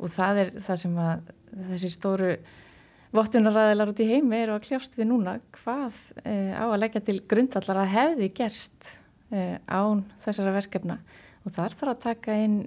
og 0.00 0.12
það 0.12 0.42
er 0.42 0.52
það 0.64 0.80
sem 0.82 1.00
að 1.04 1.32
þessi 1.70 1.90
stóru 1.92 2.30
vottunaræðilar 3.14 3.92
út 3.92 4.02
í 4.02 4.08
heimi 4.10 4.40
eru 4.40 4.56
að 4.56 4.64
kljást 4.66 4.96
við 4.98 5.10
núna 5.12 5.36
hvað 5.60 5.98
e, 6.24 6.50
á 6.50 6.64
að 6.66 6.80
leggja 6.82 7.04
til 7.06 7.20
grundvallar 7.30 7.84
að 7.84 7.92
hefði 7.92 8.30
gerst 8.34 8.88
e, 9.30 9.60
án 9.70 10.02
þessara 10.24 10.56
verkefna 10.56 10.98
og 11.44 11.52
þar 11.52 11.76
þarf 11.78 11.94
að 11.94 12.02
taka 12.08 12.38
inn 12.44 12.58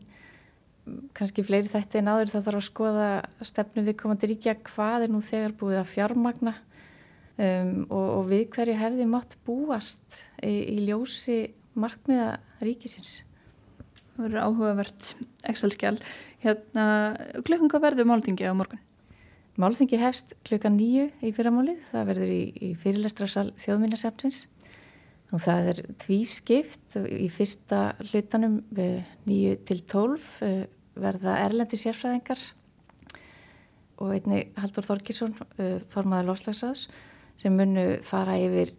kannski 1.18 1.44
fleiri 1.44 1.70
þætti 1.72 2.00
en 2.00 2.10
áður 2.14 2.32
það 2.32 2.46
þarf 2.48 2.60
að 2.62 2.68
skoða 2.68 3.10
stefnu 3.50 3.84
viðkomandi 3.88 4.30
ríkja 4.32 4.56
hvað 4.70 5.08
er 5.08 5.14
nú 5.14 5.22
þegar 5.26 5.56
búið 5.60 5.80
að 5.82 5.92
fjármagna 5.92 6.54
um, 6.56 7.72
og, 7.90 8.08
og 8.18 8.28
við 8.32 8.44
hverju 8.56 8.78
hefði 8.80 9.08
mátt 9.12 9.38
búast 9.48 10.20
í, 10.40 10.54
í 10.78 10.78
ljósi 10.88 11.40
markmiða 11.78 12.38
ríkisins. 12.64 13.22
Það 14.16 14.24
verður 14.26 14.46
áhugavert 14.48 15.10
Excel-skjál. 15.46 15.98
Hérna, 16.42 16.86
klukkan 17.46 17.70
hvað 17.70 17.90
verður 17.90 18.10
málþingi 18.10 18.50
á 18.50 18.54
morgun? 18.58 18.82
Málþingi 19.62 20.00
hefst 20.02 20.34
klukkan 20.46 20.78
nýju 20.78 21.10
í 21.26 21.34
fyrramálið. 21.34 21.84
Það 21.92 22.10
verður 22.12 22.34
í, 22.34 22.42
í 22.62 22.70
fyrirlestrasal 22.82 23.52
þjóðminnarsefnsins 23.62 24.46
og 25.34 25.44
það 25.44 25.72
er 25.74 25.82
tvískipt 26.00 26.98
í 27.12 27.28
fyrsta 27.34 27.82
hlutanum 28.10 28.62
nýju 29.28 29.58
til 29.68 29.82
tólf 29.90 30.38
eh, 30.46 30.66
verða 30.98 31.36
erlendi 31.44 31.80
sérfræðingar 31.80 32.40
og 33.98 34.14
einni 34.14 34.46
Haldur 34.58 34.86
Þorkísson 34.88 35.36
eh, 35.58 35.80
formaður 35.92 36.32
lofslagsraðs 36.32 36.88
sem 37.42 37.54
munu 37.54 37.98
fara 38.08 38.38
yfir 38.40 38.74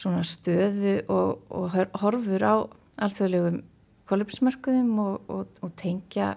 svona 0.00 0.22
stöðu 0.24 1.00
og, 1.12 1.42
og 1.52 1.74
horfur 2.00 2.44
á 2.44 2.54
alþjóðlegum 3.04 3.60
kolumsmörkuðum 4.10 4.94
og, 5.02 5.28
og, 5.30 5.60
og 5.62 5.74
tengja 5.78 6.32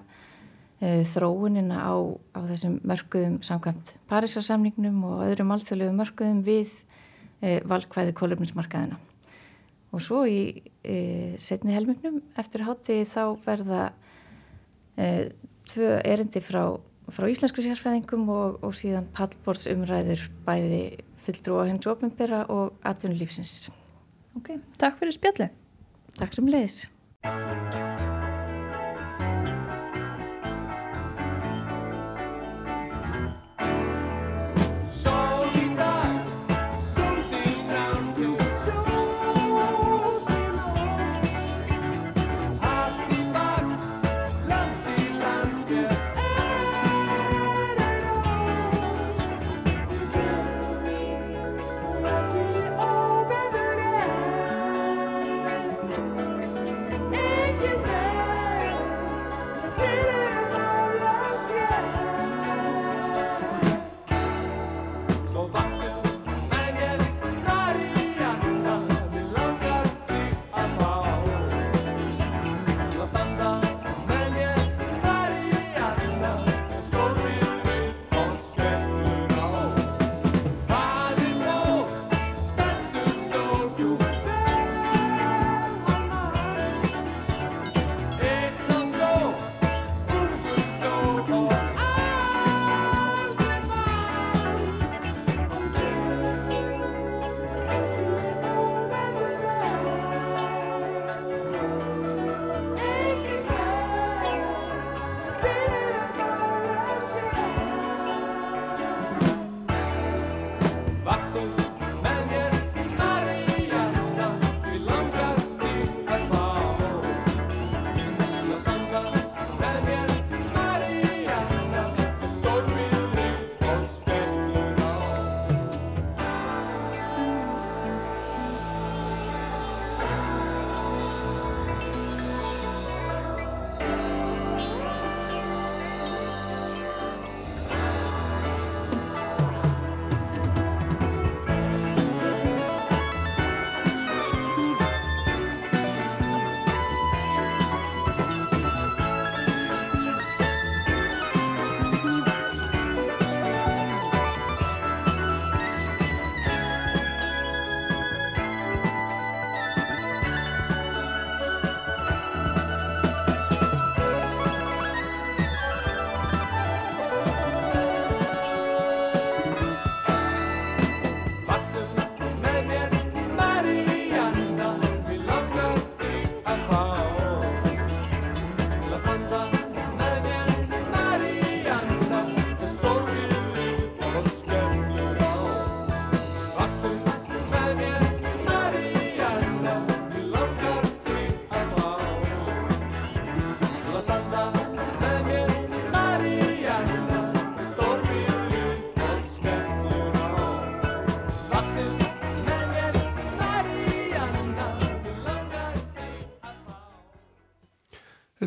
e, 0.81 1.01
þróunina 1.09 1.79
á, 1.81 1.93
á 2.35 2.39
þessum 2.51 2.77
mörkuðum 2.85 3.39
samkvæmt 3.45 3.95
Parísarsamningnum 4.11 4.99
og 5.09 5.23
öðrum 5.29 5.55
alþjóðlegum 5.55 5.97
mörkuðum 6.03 6.43
við 6.45 6.75
e, 7.41 7.61
valkvæði 7.69 8.15
kolumnismarkaðina. 8.19 8.99
Og 9.93 10.01
svo 10.01 10.23
í 10.25 10.63
e, 10.81 10.95
setni 11.41 11.75
helmingnum 11.75 12.21
eftir 12.39 12.65
hátti 12.65 13.03
þá 13.05 13.37
verða 13.45 13.83
e, 14.97 15.29
tvö 15.69 15.99
erindi 16.01 16.41
frá, 16.43 16.63
frá 17.13 17.29
íslensku 17.29 17.63
sérfræðingum 17.65 18.25
og 18.33 18.73
síðan 18.77 19.09
pallborðsumræður 19.15 20.27
bæði 20.47 20.83
fulltrú 21.23 21.61
á 21.61 21.69
hens 21.69 21.87
ofinbera 21.87 22.43
og 22.51 22.73
atvinnulífsins. 22.89 23.69
Ok, 24.37 24.55
takk 24.81 24.99
fyrir 24.99 25.15
spjallið. 25.15 25.57
Takk 26.17 26.37
sem 26.37 26.49
leiðis. 26.49 26.83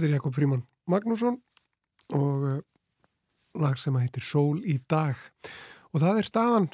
Þetta 0.06 0.14
er 0.14 0.20
Jakob 0.20 0.34
Fríman 0.36 0.60
Magnússon 0.86 1.36
og 2.14 2.42
uh, 2.46 2.58
lag 3.58 3.74
sem 3.82 3.96
heitir 3.98 4.22
Sól 4.22 4.60
í 4.62 4.76
dag. 4.86 5.18
Og 5.90 5.98
það 5.98 6.20
er 6.20 6.28
staðan 6.28 6.68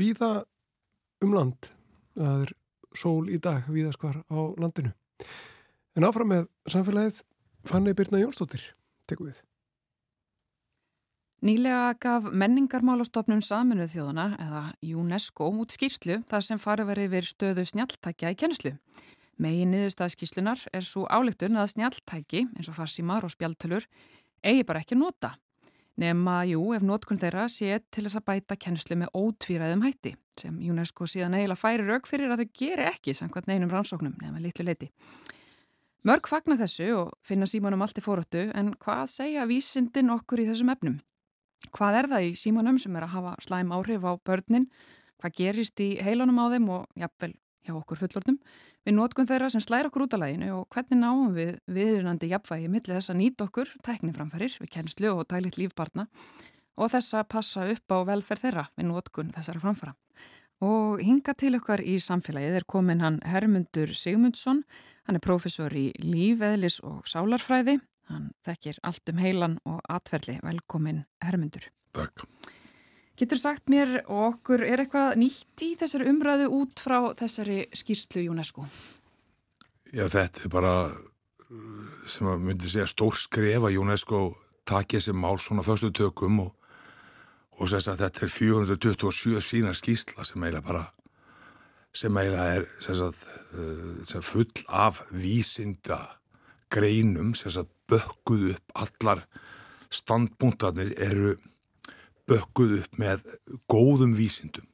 víða 0.00 0.30
um 1.20 1.34
land. 1.36 1.68
Það 2.16 2.46
er 2.46 2.54
sól 2.96 3.28
í 3.28 3.36
dag 3.44 3.68
víðaskvar 3.68 4.22
á 4.24 4.38
landinu. 4.56 4.94
En 5.92 6.08
áfram 6.08 6.32
með 6.32 6.48
samfélagið 6.72 7.20
Fanni 7.68 7.92
Birna 7.92 8.22
Jónsdóttir 8.24 8.64
tekum 9.04 9.28
við. 9.28 9.44
Nýlega 11.44 11.92
gaf 12.00 12.32
menningarmálastofnun 12.32 13.44
saminuð 13.44 13.98
þjóðana 13.98 14.30
eða 14.40 14.64
UNESCO 14.96 15.52
út 15.60 15.76
skýrslu 15.76 16.22
þar 16.30 16.48
sem 16.48 16.62
farið 16.62 16.94
verið 16.94 17.10
yfir 17.10 17.32
stöðu 17.34 17.68
snjaltækja 17.68 18.32
í 18.32 18.40
kennslu. 18.46 18.78
Megin 19.40 19.72
niðurstaðskíslunar 19.72 20.66
er 20.74 20.84
svo 20.84 21.06
álegtun 21.08 21.56
að 21.56 21.72
snjaltæki 21.72 22.44
eins 22.52 22.68
og 22.68 22.76
farsímar 22.76 23.24
og 23.24 23.32
spjaltölur 23.32 23.86
eigi 24.44 24.66
bara 24.68 24.82
ekki 24.82 24.98
nota. 24.98 25.36
Nefna, 26.00 26.42
jú, 26.48 26.60
ef 26.72 26.84
nótkunn 26.84 27.20
þeirra 27.20 27.46
sé 27.52 27.76
til 27.92 28.06
þess 28.06 28.18
að 28.20 28.26
bæta 28.30 28.56
kennslu 28.56 28.96
með 28.96 29.12
ótvíraðum 29.16 29.84
hætti 29.84 30.14
sem 30.40 30.56
UNESCO 30.56 31.04
síðan 31.04 31.36
eiginlega 31.36 31.60
færi 31.60 31.84
rauk 31.84 32.08
fyrir 32.08 32.32
að 32.32 32.42
þau 32.42 32.52
geri 32.56 32.86
ekki 32.88 33.12
samkvæmt 33.16 33.50
neinum 33.50 33.72
rannsóknum 33.72 34.14
nefna 34.20 34.40
litlu 34.40 34.64
leiti. 34.64 34.88
Mörg 36.08 36.26
fagna 36.26 36.56
þessu 36.58 36.88
og 36.96 37.12
finna 37.22 37.46
símanum 37.46 37.84
allt 37.84 38.00
í 38.00 38.02
fóröttu 38.02 38.48
en 38.58 38.72
hvað 38.82 39.04
segja 39.12 39.44
vísindin 39.46 40.10
okkur 40.10 40.42
í 40.42 40.48
þessum 40.48 40.72
efnum? 40.72 40.96
Hvað 41.70 41.98
er 42.00 42.08
það 42.10 42.26
í 42.26 42.32
símanum 42.40 42.80
sem 42.82 42.96
er 42.98 43.06
að 43.06 43.14
hafa 43.14 43.36
slæm 43.44 43.70
áhrif 43.76 44.02
á 44.02 44.12
börnin? 44.18 44.66
Hvað 45.22 45.36
gerist 45.38 45.84
í 45.84 45.92
heilanum 46.02 46.40
á 46.42 46.50
þeim 46.56 46.66
og 46.74 46.88
jafnvel 46.98 47.36
hjá 47.62 47.76
okkur 47.76 48.00
fullortum? 48.00 48.40
Við 48.82 48.96
nótkum 48.96 49.26
þeirra 49.28 49.46
sem 49.52 49.62
slæra 49.62 49.86
okkur 49.86 50.08
út 50.08 50.14
af 50.16 50.20
læginu 50.24 50.48
og 50.56 50.64
hvernig 50.74 50.98
náum 50.98 51.34
við 51.36 51.52
viðunandi 51.70 52.30
jafnvægi 52.32 52.70
millir 52.70 52.96
þess 52.96 53.12
að 53.12 53.18
nýta 53.20 53.44
okkur 53.46 53.68
tækniframfærir 53.86 54.56
við 54.58 54.70
kennslu 54.74 55.12
og 55.12 55.28
tælitt 55.30 55.58
lífbarna 55.60 56.08
og 56.74 56.90
þess 56.90 57.14
að 57.14 57.28
passa 57.30 57.66
upp 57.70 57.94
á 57.94 57.98
velferð 58.08 58.42
þeirra 58.42 58.64
við 58.74 58.88
nótkun 58.88 59.30
þessara 59.36 59.62
framfæra. 59.62 59.94
Og 60.66 61.02
hinga 61.02 61.34
til 61.38 61.54
okkar 61.58 61.82
í 61.82 61.94
samfélagið 62.02 62.58
er 62.58 62.66
komin 62.66 63.02
hann 63.02 63.20
Hermundur 63.26 63.94
Sigmundsson, 63.98 64.64
hann 65.06 65.18
er 65.18 65.22
profesor 65.22 65.74
í 65.74 65.90
lífeðlis 66.02 66.80
og 66.86 67.06
sálarfræði, 67.10 67.78
hann 68.10 68.32
þekkir 68.46 68.82
allt 68.82 69.14
um 69.14 69.22
heilan 69.22 69.56
og 69.62 69.78
atverli, 69.90 70.40
velkomin 70.42 71.04
Hermundur. 71.22 71.70
Takk. 71.94 72.26
Getur 73.18 73.38
sagt 73.38 73.68
mér 73.68 74.00
okkur, 74.08 74.62
er 74.64 74.80
eitthvað 74.80 75.18
nýtt 75.20 75.64
í 75.64 75.74
þessari 75.80 76.08
umræðu 76.08 76.48
út 76.56 76.80
frá 76.80 77.12
þessari 77.18 77.66
skýrstlu 77.76 78.24
UNESCO? 78.32 78.64
Já, 79.92 80.06
þetta 80.08 80.46
er 80.46 80.52
bara 80.52 80.74
sem 82.08 82.30
að 82.30 82.46
myndi 82.46 82.70
segja 82.72 82.88
stór 82.88 83.18
skref 83.20 83.68
að 83.68 83.76
UNESCO 83.82 84.22
takja 84.68 85.00
þessi 85.00 85.14
mál 85.16 85.36
svona 85.42 85.64
förstu 85.66 85.92
tökum 85.92 86.40
og, 86.46 86.50
og 87.60 87.68
sérst 87.68 87.92
að 87.92 88.06
þetta 88.06 88.24
er 88.24 88.32
427 88.32 89.44
sína 89.44 89.74
skýrsla 89.76 90.24
sem 90.24 90.42
eiginlega 90.42 90.66
bara 90.70 90.86
sem 91.92 92.16
eiginlega 92.16 92.56
er 92.56 92.66
sérst, 92.80 93.28
sem 94.08 94.24
full 94.24 94.64
af 94.72 95.02
vísinda 95.12 96.00
greinum, 96.72 97.34
sérst 97.36 97.60
að 97.60 97.72
bökkuð 97.92 98.52
upp 98.54 98.76
allar 98.86 99.26
standbúntarnir 99.92 100.94
eru 100.96 101.36
bökkuð 102.30 102.76
upp 102.80 103.00
með 103.00 103.24
góðum 103.70 104.14
vísindum. 104.16 104.68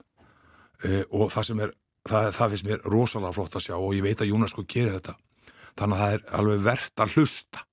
Uh, 0.84 1.02
og 1.10 1.32
það 1.34 1.48
sem 1.48 1.62
er, 1.64 1.72
það, 2.06 2.28
það 2.36 2.52
finnst 2.52 2.68
mér 2.68 2.84
rosalega 2.86 3.36
flott 3.36 3.58
að 3.58 3.66
sjá 3.66 3.76
og 3.76 3.94
ég 3.96 4.04
veit 4.04 4.22
að 4.22 4.30
Jónas 4.30 4.54
sko 4.54 4.64
gerir 4.68 4.98
þetta. 4.98 5.16
Þannig 5.78 5.96
að 5.96 6.02
það 6.02 6.16
er 6.16 6.24
alveg 6.38 6.64
verðt 6.66 7.04
að 7.04 7.16
hlusta. 7.16 7.64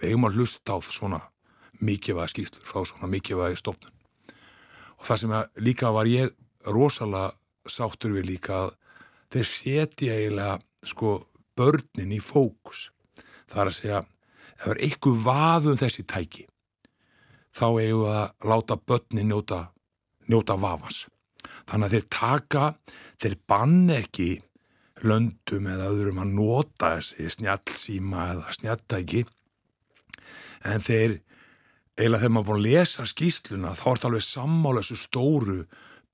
Við 0.00 0.10
eigum 0.10 0.28
að 0.28 0.38
hlusta 0.40 0.76
á 0.76 0.78
svona 0.86 1.20
mikilvæga 1.80 2.32
skýrslur, 2.32 2.66
fá 2.66 2.78
svona 2.84 3.10
mikilvægi 3.10 3.58
stofnun. 3.60 3.96
Og 5.00 5.08
það 5.08 5.22
sem 5.22 5.34
að 5.36 5.64
líka 5.64 5.92
var 5.96 6.10
ég 6.10 6.32
rosalega 6.68 7.70
sáttur 7.70 8.14
við 8.16 8.32
líka 8.34 8.64
að 8.66 8.72
þeir 9.30 9.48
setja 9.48 10.16
eiginlega 10.16 10.56
sko 10.90 11.16
börnin 11.56 12.16
í 12.16 12.20
fókus. 12.24 12.88
Það 13.50 13.62
er 13.62 13.70
að 13.70 13.78
segja 13.78 14.00
ef 14.00 14.64
það 14.64 14.72
er 14.74 14.82
eitthvað 14.84 15.22
vaðum 15.24 15.78
þessi 15.80 16.04
tæki 16.08 16.46
þá 17.56 17.66
eigum 17.80 18.04
við 18.04 18.12
að 18.16 18.52
láta 18.52 18.76
börni 18.86 19.24
njóta, 19.26 19.60
njóta 20.30 20.56
vafans. 20.60 21.06
Þannig 21.68 21.86
að 21.86 21.96
þeir 21.96 22.06
taka, 22.14 22.64
þeir 23.20 23.36
bann 23.50 23.90
ekki 23.94 24.30
löndum 25.06 25.68
eða 25.70 25.90
öðrum 25.92 26.20
að 26.22 26.32
nota 26.36 26.94
þessi 26.98 27.28
snjálfsíma 27.36 28.24
eða 28.34 28.56
snjálftæki 28.56 29.22
en 30.68 30.82
þeir, 30.84 31.14
eiginlega 31.96 32.20
þegar 32.20 32.34
maður 32.34 32.48
búin 32.50 32.60
að 32.60 32.66
lesa 32.66 33.06
skýsluna 33.08 33.72
þá 33.78 33.86
er 33.86 33.94
þetta 33.94 34.10
alveg 34.10 34.26
sammála 34.26 34.82
þessu 34.84 34.98
stóru 35.00 35.58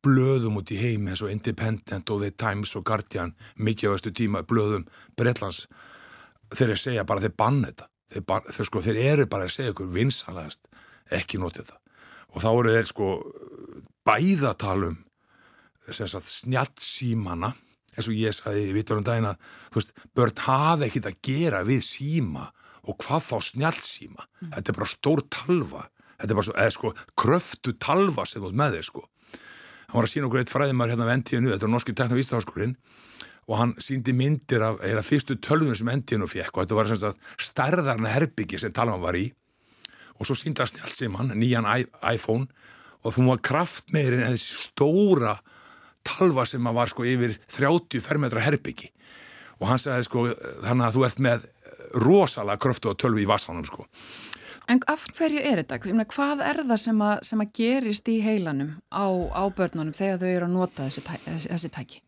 blöðum 0.07 0.61
út 0.61 0.71
í 0.71 0.79
heimi 0.79 1.13
eins 1.13 1.25
og 1.27 1.33
Independent 1.35 2.13
og 2.15 2.23
The 2.23 2.31
Times 2.39 2.77
og 2.79 2.87
Guardian 2.87 3.35
þessu 3.59 4.15
tíma 4.15 4.45
blöðum 4.47 4.87
Breitlands 5.19 5.67
þeir 6.55 6.75
er 6.75 6.81
segja 6.81 7.07
bara 7.07 7.25
þeir 7.25 7.35
bann 7.39 7.63
þetta. 7.65 7.89
Þeir, 8.07 8.23
ban, 8.23 8.45
þeir, 8.47 8.69
sko, 8.69 8.83
þeir 8.85 8.99
eru 9.03 9.27
bara 9.27 9.49
að 9.49 9.55
segja 9.57 9.73
ykkur 9.73 9.89
vinsanlegast 9.91 10.69
ekki 11.15 11.41
notið 11.43 11.71
það. 11.71 11.81
Og 12.35 12.43
þá 12.43 12.49
eru 12.53 12.75
þeir 12.75 12.91
sko 12.91 13.11
bæðatalum 14.07 14.99
snjálfsímana 15.87 17.53
eins 17.97 18.09
og 18.11 18.17
ég 18.19 18.35
sagði 18.37 18.69
í 18.69 18.75
vitturum 18.77 19.05
dæna 19.07 19.35
veist, 19.75 19.95
börn 20.17 20.35
hafa 20.45 20.87
ekkit 20.87 21.09
að 21.09 21.19
gera 21.25 21.63
við 21.67 21.85
síma 21.87 22.51
og 22.87 22.99
hvað 23.03 23.29
þá 23.31 23.37
snjálfsíma 23.51 24.25
mm. 24.27 24.51
þetta 24.57 24.73
er 24.73 24.79
bara 24.79 24.91
stór 24.91 25.23
talva. 25.33 25.87
Þetta 26.17 26.33
er 26.33 26.39
bara 26.39 26.49
svo, 26.49 26.57
eða 26.57 26.75
sko 26.77 26.93
kröftu 27.19 27.75
talva 27.83 28.27
sem 28.29 28.45
þú 28.45 28.53
með 28.57 28.79
þeir 28.79 28.89
sko. 28.91 29.07
Hann 29.87 29.99
var 29.99 30.09
að 30.09 30.13
sína 30.13 30.29
okkur 30.29 30.43
eitt 30.43 30.53
fræðimar 30.53 30.93
hérna 30.93 31.09
við 31.09 31.19
NTNU 31.23 31.53
þetta 31.55 31.69
er 31.69 31.73
norski 31.73 31.97
teknovístaháskólinn 31.97 32.77
og 33.47 33.59
hann 33.61 33.75
síndi 33.83 34.15
myndir 34.17 34.65
af 34.67 34.81
eða 34.85 35.05
fyrstu 35.07 35.39
tölvunum 35.39 35.79
sem 35.79 35.91
NTNU 35.93 36.29
fekk 36.31 36.57
og 36.57 36.67
þetta 36.67 36.79
var 36.79 37.19
stærðarna 37.47 38.15
herbyggi 38.15 38.59
sem 38.59 38.75
talvan 38.75 39.03
var 39.03 39.19
í 39.19 39.29
og 40.17 40.29
svo 40.29 40.37
síndi 40.39 40.63
hann 40.63 40.71
snjálfsíman, 40.73 41.35
nýjan 41.37 41.69
iPhone 42.13 42.49
og 43.05 43.15
þú 43.15 43.29
var 43.31 43.43
kraftmeirinn 43.45 44.25
en 44.27 44.35
þessi 44.35 44.69
stóra 44.69 45.37
talva 46.07 46.47
sem 46.47 46.65
var 46.77 46.91
sko 46.91 47.07
yfir 47.07 47.37
30 47.53 48.03
fermetra 48.05 48.45
herbyggi 48.45 48.93
og 49.61 49.69
hann 49.71 49.81
sagði 49.81 50.07
sko 50.07 50.25
þannig 50.65 50.87
að 50.87 50.97
þú 50.97 51.05
ert 51.09 51.23
með 51.27 51.51
rosalega 52.03 52.61
kröftu 52.63 52.93
og 52.93 52.99
tölvi 53.01 53.25
í 53.25 53.31
vassanum 53.31 53.67
sko 53.69 53.87
En 54.67 54.81
af 54.91 55.05
hverju 55.15 55.39
er 55.47 55.61
þetta? 55.63 55.77
Hvað 56.11 56.41
er 56.43 56.59
það 56.67 56.81
sem 56.83 57.03
að, 57.07 57.21
sem 57.29 57.43
að 57.45 57.51
gerist 57.55 58.09
í 58.11 58.17
heilanum 58.19 58.73
á, 58.91 59.07
á 59.31 59.47
börnunum 59.55 59.95
þegar 59.95 60.19
þau 60.19 60.31
eru 60.33 60.49
að 60.49 60.57
nota 60.57 60.89
þessi, 60.89 61.05
þessi, 61.23 61.51
þessi 61.53 61.71
tæki? 61.77 62.01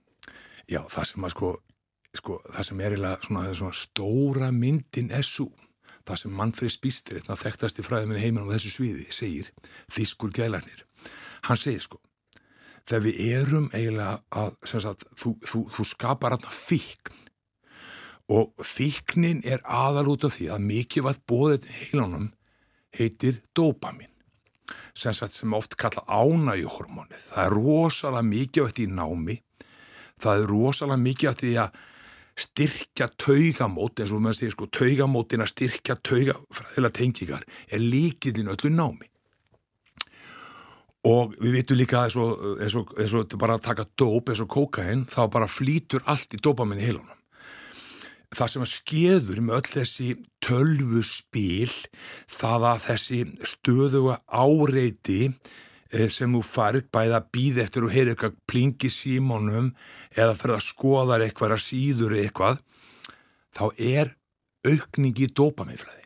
Já, 0.66 0.80
það 0.90 1.06
sem 1.12 1.26
að 1.28 1.34
sko, 1.36 1.50
sko 2.18 2.38
það 2.48 2.66
sem 2.66 2.82
er 2.82 2.96
svona, 2.98 3.44
svona 3.60 3.78
stóra 3.78 4.50
myndin 4.50 5.12
er 5.14 5.22
svo 5.22 5.52
það 6.08 6.20
sem 6.22 6.36
Manfred 6.40 6.72
Spíster, 6.72 7.20
þetta 7.20 7.38
þekktast 7.44 7.80
í 7.80 7.86
fræðum 7.86 8.16
heiminum 8.18 8.50
á 8.50 8.56
þessu 8.56 8.74
sviði, 8.74 9.06
segir 9.12 9.52
þýskur 9.92 10.34
gælarnir. 10.34 10.84
Hann 11.46 11.60
segir 11.60 11.84
sko 11.84 12.00
þegar 12.88 13.04
við 13.04 13.18
erum 13.36 13.70
eiginlega 13.76 14.20
að 14.32 14.54
sagt, 14.64 15.04
þú, 15.18 15.34
þú, 15.44 15.62
þú 15.74 15.86
skapar 15.86 16.36
aðna 16.36 16.52
fíkn 16.52 17.24
og 18.32 18.64
fíknin 18.64 19.42
er 19.48 19.62
aðal 19.64 20.08
út 20.14 20.26
af 20.28 20.36
því 20.36 20.50
að 20.52 20.64
mikið 20.68 21.06
vað 21.06 21.20
bóðið 21.28 21.68
heilanum 21.78 22.30
heitir 22.96 23.42
dopamin 23.56 24.10
sem, 24.96 25.12
sem 25.14 25.54
oft 25.56 25.76
kalla 25.78 26.02
ánægjuhormónið. 26.08 27.28
Það 27.30 27.44
er 27.44 27.54
rosalega 27.56 28.26
þetta 28.68 28.82
í 28.82 28.88
námi, 28.90 29.38
það 30.20 30.42
er 30.42 30.52
rosalega 30.52 31.04
mikið 31.04 31.30
af 31.30 31.38
því 31.42 31.52
að 31.62 31.78
styrkja 32.38 33.10
taugamót, 33.20 33.98
eins 33.98 34.14
og 34.14 34.22
maður 34.22 34.40
segir 34.40 34.54
sko 34.54 34.70
taugamótin 34.78 35.44
að 35.44 35.52
styrkja 35.54 35.98
taugafræðilega 36.06 36.96
tengingar 37.00 37.46
er 37.68 37.84
líkillin 37.84 38.52
öllu 38.54 38.72
námi. 38.72 39.10
Og 41.08 41.36
við 41.38 41.60
vitum 41.60 41.78
líka 41.78 42.04
eins 42.06 42.18
og, 42.20 42.34
eins 42.62 42.74
og, 42.78 42.90
eins 42.98 43.14
og 43.14 43.38
bara 43.38 43.58
að 43.58 43.68
taka 43.68 43.86
dóp 43.98 44.30
eins 44.30 44.42
og 44.44 44.50
kókain, 44.50 45.06
þá 45.10 45.22
bara 45.32 45.50
flýtur 45.50 46.04
allt 46.06 46.34
í 46.34 46.42
dópaminni 46.42 46.86
heilunum 46.86 47.18
það 48.34 48.50
sem 48.52 48.64
að 48.64 48.72
skeður 48.72 49.40
með 49.44 49.58
öll 49.58 49.70
þessi 49.72 50.08
tölvu 50.44 51.02
spil 51.06 51.70
það 52.28 52.66
að 52.72 52.82
þessi 52.84 53.20
stöðuga 53.54 54.18
áreiti 54.28 55.20
sem 56.12 56.34
þú 56.36 56.42
farið 56.44 56.88
bæði 56.92 57.14
að 57.16 57.28
býða 57.32 57.62
eftir 57.64 57.86
og 57.86 57.94
heyra 57.94 58.12
eitthvað 58.12 58.36
plingi 58.50 58.90
símónum 58.92 59.70
eða 60.12 60.36
fyrir 60.36 60.58
að 60.58 60.66
skoða 60.66 61.20
eitthvað 61.24 61.56
að 61.56 61.64
síður 61.64 62.16
eitthvað 62.18 62.60
þá 63.56 63.64
er 63.78 64.12
aukningi 64.68 65.30
dópamifræði 65.32 66.04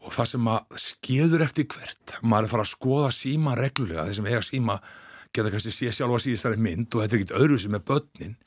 og 0.00 0.14
það 0.14 0.30
sem 0.32 0.50
að 0.52 0.80
skeður 0.80 1.44
eftir 1.44 1.68
hvert 1.74 2.16
maður 2.22 2.44
er 2.44 2.48
að 2.48 2.52
fara 2.54 2.66
að 2.66 2.72
skoða 2.72 3.10
síma 3.14 3.56
reglulega 3.58 4.06
þeir 4.06 4.18
sem 4.20 4.30
eiga 4.30 4.44
síma 4.46 4.78
geta 5.34 5.52
kannski 5.52 5.74
sé 5.74 5.92
sjálfa 5.94 6.22
síðastari 6.24 6.62
mynd 6.62 6.94
og 6.94 7.02
þetta 7.02 7.16
er 7.16 7.20
ekkit 7.20 7.36
öðru 7.40 7.58
sem 7.60 7.76
er 7.76 7.84
börnin 7.90 8.38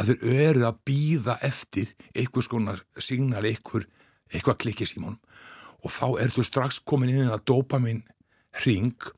að 0.00 0.12
þeir 0.12 0.38
eru 0.46 0.64
að 0.68 0.78
býða 0.88 1.36
eftir 1.44 1.90
einhvers 2.16 2.48
konar 2.48 2.80
signal, 2.96 3.44
einhver, 3.44 3.88
eitthvað 4.32 4.60
klikki 4.64 4.88
símónum 4.88 5.20
og 5.82 5.90
þá 5.90 6.06
ertu 6.22 6.44
strax 6.46 6.78
komin 6.86 7.12
inn 7.12 7.32
að 7.32 7.44
dopamin 7.50 8.04
ring 8.62 9.10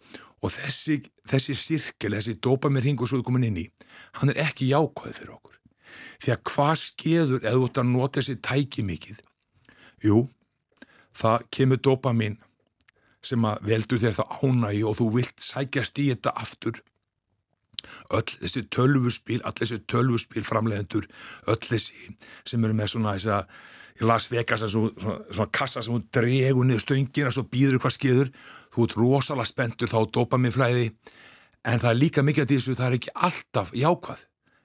og 0.44 0.52
þessi, 0.52 0.98
þessi 1.30 1.56
sirkel, 1.56 2.16
þessi 2.18 2.36
dopamin 2.44 2.84
ring 2.84 3.00
og 3.00 3.08
svo 3.10 3.20
er 3.20 3.26
komin 3.26 3.46
inn 3.48 3.60
í, 3.64 3.66
hann 4.20 4.32
er 4.32 4.42
ekki 4.44 4.68
jákvæð 4.70 5.18
fyrir 5.18 5.36
okkur. 5.38 5.60
Því 6.20 6.34
að 6.34 6.42
hvað 6.50 6.74
skeður 6.82 7.38
eða 7.42 7.54
þú 7.56 7.68
ætti 7.68 7.82
að 7.82 7.92
nota 7.92 8.20
þessi 8.20 8.40
tæki 8.44 8.84
mikið? 8.86 9.20
Jú, 10.04 10.24
það 11.16 11.46
kemur 11.56 11.80
dopamin 11.88 12.40
sem 13.24 13.46
að 13.48 13.62
veldur 13.70 14.02
þér 14.02 14.18
það 14.18 14.34
ánægi 14.44 14.82
og 14.84 14.98
þú 14.98 15.06
vilt 15.14 15.46
sækjast 15.46 16.02
í 16.02 16.10
þetta 16.12 16.34
aftur 16.44 16.82
öll 18.14 18.24
þessi 18.24 18.64
tölvurspíl, 18.72 19.40
all 19.44 19.54
þessi 19.58 19.80
tölvurspíl 19.90 20.44
framlegendur, 20.46 21.06
öll 21.50 21.60
þessi 21.60 22.14
sem 22.48 22.64
eru 22.64 22.76
með 22.76 22.94
svona 22.94 23.16
þess 23.16 23.32
að 23.38 23.54
í 23.94 24.08
Las 24.08 24.26
Vegas 24.32 24.64
svona, 24.66 24.90
svona, 24.98 25.18
svona 25.30 25.52
kassa 25.54 25.82
sem 25.84 25.94
hún 25.94 26.06
dregur 26.14 26.66
niður 26.66 26.82
stöngina 26.82 27.30
og 27.30 27.50
býður 27.52 27.80
hvað 27.82 27.96
skiður 27.96 28.32
þú 28.74 28.86
ert 28.86 28.96
rosalega 28.98 29.50
spenntur 29.50 29.90
þá 29.90 29.98
dopa 30.10 30.40
mér 30.40 30.54
flæði 30.54 30.86
en 31.64 31.80
það 31.80 31.90
er 31.90 32.00
líka 32.00 32.24
mikið 32.26 32.44
af 32.44 32.52
þessu 32.52 32.78
það 32.78 32.88
er 32.88 32.96
ekki 32.98 33.14
alltaf 33.28 33.74
jákvæð 33.78 34.24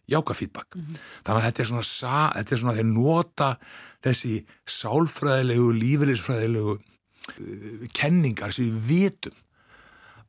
jákvæð 0.09 0.39
feedback 0.39 0.75
mm 0.75 0.81
-hmm. 0.81 0.97
þannig 1.23 1.39
að 1.41 1.45
þetta 1.47 1.61
er 1.61 1.69
svona 1.71 2.31
þetta 2.35 2.55
er 2.55 2.59
svona 2.59 2.77
þeir 2.77 2.89
nota 2.89 3.49
þessi 4.03 4.45
sálfræðilegu, 4.65 5.71
lífeylisfræðilegu 5.83 6.73
uh, 6.73 7.87
kenningar 7.93 8.51
sem 8.51 8.65
við 8.65 8.81
vitum 8.89 9.37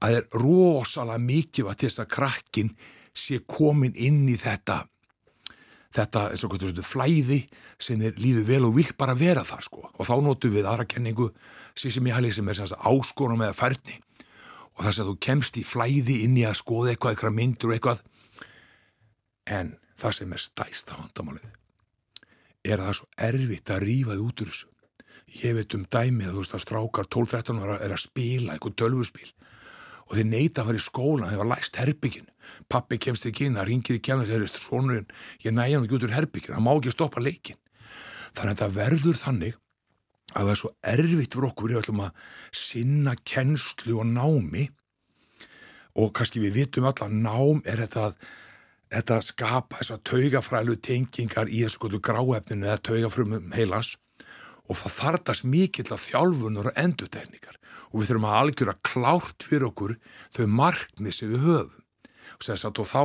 að 0.00 0.08
það 0.08 0.16
er 0.16 0.26
rosalega 0.44 1.18
mikið 1.18 1.66
að 1.66 1.80
þess 1.84 2.00
að 2.00 2.12
krakkin 2.16 2.70
sé 3.14 3.40
komin 3.46 3.92
inn 3.96 4.28
í 4.28 4.36
þetta 4.36 4.84
þetta 5.94 6.26
er 6.30 6.40
svona 6.40 6.84
flæði 6.86 7.40
sem 7.80 8.02
er 8.06 8.18
líðu 8.20 8.44
vel 8.46 8.62
og 8.68 8.76
vil 8.78 8.88
bara 8.98 9.16
vera 9.18 9.42
það 9.46 9.66
sko. 9.66 9.84
Og 9.98 10.06
þá 10.06 10.14
notum 10.22 10.54
við 10.54 10.68
aðra 10.70 10.86
kenningu 10.86 11.30
ég 11.80 12.14
hæli 12.14 12.32
sem 12.32 12.48
er 12.48 12.62
áskonum 12.78 13.42
eða 13.42 13.56
færni. 13.56 13.98
Og 14.78 14.84
þess 14.86 15.02
að 15.02 15.10
þú 15.10 15.16
kemst 15.26 15.58
í 15.58 15.64
flæði 15.66 16.22
inn 16.24 16.36
í 16.38 16.46
að 16.46 16.60
skoða 16.62 16.92
eitthvað, 16.92 17.14
eitthvað 17.14 17.36
myndur 17.36 17.70
og 17.70 17.76
eitthvað. 17.76 18.02
En 19.50 19.74
það 19.98 20.16
sem 20.16 20.32
er 20.32 20.44
stæst 20.44 20.92
á 20.94 21.00
handamálið 21.00 21.48
er 22.60 22.76
að 22.76 22.84
það 22.84 22.90
er 22.90 22.98
svo 22.98 23.08
erfitt 23.26 23.70
að 23.72 23.84
rýfa 23.86 24.14
þið 24.14 24.24
út 24.26 24.42
úr 24.44 24.50
þessu. 24.50 24.66
Ég 25.40 25.54
veit 25.56 25.74
um 25.76 25.84
dæmið, 25.86 26.32
þú 26.34 26.42
veist 26.42 26.56
að 26.56 26.64
strákar 26.64 27.08
12-13 27.14 27.60
ára 27.62 27.76
er 27.80 27.94
að 27.94 28.02
spila 28.02 28.54
eitthvað 28.54 28.76
tölvurspil 28.82 29.28
og 30.10 30.18
þeir 30.18 30.28
neyta 30.28 30.62
að 30.62 30.70
fara 30.70 30.80
í 30.80 30.84
skóla 30.84 31.30
þeir 31.30 31.42
var 31.44 31.50
læst 31.54 31.80
herbyggin 31.80 32.28
pappi 32.68 32.98
kemst 32.98 33.28
ekki 33.30 33.46
inn, 33.46 33.56
það 33.56 33.68
ringir 33.70 33.96
í 33.96 34.02
kemna 34.02 34.26
eru 34.26 34.48
svonurinn, 34.50 35.06
ég 35.44 35.54
næja 35.54 35.78
hann 35.78 35.86
ekki 35.86 35.98
út 36.00 36.06
úr 36.08 36.16
herbyggin 36.16 36.56
það 36.56 36.64
má 36.66 36.72
ekki 36.74 36.94
stoppa 36.94 37.22
leikin 37.22 37.60
þannig 38.34 38.50
að 38.50 38.56
þetta 38.56 38.72
verður 38.74 39.20
þannig 39.20 39.58
að 40.34 40.44
það 40.44 40.52
er 40.52 40.60
svo 40.60 40.70
erfitt 40.92 41.34
fyrir 41.34 41.48
okkur 41.48 41.72
við 41.72 41.80
ætlum 41.80 42.04
að 42.04 42.20
sinna 42.54 43.14
kennslu 43.26 43.96
og 44.02 44.06
námi. 44.10 44.68
Og 45.98 46.12
kannski 46.14 46.42
við 46.42 46.60
vitum 46.60 46.86
alltaf 46.86 47.10
nám 47.10 47.62
er 47.66 47.82
þetta 47.84 48.06
að 48.08 48.20
þetta 48.90 49.18
skapa 49.22 49.80
þess 49.80 49.94
að 49.94 50.04
taugafrælu 50.10 50.76
tengingar 50.82 51.50
í 51.50 51.64
þessu 51.64 52.00
gráefninu 52.02 52.66
eða 52.66 52.82
taugafrumum 52.88 53.52
heilans 53.54 53.96
og 54.70 54.78
það 54.78 54.96
þartast 55.00 55.46
mikill 55.50 55.88
að 55.90 56.04
þjálfunur 56.04 56.70
og 56.70 56.78
enduteknikar 56.78 57.58
og 57.90 57.98
við 57.98 58.10
þurfum 58.10 58.28
að 58.28 58.38
algjöra 58.38 58.76
klárt 58.86 59.46
fyrir 59.46 59.66
okkur 59.70 59.96
þau 60.30 60.46
markmið 60.60 61.16
sem 61.16 61.32
við 61.32 61.44
höfum. 61.46 61.82
Og 62.38 62.46
að 62.54 62.86
þá 62.86 63.02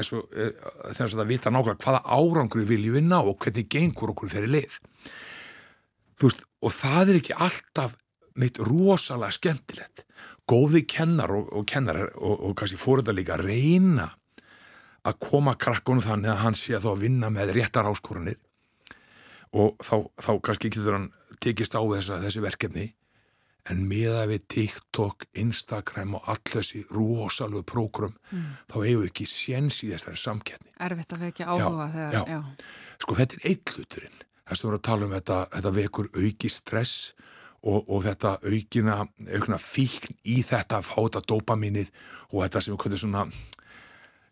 eins 0.00 0.12
og 0.14 0.28
þess 0.30 1.14
að 1.14 1.22
það 1.22 1.30
vita 1.32 1.52
nákvæmlega 1.52 1.84
hvaða 1.84 2.02
árangru 2.04 2.66
viljum 2.68 2.98
við 2.98 3.08
ná 3.08 3.18
og 3.20 3.38
hvernig 3.40 3.68
gengur 3.72 4.12
okkur 4.12 4.32
fyrir 4.32 4.52
lið. 4.52 4.76
Veist, 6.20 6.44
og 6.60 6.74
það 6.76 7.12
er 7.14 7.20
ekki 7.20 7.36
alltaf 7.36 7.96
meitt 8.40 8.60
rosalega 8.62 9.34
skemmtilegt. 9.34 10.04
Góði 10.48 10.84
kennar 10.88 11.32
og, 11.34 11.48
og 11.56 11.66
kennar 11.68 12.02
og, 12.12 12.36
og 12.36 12.54
kannski 12.58 12.78
fór 12.80 13.00
þetta 13.00 13.16
líka 13.16 13.36
að 13.38 13.48
reyna 13.48 14.10
að 15.08 15.18
koma 15.24 15.56
krakkunum 15.56 16.04
þannig 16.04 16.34
að 16.34 16.42
hann 16.44 16.58
sé 16.58 16.76
að 16.76 16.84
þá 16.84 16.90
að 16.92 17.04
vinna 17.06 17.30
með 17.32 17.54
réttar 17.56 17.88
áskoranir 17.88 18.36
og 19.56 19.76
þá, 19.82 19.96
þá 20.20 20.32
kannski 20.46 20.70
getur 20.70 20.96
hann 20.96 21.10
tekist 21.42 21.74
á 21.74 21.82
þessa, 21.82 22.20
þessi 22.22 22.42
verkefni 22.44 22.86
en 23.70 23.82
miða 23.88 24.24
við 24.30 24.44
TikTok, 24.54 25.26
Instagram 25.38 26.16
og 26.18 26.28
all 26.32 26.40
þessi 26.48 26.82
rosalega 26.94 27.66
prógrum 27.68 28.14
mm. 28.30 28.48
þá 28.70 28.76
hefur 28.78 29.06
ekki 29.10 29.26
séns 29.28 29.82
í 29.84 29.90
þessari 29.92 30.20
samkettni. 30.20 30.72
Erfitt 30.80 31.14
að 31.14 31.26
vekja 31.26 31.48
áhuga 31.50 31.86
já, 31.86 31.92
þegar, 31.94 32.14
já. 32.14 32.22
já. 32.34 32.98
Sko 33.04 33.18
þetta 33.18 33.38
er 33.38 33.48
eitluturinn. 33.52 34.18
Þess 34.50 34.56
að 34.56 34.64
við 34.64 34.70
vorum 34.70 34.80
að 34.80 34.86
tala 34.88 35.06
um 35.06 35.14
þetta, 35.14 35.38
þetta 35.54 35.74
vekur 35.76 36.10
auki 36.16 36.50
stress 36.50 36.96
og, 37.60 37.78
og 37.84 38.04
þetta 38.08 38.34
aukina, 38.48 38.96
aukina 39.28 39.60
fíkn 39.60 40.16
í 40.24 40.40
þetta 40.46 40.80
að 40.80 40.88
fá 40.88 40.96
þetta 40.98 41.26
dopaminnið 41.34 41.92
og 42.32 42.44
þetta 42.46 42.64
sem 42.64 42.74
við 42.74 42.82
kvæðum 42.84 43.02
svona 43.04 43.26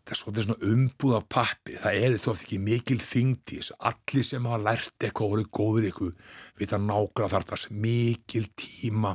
það 0.09 0.15
er 0.15 0.19
svolítið 0.23 0.45
svona 0.47 0.69
umbúð 0.73 1.15
af 1.19 1.25
pappi. 1.29 1.73
Það 1.77 1.97
er 1.99 2.13
þetta 2.15 2.31
ofta 2.31 2.45
ekki 2.47 2.57
mikil 2.65 2.99
þingdi 3.03 3.59
allir 3.89 4.25
sem 4.25 4.47
hafa 4.49 4.63
lært 4.65 5.05
eitthvað 5.05 5.25
og 5.27 5.33
voruð 5.35 5.51
góður 5.59 5.89
eitthvað 5.89 6.37
við 6.57 6.71
það 6.71 6.87
nákvæmlega 6.87 7.33
þarf 7.35 7.51
það 7.51 7.75
mikil 7.85 8.47
tíma 8.57 9.11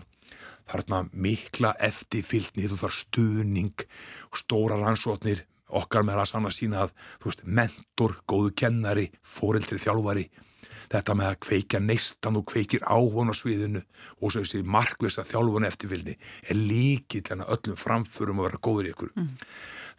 þarna 0.71 1.01
mikla 1.27 1.75
eftirfylgni 1.89 2.71
þú 2.71 2.79
þarf 2.85 3.01
stuðning 3.01 3.85
og 4.31 4.41
stóra 4.41 4.79
rannsóknir 4.81 5.45
okkar 5.75 6.07
með 6.07 6.23
að 6.23 6.31
sanna 6.31 6.55
sína 6.55 6.85
að 6.85 6.95
veist, 7.25 7.43
mentor, 7.45 8.17
góðu 8.31 8.55
kennari 8.63 9.09
fóreldri 9.27 9.81
þjálfari 9.83 10.29
þetta 10.93 11.17
með 11.19 11.31
að 11.33 11.39
kveika 11.49 11.81
neistan 11.83 12.39
og 12.39 12.47
kveikir 12.53 12.85
áhvon 12.87 13.33
á 13.33 13.35
sviðinu 13.35 13.83
og 14.21 14.35
þessi 14.37 14.63
markvisa 14.63 15.25
þjálfun 15.27 15.67
eftirfylgni 15.69 16.15
er 16.17 16.61
líkið 16.61 17.29
til 17.29 17.41
að 17.41 17.51
öllum 17.57 17.81
framförum 17.81 18.43
að 18.43 18.49
vera 18.49 18.63
góður 18.69 18.91
ykkur. 18.93 19.15
Mm. 19.17 19.33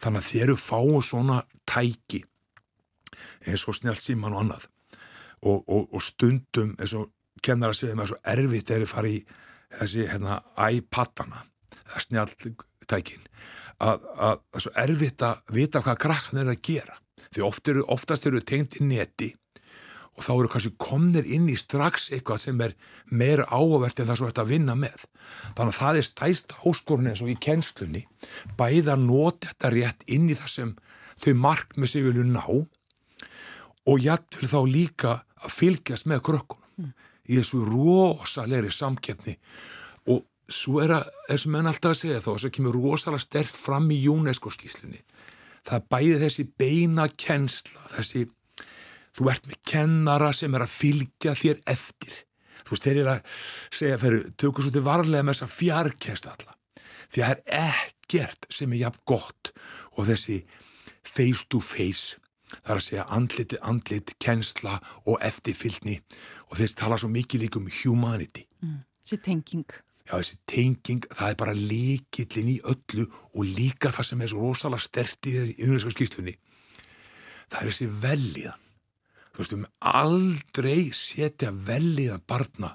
Þannig 0.02 0.22
að 0.22 0.30
þeir 0.30 0.44
eru 0.46 0.56
fáið 0.60 1.02
svona 1.08 1.40
tæki 1.68 2.22
eins 3.46 3.66
og 3.68 3.76
snjált 3.78 4.02
síman 4.02 4.34
og 4.36 4.44
annað. 4.44 4.68
Og, 5.46 5.62
og, 5.68 5.88
og 5.92 6.02
stundum 6.04 6.74
eins 6.80 6.94
og 6.96 7.10
kennar 7.44 7.72
að 7.72 7.80
segja 7.80 7.98
með 7.98 8.12
svo 8.12 8.20
erfitt 8.32 8.72
er 8.72 8.84
að 8.84 8.92
fara 8.92 9.12
í 9.12 9.20
þessi 9.76 10.06
hérna 10.10 10.40
iPad-ana 10.72 11.42
eða 11.86 12.02
snjált 12.06 12.46
tækin 12.86 13.24
að 13.82 14.04
það 14.06 14.38
er 14.56 14.64
svo 14.64 14.72
erfitt 14.82 15.24
að 15.26 15.56
vita 15.56 15.82
hvað 15.84 15.98
krakkan 16.00 16.40
er 16.40 16.52
að 16.52 16.62
gera. 16.64 16.96
Því 17.34 17.42
oft 17.44 17.68
eru, 17.68 17.82
oftast 17.92 18.26
eru 18.28 18.40
tengt 18.40 18.78
í 18.80 18.86
neti 18.86 19.34
og 20.16 20.24
þá 20.24 20.32
eru 20.34 20.50
kannski 20.52 20.72
komnir 20.80 21.26
inn 21.28 21.48
í 21.52 21.56
strax 21.60 22.08
eitthvað 22.14 22.42
sem 22.46 22.60
er 22.64 22.74
meira 23.12 23.44
áhugavert 23.52 24.00
en 24.00 24.08
það 24.08 24.20
svo 24.20 24.30
þetta 24.30 24.44
að 24.46 24.52
vinna 24.54 24.76
með. 24.80 25.04
Þannig 25.58 25.74
að 25.74 25.80
það 25.80 26.00
er 26.00 26.08
stæst 26.08 26.54
áskorun 26.62 27.10
eins 27.10 27.22
og 27.24 27.32
í 27.32 27.36
kennslunni 27.46 28.06
bæða 28.56 28.96
að 28.96 29.04
nota 29.04 29.52
þetta 29.52 29.72
rétt 29.74 30.06
inn 30.16 30.30
í 30.32 30.38
það 30.38 30.52
sem 30.54 30.72
þau 31.20 31.32
markmið 31.42 31.92
sig 31.92 32.06
vilju 32.06 32.24
ná 32.30 32.44
og 33.86 34.02
jættil 34.02 34.50
þá 34.50 34.60
líka 34.68 35.12
að 35.44 35.52
fylgjast 35.54 36.08
með 36.10 36.24
krökkunum 36.26 36.86
mm. 36.86 36.94
í 37.30 37.38
þessu 37.38 37.62
rosalegri 37.66 38.72
samkeppni 38.74 39.36
og 40.12 40.24
svo 40.52 40.80
er 40.82 40.96
að 40.98 41.10
þessum 41.30 41.56
menn 41.56 41.70
alltaf 41.70 41.94
að 41.94 42.00
segja 42.02 42.22
þá 42.24 42.30
þess 42.32 42.48
að 42.48 42.54
kemur 42.56 42.78
rosalega 42.80 43.24
stert 43.24 43.58
fram 43.58 43.88
í 43.94 44.00
UNESCO 44.10 44.52
skíslunni 44.54 45.02
það 45.66 45.86
bæði 45.92 46.18
þessi 46.22 46.46
beina 46.58 47.06
kennsla 47.18 47.92
þessi 47.96 48.26
þú 49.16 49.30
ert 49.32 49.48
með 49.48 49.60
kennara 49.70 50.32
sem 50.36 50.54
er 50.56 50.64
að 50.66 50.74
fylgja 50.74 51.34
þér 51.38 51.62
eftir. 51.72 52.20
Þú 52.66 52.74
veist, 52.74 52.86
þeir 52.86 53.00
eru 53.00 53.12
að 53.14 53.40
segja 53.78 53.98
fyrir 54.02 54.28
tökur 54.42 54.66
svo 54.66 54.74
til 54.74 54.84
varlega 54.86 55.24
með 55.24 55.36
þessa 55.36 55.50
fjarkest 55.54 56.28
alla. 56.32 56.54
Því 57.06 57.22
að 57.22 57.28
það 57.30 57.42
er 57.60 57.82
ekkert 57.86 58.48
sem 58.52 58.72
er 58.72 58.82
jafn 58.82 59.02
gott 59.06 59.52
og 59.94 60.08
þessi 60.10 60.40
face 61.06 61.46
to 61.50 61.62
face 61.62 62.18
það 62.50 62.72
er 62.72 62.80
að 62.80 62.84
segja 62.86 63.06
andlit, 63.14 63.56
andlit, 63.62 64.12
kennsla 64.22 64.76
og 65.06 65.22
eftirfylgni. 65.24 66.00
Og 66.50 66.60
þessi 66.60 66.78
tala 66.78 66.98
svo 66.98 67.10
mikið 67.12 67.46
líka 67.46 67.60
um 67.60 67.70
humanity. 67.82 68.46
Mm, 68.62 68.80
þessi 69.02 69.20
tenging. 69.22 69.78
Já 70.06 70.14
þessi 70.14 70.36
tenging, 70.46 71.06
það 71.10 71.32
er 71.32 71.38
bara 71.40 71.54
líkillin 71.58 72.52
í 72.52 72.60
öllu 72.70 73.06
og 73.34 73.46
líka 73.46 73.90
það 73.94 74.10
sem 74.10 74.20
er 74.22 74.30
svo 74.30 74.44
rosalega 74.44 74.84
stert 74.84 75.30
í 75.30 75.34
innverðska 75.56 75.94
skýslunni 75.94 76.36
það 77.50 77.58
er 77.60 77.70
þessi 77.70 77.88
velliðan 78.02 78.62
þú 79.36 79.42
veist, 79.42 79.54
um 79.56 79.66
aldrei 79.92 80.88
setja 80.96 81.52
velliða 81.52 82.18
barna 82.24 82.72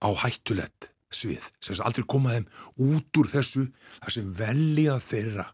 á 0.00 0.08
hættulegt 0.22 0.92
svið, 1.10 1.50
sem 1.58 1.80
aldrei 1.82 2.06
koma 2.06 2.36
þeim 2.36 2.46
út 2.86 3.18
úr 3.18 3.30
þessu, 3.30 3.66
það 3.98 4.14
sem 4.14 4.28
velliða 4.38 5.00
þeirra 5.02 5.46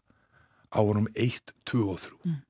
á 0.69 0.79
honum 0.83 1.07
1, 1.15 1.55
2 1.65 1.87
og 1.89 2.03
3. 2.03 2.19
Mm. 2.27 2.43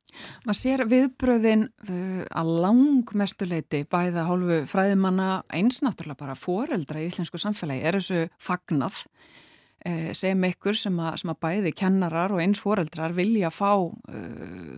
Maður 0.47 0.57
sér 0.57 0.83
viðbröðin 0.89 1.65
uh, 1.67 2.23
að 2.39 2.51
langmestuleiti 2.63 3.83
bæða 3.91 4.25
hálfu 4.27 4.59
fræðimanna 4.71 5.27
eins 5.53 5.81
náttúrulega 5.85 6.23
bara 6.23 6.37
foreldra 6.39 7.03
í 7.03 7.09
íslensku 7.11 7.39
samfélagi 7.41 7.85
er 7.85 7.99
þessu 7.99 8.23
fagnað 8.41 9.03
sem 10.17 10.43
ykkur 10.49 10.75
sem 10.77 10.97
að, 10.99 11.19
sem 11.21 11.31
að 11.31 11.39
bæði 11.45 11.75
kennarar 11.77 12.33
og 12.35 12.41
eins 12.43 12.59
foreldrar 12.63 13.15
vilja 13.17 13.51
fá 13.53 13.71
uh, 13.77 13.93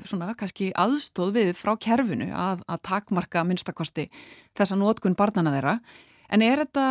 svona 0.07 0.35
kannski 0.37 0.69
aðstóð 0.77 1.33
við 1.37 1.55
frá 1.57 1.73
kerfinu 1.81 2.29
að, 2.35 2.61
að 2.69 2.83
takmarka 2.91 3.45
minnstakosti 3.47 4.09
þessa 4.57 4.77
nótkun 4.79 5.17
barnana 5.19 5.55
þeirra 5.55 5.79
En 6.29 6.45
er 6.45 6.61
þetta 6.61 6.85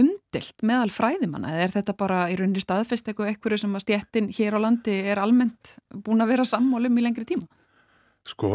umdilt 0.00 0.62
meðal 0.66 0.90
fræðimanna 0.94 1.50
eða 1.52 1.64
er 1.66 1.72
þetta 1.74 1.94
bara 1.98 2.18
í 2.30 2.36
rauninni 2.38 2.62
staðfest 2.62 3.10
eitthvað 3.10 3.32
eitthvað 3.32 3.56
sem 3.64 3.72
að 3.74 3.84
stjettin 3.84 4.28
hér 4.36 4.56
á 4.56 4.58
landi 4.62 4.94
er 5.12 5.20
almennt 5.20 5.74
búin 5.90 6.22
að 6.22 6.32
vera 6.34 6.46
sammálum 6.46 7.00
í 7.00 7.04
lengri 7.04 7.26
tíma? 7.26 7.48
Sko, 8.26 8.52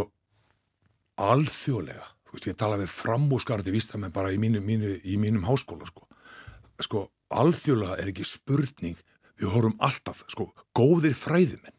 alþjóðlega, 1.19 2.05
þú 2.23 2.37
veist, 2.37 2.47
ég 2.47 2.57
tala 2.59 2.79
við 2.79 2.93
framúskarði 2.93 3.75
vístamenn 3.75 4.15
bara 4.15 4.31
í, 4.31 4.39
mínu, 4.41 4.61
mínu, 4.63 4.93
í 5.03 5.17
mínum 5.19 5.43
háskóla, 5.49 5.89
sko. 5.89 6.07
Sko, 6.85 7.03
alþjóðlega 7.33 7.99
er 8.01 8.11
ekki 8.11 8.27
spurning, 8.27 8.99
við 9.39 9.51
horfum 9.51 9.77
alltaf, 9.83 10.23
sko, 10.31 10.49
góðir 10.77 11.15
fræðimenn, 11.17 11.75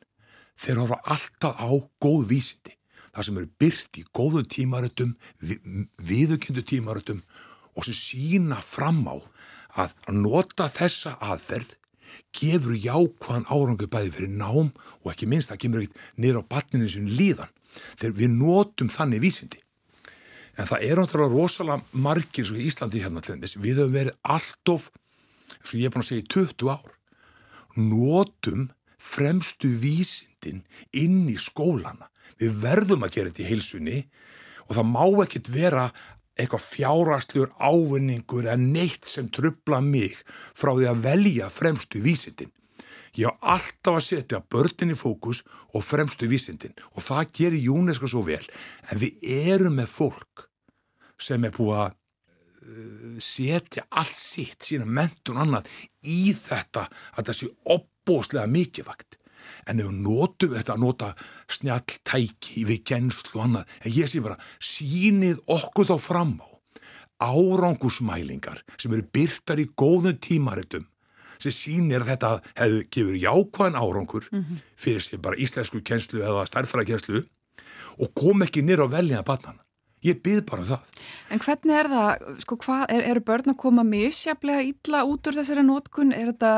þeir 0.58 0.82
horfa 0.82 1.00
alltaf 1.04 1.60
á 1.60 1.70
góð 2.02 2.26
vísindi. 2.32 2.76
Það 3.16 3.28
sem 3.28 3.38
eru 3.40 3.50
byrt 3.62 3.96
í 3.96 4.04
góðum 4.12 4.48
tímarötum, 4.52 5.16
við, 5.40 5.60
viðökjöndu 6.04 6.64
tímarötum 6.68 7.22
og 7.76 7.86
sem 7.86 7.96
sína 7.96 8.60
fram 8.64 9.00
á 9.08 9.16
að 9.76 9.94
nota 10.12 10.68
þessa 10.72 11.16
aðferð 11.24 11.76
gefur 12.36 12.76
jákvæðan 12.76 13.48
árangu 13.52 13.88
bæði 13.90 14.12
fyrir 14.14 14.32
nám 14.32 14.72
og 15.02 15.12
ekki 15.12 15.28
minnst 15.28 15.52
það 15.52 15.62
kemur 15.64 15.84
ekkert 15.84 16.20
niður 16.20 16.42
á 16.44 16.50
batninu 16.52 16.88
sin 16.92 17.08
líðan 17.12 17.52
þegar 17.96 18.18
við 18.20 18.36
notum 18.36 18.92
þannig 18.92 19.24
vísindi. 19.24 19.60
En 20.56 20.68
það 20.68 20.86
er 20.86 21.00
náttúrulega 21.00 21.36
rosalega 21.36 22.04
margir 22.06 22.46
svo 22.48 22.56
í 22.56 22.68
Íslandi 22.70 23.02
hérna 23.04 23.24
til 23.24 23.36
þess 23.42 23.58
við 23.60 23.82
höfum 23.82 23.96
verið 23.96 24.16
allt 24.24 24.72
of, 24.72 24.88
eins 25.60 25.72
og 25.72 25.80
ég 25.80 25.88
er 25.88 25.94
búin 25.94 26.04
að 26.04 26.10
segja, 26.10 26.28
20 26.36 26.72
ár 26.74 26.92
notum 27.76 28.68
fremstu 28.96 29.70
vísindin 29.80 30.64
inn 30.96 31.26
í 31.30 31.36
skólana. 31.40 32.08
Við 32.40 32.60
verðum 32.64 33.04
að 33.06 33.16
gera 33.16 33.30
þetta 33.30 33.44
í 33.44 33.50
heilsunni 33.50 33.98
og 34.66 34.76
það 34.78 34.92
má 34.92 35.04
ekkert 35.24 35.50
vera 35.52 35.86
eitthvað 36.36 36.64
fjárastlur 36.66 37.52
ávinningur 37.56 38.44
eða 38.44 38.58
neitt 38.60 39.08
sem 39.08 39.28
trubla 39.32 39.80
mig 39.84 40.18
frá 40.28 40.74
því 40.74 40.88
að 40.90 41.02
velja 41.06 41.48
fremstu 41.52 42.02
vísindin. 42.04 42.52
Ég 43.16 43.32
á 43.32 43.56
alltaf 43.56 43.96
að 43.96 44.04
setja 44.04 44.42
börnin 44.52 44.92
í 44.92 44.98
fókus 44.98 45.40
og 45.72 45.84
fremstu 45.84 46.28
vísindin 46.28 46.76
og 46.92 47.04
það 47.04 47.30
gerir 47.38 47.70
UNESCO 47.72 48.10
svo 48.12 48.24
vel 48.26 48.42
en 48.90 49.00
við 49.00 49.24
erum 49.46 49.78
með 49.80 49.88
fólk 49.94 50.44
sem 51.16 51.44
er 51.48 51.54
búið 51.56 51.86
að 51.86 51.96
setja 53.22 53.86
allt 53.90 54.16
sitt, 54.16 54.58
sína 54.62 54.86
mentun 54.86 55.38
annað 55.42 55.68
í 56.06 56.32
þetta 56.34 56.86
að 57.16 57.28
það 57.28 57.38
sé 57.38 57.52
opbóslega 57.76 58.50
mikilvægt 58.50 59.18
en 59.70 59.80
ef 59.80 59.88
við 59.88 60.02
notum 60.02 60.54
þetta 60.56 60.74
að 60.74 60.82
nota 60.82 61.12
snjalltæki 61.54 62.64
við 62.66 62.82
gennslu 62.90 63.38
og 63.38 63.44
annað, 63.46 63.72
en 63.84 63.94
ég 63.94 64.10
sé 64.10 64.22
bara 64.24 64.38
sínið 64.58 65.42
okkur 65.46 65.90
þá 65.92 65.96
fram 66.02 66.36
á 66.42 66.50
árangusmælingar 67.22 68.60
sem 68.76 68.92
eru 68.92 69.06
byrtar 69.14 69.62
í 69.62 69.70
góðum 69.78 70.18
tímaritum 70.20 70.86
sem 71.40 71.52
sínir 71.52 72.02
að 72.02 72.10
þetta 72.12 72.32
hefur 72.56 72.82
gefur 72.96 73.20
jákvæðan 73.20 73.78
árangur 73.80 74.28
mm 74.32 74.42
-hmm. 74.42 74.60
fyrir 74.76 75.02
sér 75.04 75.20
bara 75.20 75.36
íslensku 75.36 75.80
kjenslu 75.80 76.22
eða 76.24 76.46
stærfræðkjenslu 76.48 77.22
og 78.00 78.14
kom 78.14 78.42
ekki 78.42 78.62
nýra 78.62 78.88
á 78.88 78.94
velja 78.96 79.20
að 79.20 79.28
batna 79.30 79.65
ég 80.06 80.20
byð 80.24 80.42
bara 80.48 80.64
um 80.64 80.68
það. 80.72 80.98
En 81.34 81.42
hvernig 81.42 81.78
er 81.80 81.92
það, 81.92 82.26
sko 82.44 82.58
hvað, 82.64 82.84
er, 82.96 83.06
eru 83.12 83.24
börn 83.26 83.52
að 83.52 83.60
koma 83.62 83.86
misjaflega 83.86 84.66
illa 84.66 85.06
út 85.08 85.26
úr 85.26 85.40
þessari 85.40 85.66
nótkun, 85.66 86.14
er 86.16 86.30
þetta 86.32 86.52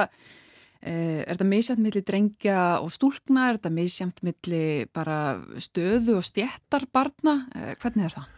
Eh, 0.79 1.25
þetta 1.27 1.47
misjæmt 1.49 1.83
millir 1.83 2.05
drengja 2.07 2.59
og 2.79 2.93
stúlna? 2.95 3.49
Er 3.49 3.59
þetta 3.59 3.71
misjæmt 3.75 4.21
millir 4.23 4.87
bara 4.95 5.39
stöðu 5.59 6.21
og 6.21 6.27
stjættar 6.27 6.87
barna? 6.95 7.49
Eh, 7.55 7.75
hvernig 7.83 8.07
er 8.07 8.15
það? 8.15 8.29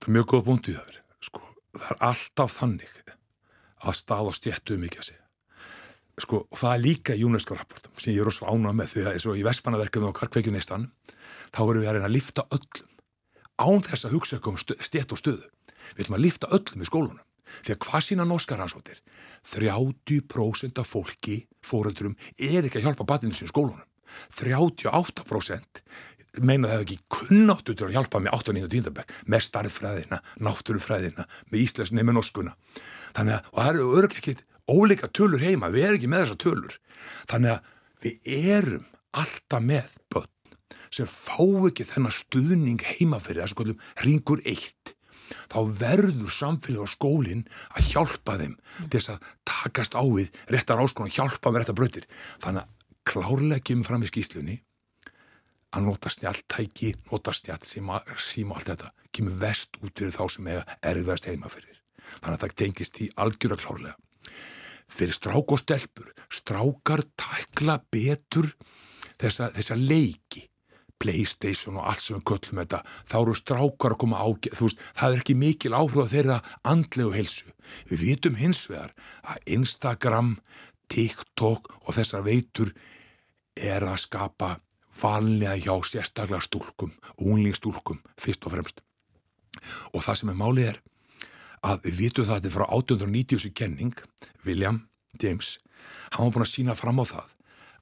Það 0.00 0.08
er 0.08 0.14
mjög 0.16 0.28
góð 0.32 0.44
búndið 0.46 0.78
þar. 0.80 1.00
Sko, 1.20 1.42
það 1.76 1.90
er 1.90 1.98
alltaf 2.08 2.54
þannig 2.56 2.94
að 3.84 3.98
stað 4.00 4.30
og 4.30 4.38
stjættu 4.38 4.78
ekki 4.80 5.02
að 5.02 5.08
segja. 5.10 5.26
Sko, 6.20 6.46
og 6.48 6.56
það 6.56 6.72
er 6.74 6.84
líka 6.84 7.16
í 7.16 7.24
UNESCO-rapportum 7.24 7.92
sem 8.00 8.14
ég 8.14 8.20
er 8.20 8.28
rosalega 8.28 8.56
ánað 8.56 8.78
með 8.80 8.88
því 8.92 9.04
að 9.04 9.12
eins 9.12 9.26
og 9.28 9.36
í 9.36 9.44
Vestmannaverkjum 9.44 10.08
og 10.08 10.16
Karkveikjunistan 10.16 10.88
þá 11.52 11.60
erum 11.64 11.80
við 11.80 11.88
að 11.88 11.94
reyna 11.96 12.08
að 12.08 12.16
lifta 12.16 12.46
öllum 12.48 12.89
án 13.60 13.82
þess 13.84 14.06
að 14.08 14.14
hugsa 14.16 14.40
um 14.40 14.58
stjætt 14.58 15.12
og 15.12 15.20
stöðu. 15.20 15.46
Við 15.94 16.04
ætlum 16.04 16.18
að 16.18 16.24
lifta 16.24 16.50
öllum 16.54 16.82
í 16.82 16.88
skólunum. 16.88 17.26
Að 17.66 17.80
hvað 17.82 18.04
sína 18.06 18.26
norskar 18.28 18.60
rannsóttir? 18.60 19.00
30% 19.50 20.78
af 20.78 20.86
fólki, 20.86 21.46
fóröldurum, 21.66 22.16
er 22.38 22.64
ekki 22.64 22.78
að 22.80 22.86
hjálpa 22.88 23.08
batinu 23.08 23.34
sín 23.34 23.50
skólunum. 23.50 23.82
38% 24.34 25.82
meina 26.38 26.70
það 26.70 26.84
ekki 26.84 26.98
kunnáttu 27.10 27.74
til 27.74 27.88
að 27.88 27.96
hjálpa 27.96 28.20
með 28.22 28.36
8. 28.36 28.54
og 28.62 28.70
10. 28.70 28.92
bekk, 28.94 29.14
með 29.26 29.44
starffræðina, 29.48 30.20
náttúrufræðina, 30.46 31.26
með 31.50 31.64
íslensni, 31.64 32.04
með 32.06 32.20
norskuna. 32.20 32.54
Þannig 33.16 33.36
að, 33.36 33.50
og 33.50 33.60
það 33.60 33.70
eru 33.72 33.88
örglega 33.98 34.22
ekkit 34.22 34.44
óleika 34.70 35.10
tölur 35.10 35.42
heima, 35.42 35.72
við 35.74 35.88
erum 35.88 35.98
ekki 35.98 36.10
með 36.12 36.24
þessa 36.24 36.40
tölur. 36.44 36.76
Þannig 37.32 37.56
að 37.56 37.72
við 38.04 38.30
erum 38.54 38.86
alltaf 39.10 39.66
með 39.66 39.96
börn 40.12 40.30
sem 40.90 41.08
fá 41.08 41.42
ekki 41.68 41.86
þennan 41.86 42.14
stuðning 42.14 42.82
heima 42.82 43.20
fyrir 43.22 43.44
þessu 43.44 43.60
kollum 43.60 43.84
ringur 44.04 44.42
eitt 44.48 44.94
þá 45.50 45.58
verður 45.78 46.32
samfélag 46.34 46.84
og 46.84 46.90
skólinn 46.90 47.44
að 47.76 47.92
hjálpa 47.92 48.36
þeim 48.40 48.56
til 48.80 48.96
þess 48.96 49.12
að 49.14 49.28
takast 49.48 49.96
á 49.98 50.02
við 50.02 50.30
réttar 50.50 50.82
áskon 50.82 51.06
og 51.06 51.14
hjálpa 51.14 51.52
með 51.52 51.64
réttar 51.64 51.78
brötir. 51.78 52.08
Þannig 52.42 52.64
að 52.64 53.00
klárlega 53.10 53.66
kemur 53.70 53.88
fram 53.88 54.04
í 54.04 54.10
skýslunni 54.10 54.58
að 55.70 55.86
nota 55.86 56.10
snjáltæki, 56.10 56.96
nota 57.12 57.34
snjált 57.34 57.66
síma, 57.66 58.00
síma 58.18 58.56
allt 58.58 58.72
þetta, 58.72 58.90
kemur 59.14 59.38
vest 59.38 59.78
út 59.84 59.94
fyrir 59.94 60.14
þá 60.16 60.24
sem 60.34 60.50
er 60.50 60.64
erfiðast 60.82 61.28
heima 61.30 61.50
fyrir. 61.52 61.78
Þannig 62.18 62.34
að 62.34 62.42
það 62.42 62.56
tengist 62.64 62.98
í 62.98 63.10
algjör 63.22 63.54
að 63.54 63.64
klárlega. 63.64 63.96
Fyrir 64.90 65.14
strák 65.14 65.52
og 65.54 65.60
stelpur, 65.62 66.10
strákar 66.26 67.04
tækla 67.14 67.76
betur 67.94 68.50
þessa, 69.20 69.52
þessa 69.54 69.76
leiki 69.78 70.49
Playstation 71.00 71.78
og 71.80 71.86
allt 71.88 72.02
sem 72.04 72.18
við 72.18 72.26
köllum 72.28 72.60
þetta, 72.60 72.82
þá 73.08 73.16
eru 73.20 73.36
strákar 73.38 73.94
að 73.94 74.00
koma 74.02 74.20
á, 74.20 74.28
veist, 74.60 74.82
það 74.98 75.14
er 75.14 75.22
ekki 75.22 75.36
mikil 75.40 75.72
áhuga 75.72 76.08
þeirra 76.12 76.40
andlegu 76.68 77.14
helsu. 77.16 77.52
Við 77.88 78.04
vitum 78.04 78.36
hins 78.40 78.66
vegar 78.68 78.92
að 79.24 79.54
Instagram, 79.56 80.34
TikTok 80.90 81.72
og 81.86 81.96
þessar 81.96 82.26
veitur 82.26 82.74
er 83.56 83.86
að 83.86 84.02
skapa 84.04 84.58
vanlega 85.00 85.56
hjá 85.56 85.74
sérstaklega 85.86 86.44
stúlkum, 86.44 86.92
unglingstúlkum, 87.16 88.00
fyrst 88.20 88.44
og 88.44 88.56
fremst. 88.56 88.84
Og 89.94 90.04
það 90.04 90.20
sem 90.20 90.32
er 90.32 90.40
málið 90.40 90.70
er 90.74 90.80
að 91.66 91.84
við 91.86 92.00
vitum 92.04 92.26
það 92.26 92.36
að 92.36 92.40
þetta 92.40 92.50
er 92.50 92.56
frá 92.56 92.66
1890 92.68 93.56
kenning, 93.56 93.96
William 94.44 94.84
James, 95.20 95.58
hann 96.12 96.28
var 96.28 96.34
búin 96.36 96.46
að 96.46 96.52
sína 96.54 96.76
fram 96.78 97.00
á 97.00 97.04
það 97.08 97.36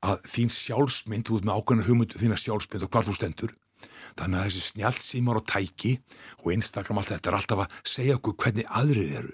að 0.05 0.21
þín 0.31 0.53
sjálfsmynd, 0.55 1.27
þú 1.27 1.39
ert 1.39 1.49
með 1.49 1.59
ákveðna 1.59 1.87
hugmyndu 1.89 2.21
þína 2.21 2.39
sjálfsmynd 2.39 2.87
og 2.87 2.93
hvað 2.93 3.09
þú 3.09 3.17
stendur. 3.17 3.55
Þannig 4.19 4.41
að 4.41 4.49
þessi 4.49 4.65
snjálfsímar 4.73 5.39
og 5.41 5.47
tæki 5.49 5.95
og 6.43 6.51
Instagram 6.55 7.01
allt 7.01 7.13
þetta 7.13 7.31
er 7.31 7.39
alltaf 7.39 7.65
að 7.65 7.79
segja 7.87 8.19
okkur 8.19 8.37
hvernig 8.43 8.69
aðrið 8.81 9.17
eru. 9.21 9.33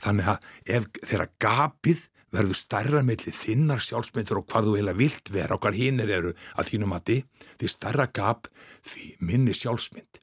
Þannig 0.00 0.32
að 0.32 0.48
ef 0.76 0.88
þeirra 1.02 1.28
gapið 1.42 2.06
verður 2.30 2.58
starra 2.58 3.02
mellið 3.06 3.34
þinnar 3.34 3.82
sjálfsmyndur 3.82 4.40
og 4.40 4.48
hvað 4.50 4.68
þú 4.68 4.74
heila 4.78 4.96
vilt 4.98 5.32
vera 5.34 5.56
og 5.56 5.64
hvað 5.64 5.80
hinnir 5.80 6.12
eru 6.14 6.34
að 6.54 6.68
þínum 6.70 6.94
að 6.94 7.06
þið 7.10 7.46
því 7.62 7.70
starra 7.74 8.06
gap 8.14 8.50
því 8.86 9.08
minni 9.26 9.56
sjálfsmynd. 9.56 10.20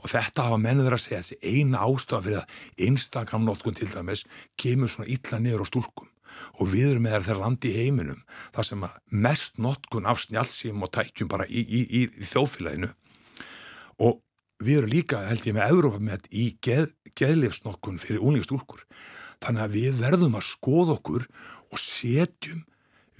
Og 0.00 0.08
þetta 0.10 0.48
hafa 0.48 0.60
menniður 0.60 0.96
að 0.96 1.04
segja 1.04 1.20
þessi 1.20 1.60
eina 1.60 1.84
ástofa 1.84 2.24
fyrir 2.24 2.40
að 2.40 2.86
Instagram 2.88 3.44
notkun 3.46 3.76
til 3.76 3.90
dæmis 3.92 4.24
kemur 4.58 4.90
svona 4.90 5.10
illa 5.12 5.42
niður 5.42 5.68
á 5.68 5.70
stúlkum 5.70 6.09
og 6.58 6.72
við 6.72 6.92
erum 6.92 7.06
með 7.06 7.26
þeirra 7.28 7.44
landi 7.44 7.70
í 7.70 7.84
heiminum 7.84 8.24
þar 8.54 8.68
sem 8.70 8.86
að 8.86 8.96
mest 9.26 9.60
notkun 9.62 10.08
af 10.10 10.22
snjálfsým 10.24 10.82
og 10.84 10.92
tækjum 10.96 11.30
bara 11.30 11.46
í, 11.48 11.62
í, 11.62 11.80
í, 11.84 12.02
í 12.08 12.28
þjófélaginu 12.32 12.90
og 14.06 14.20
við 14.60 14.82
erum 14.82 14.92
líka 14.92 15.22
held 15.28 15.46
ég 15.48 15.56
með 15.56 15.72
Európa 15.72 16.02
með 16.04 16.28
í 16.30 16.50
geð, 16.64 16.90
geðlifsnokkun 17.16 18.00
fyrir 18.02 18.24
úningstúlkur 18.24 18.84
þannig 19.40 19.64
að 19.64 19.76
við 19.78 20.02
verðum 20.02 20.36
að 20.36 20.48
skoða 20.50 20.98
okkur 20.98 21.26
og 21.70 21.80
setjum 21.80 22.66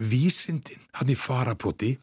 vísindin 0.01 0.85
hann 0.97 1.13
í 1.13 1.19
farabróti 1.19 1.97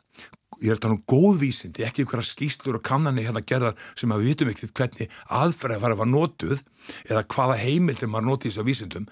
ég 0.57 0.71
er 0.71 0.77
að 0.77 0.83
tala 0.85 0.95
um 0.95 1.03
góðvísindi, 1.09 1.85
ekki 1.85 2.03
einhverja 2.03 2.31
skýslur 2.31 2.79
og 2.79 2.85
kannanir 2.85 3.27
hérna 3.27 3.43
gerðar 3.45 3.75
sem 3.97 4.11
að 4.13 4.23
við 4.23 4.31
vitum 4.31 4.51
ekkert 4.51 4.79
hvernig 4.79 5.17
aðferði 5.39 5.81
var 5.83 5.93
að 5.93 6.01
var 6.01 6.09
notuð 6.09 6.63
eða 7.05 7.25
hvaða 7.33 7.57
heimildir 7.61 8.09
maður 8.09 8.29
notið 8.31 8.51
þess 8.51 8.61
að 8.63 8.69
vísindum 8.71 9.09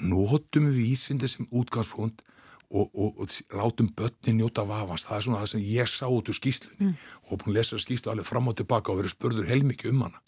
notum 0.00 0.70
vísindi 0.74 1.28
sem 1.30 1.48
útgangspunkt 1.50 2.24
og, 2.70 2.90
og, 2.94 3.20
og 3.20 3.28
látum 3.54 3.88
börnin 3.94 4.40
njóta 4.40 4.64
vafans, 4.66 5.06
það 5.06 5.16
er 5.16 5.24
svona 5.26 5.40
það 5.42 5.50
sem 5.52 5.64
ég 5.70 5.90
sá 5.90 6.06
út 6.10 6.30
úr 6.30 6.36
skýslunni 6.36 6.88
mm. 6.88 6.94
og 7.30 7.40
búin 7.40 7.52
að 7.52 7.58
lesa 7.60 7.80
skýslu 7.80 8.12
alveg 8.12 8.26
fram 8.26 8.50
og 8.50 8.56
tilbaka 8.58 8.92
og 8.92 9.00
verið 9.00 9.14
spurður 9.14 9.50
heilmikið 9.50 9.92
um 9.92 10.06
hana. 10.06 10.22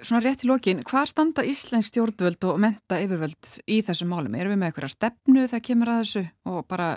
Svona 0.00 0.22
rétt 0.24 0.44
í 0.44 0.48
lokin, 0.48 0.80
hvað 0.88 1.10
standa 1.10 1.44
Íslensk 1.44 1.90
stjórnvöld 1.90 2.44
og 2.48 2.60
menta 2.62 3.00
yfirvöld 3.04 3.50
í 3.68 3.80
þessu 3.84 4.08
málum? 4.08 4.36
Erum 4.36 4.54
við 4.54 4.60
með 4.62 4.70
eitthvað 4.70 4.94
stefnu 4.94 5.44
þegar 5.44 5.64
kemur 5.66 5.92
að 5.92 6.02
þessu 6.02 6.22
og 6.48 6.60
bara 6.68 6.90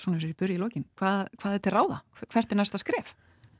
svona 0.00 0.16
þessu 0.16 0.30
í 0.30 0.38
buri 0.40 0.56
í 0.56 0.62
lokin, 0.62 0.86
hvað, 0.96 1.32
hvað 1.36 1.56
er 1.56 1.64
til 1.64 1.74
ráða? 1.74 1.98
Hvert 2.22 2.54
er 2.54 2.60
næsta 2.60 2.80
skref? 2.80 3.12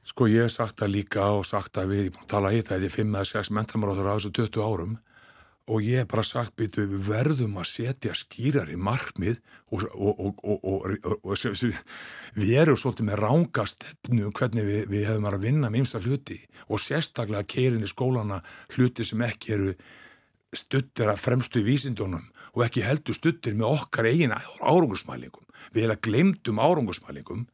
Sko 0.06 0.28
ég 0.30 0.46
hef 0.46 0.54
sagt 0.54 0.78
það 0.80 0.94
líka 0.94 1.28
og 1.34 1.44
sagt 1.48 1.76
að 1.80 1.92
við, 1.92 2.02
ég 2.06 2.14
búin 2.14 2.24
að 2.24 2.32
tala 2.36 2.54
hitt 2.54 2.70
að 2.70 2.86
þetta 2.86 2.88
er 2.88 2.96
5-6 3.26 3.52
mentamáráður 3.56 4.12
á 4.12 4.16
þessu 4.16 4.32
20 4.38 4.64
árum 4.64 4.96
og 5.66 5.82
ég 5.82 6.02
hef 6.02 6.10
bara 6.12 6.22
sagt 6.26 6.54
býtu 6.58 6.84
við 6.86 7.08
verðum 7.08 7.58
að 7.58 7.68
setja 7.72 8.14
skýrar 8.14 8.70
í 8.70 8.78
markmið 8.78 9.40
og, 9.74 9.82
og, 9.94 10.38
og, 10.46 10.86
og 11.26 11.36
við 12.36 12.52
erum 12.60 12.78
svolítið 12.78 13.08
með 13.08 13.20
ránga 13.24 13.66
stefnu 13.66 14.28
um 14.28 14.34
hvernig 14.36 14.66
við, 14.66 14.82
við 14.92 15.06
hefum 15.10 15.28
að 15.30 15.38
vinna 15.42 15.70
með 15.70 15.82
einsta 15.82 16.02
hluti 16.04 16.38
og 16.68 16.82
sérstaklega 16.82 17.48
keirin 17.50 17.86
í 17.86 17.90
skólana 17.90 18.42
hluti 18.76 19.06
sem 19.06 19.26
ekki 19.26 19.56
eru 19.56 19.74
stuttir 20.56 21.10
að 21.10 21.22
fremstu 21.24 21.60
í 21.60 21.66
vísindunum 21.66 22.30
og 22.54 22.64
ekki 22.64 22.86
heldur 22.86 23.18
stuttir 23.18 23.58
með 23.58 23.74
okkar 23.74 24.08
eigin 24.08 24.32
árangusmælingum. 24.32 25.44
Við 25.74 25.88
erum 25.88 26.02
glemdum 26.06 26.62
árangusmælingum 26.62 27.44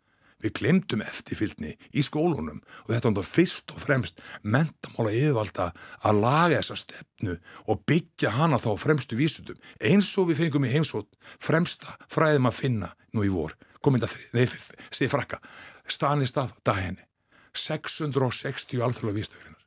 Við 0.42 0.54
glemdum 0.58 1.04
eftirfylgni 1.04 1.74
í 1.94 2.04
skólunum 2.04 2.60
og 2.84 2.90
þetta 2.90 3.12
var 3.18 3.28
fyrst 3.28 3.74
og 3.74 3.82
fremst 3.82 4.22
mentamála 4.42 5.14
yfirvalda 5.14 5.68
að 6.02 6.20
laga 6.24 6.60
þessa 6.60 6.78
stefnu 6.82 7.36
og 7.70 7.84
byggja 7.88 8.34
hana 8.38 8.60
þá 8.62 8.70
fremstu 8.82 9.18
vísutum 9.18 9.60
eins 9.78 10.10
og 10.18 10.30
við 10.30 10.42
fengum 10.42 10.66
í 10.66 10.72
heimsótt 10.74 11.10
fremsta 11.38 11.96
fræðum 12.10 12.50
að 12.50 12.58
finna 12.58 12.92
nú 13.12 13.26
í 13.26 13.32
vor 13.32 13.56
komið 13.82 14.06
það, 14.06 14.58
segi 14.90 15.10
frakka 15.10 15.40
Stanistaf 15.88 16.54
Dahenni 16.66 17.06
660 17.52 18.82
alþjóðlega 18.82 19.18
vístöfrinar 19.18 19.62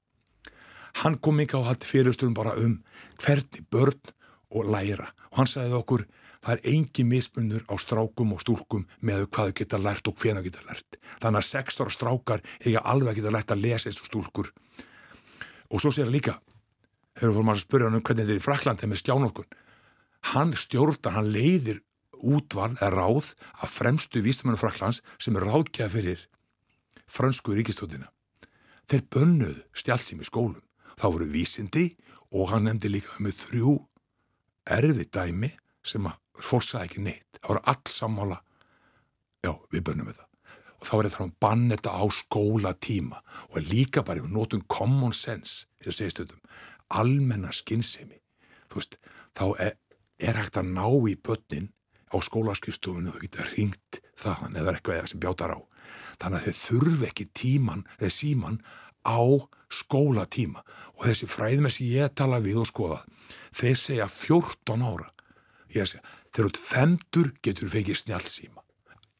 hann 1.03 1.17
kom 1.19 1.41
ekki 1.43 1.59
á 1.59 1.67
hætti 1.67 1.89
fyrirstöðum 1.89 2.35
bara 2.37 2.55
um 2.59 2.77
hvernig 3.19 3.65
börn 3.71 4.13
og 4.55 4.69
læra. 4.71 5.09
Og 5.31 5.41
hann 5.41 5.49
sagði 5.49 5.79
okkur 5.79 6.05
það 6.45 6.53
er 6.55 6.73
engi 6.73 7.05
mismunur 7.09 7.65
á 7.65 7.73
strákum 7.81 8.35
og 8.35 8.43
stúlkum 8.43 8.85
með 9.01 9.25
hvað 9.33 9.49
þau 9.49 9.57
geta 9.59 9.81
lært 9.81 10.09
og 10.09 10.17
hvena 10.21 10.43
geta 10.45 10.61
lært. 10.67 10.99
Þannig 11.23 11.41
að 11.41 11.49
6 11.49 11.81
ára 11.81 11.95
strákar 11.95 12.45
eiga 12.61 12.83
alveg 12.85 13.19
geta 13.19 13.33
lært 13.33 13.53
að 13.55 13.65
lesa 13.65 13.89
eins 13.89 14.01
og 14.03 14.09
stúlkur. 14.11 14.51
Og 15.73 15.81
svo 15.81 15.91
sér 15.91 16.05
það 16.05 16.15
líka, 16.15 16.37
þegar 17.17 17.31
við 17.31 17.39
fórum 17.39 17.53
að 17.55 17.63
spyrja 17.63 17.89
hann 17.89 17.99
um 17.99 18.05
hvernig 18.05 18.25
þetta 18.25 18.35
er 18.35 18.41
í 18.41 18.45
Fraklandi 18.45 18.89
með 18.91 19.01
skjánolkun, 19.01 19.51
hann 20.35 20.53
stjórnar, 20.57 21.15
hann 21.17 21.31
leiðir 21.33 21.81
útval 22.25 22.73
eða 22.77 22.91
ráð 22.93 23.33
að 23.61 23.73
fremstu 23.73 24.21
výstumennu 24.25 24.59
Fraklands 24.59 25.01
sem 25.21 25.35
er 25.37 25.45
ráðkjað 25.45 25.93
fyrir 25.97 26.25
fransku 27.05 27.55
ríkistóttina. 27.55 28.09
Þeir 28.89 29.03
bönnuð 29.13 29.61
stjálfsým 29.77 30.21
í 30.21 30.27
skólum. 30.27 30.61
Þá 30.95 31.05
voru 31.09 31.29
vísindi 31.29 31.89
og 32.33 32.51
hann 32.53 32.67
nefndi 32.69 32.91
líka 32.93 33.17
með 33.19 33.41
þrjú 33.41 33.73
erfi 34.75 35.07
dæmi 35.11 35.51
sem 35.85 36.05
að 36.07 36.21
fólk 36.43 36.65
sagði 36.65 36.89
ekki 36.89 37.05
neitt, 37.05 37.39
það 37.39 37.51
voru 37.53 37.63
all 37.71 37.95
sammála. 37.95 38.39
Já, 39.45 39.51
við 39.71 39.85
bönnum 39.87 40.09
við 40.09 40.19
það. 40.19 40.29
Og 40.75 40.87
þá 40.89 40.93
er 40.95 41.07
þetta 41.07 41.23
að 41.23 41.35
banna 41.45 41.75
þetta 41.75 41.95
á 41.95 42.05
skóla 42.13 42.71
tíma 42.81 43.21
og 43.49 43.69
líka 43.69 44.03
bara 44.05 44.21
við 44.21 44.33
notum 44.35 44.65
common 44.67 45.13
sense, 45.15 45.69
ég 45.85 45.95
segi 45.95 46.13
stundum 46.13 46.41
almenna 46.93 47.49
skinnsemi 47.55 48.19
þú 48.69 48.81
veist, 48.81 48.97
þá 49.37 49.45
er, 49.63 49.77
er 50.19 50.39
hægt 50.39 50.59
að 50.59 50.71
ná 50.75 50.85
í 51.09 51.15
börnin 51.15 51.71
á 52.11 52.15
skólaskristofunum 52.23 53.13
og 53.13 53.17
þú 53.17 53.25
getur 53.25 53.51
ringt 53.55 54.01
þaðan 54.19 54.59
eða 54.59 54.75
eitthvað 54.75 55.07
sem 55.11 55.21
bjátar 55.21 55.55
á. 55.55 55.59
Þannig 56.21 56.39
að 56.39 56.45
þau 56.45 56.61
þurfi 56.61 57.07
ekki 57.09 57.27
tíman 57.35 57.85
eða 57.97 58.13
síman 58.15 58.59
á 59.05 59.21
skólatíma. 59.71 60.63
Og 60.95 61.07
þessi 61.09 61.29
fræðum 61.29 61.69
sem 61.71 61.89
ég 61.91 62.13
tala 62.15 62.41
við 62.43 62.61
og 62.63 62.69
skoða 62.69 63.01
þeir 63.55 63.79
segja 63.79 64.07
14 64.11 64.85
ára. 64.85 65.09
Ég 65.73 65.89
segja 65.89 66.03
þegar 66.35 66.51
út 66.51 66.61
femtur 66.61 67.33
getur 67.41 67.71
fengið 67.71 68.03
snjálfsíma 68.03 68.65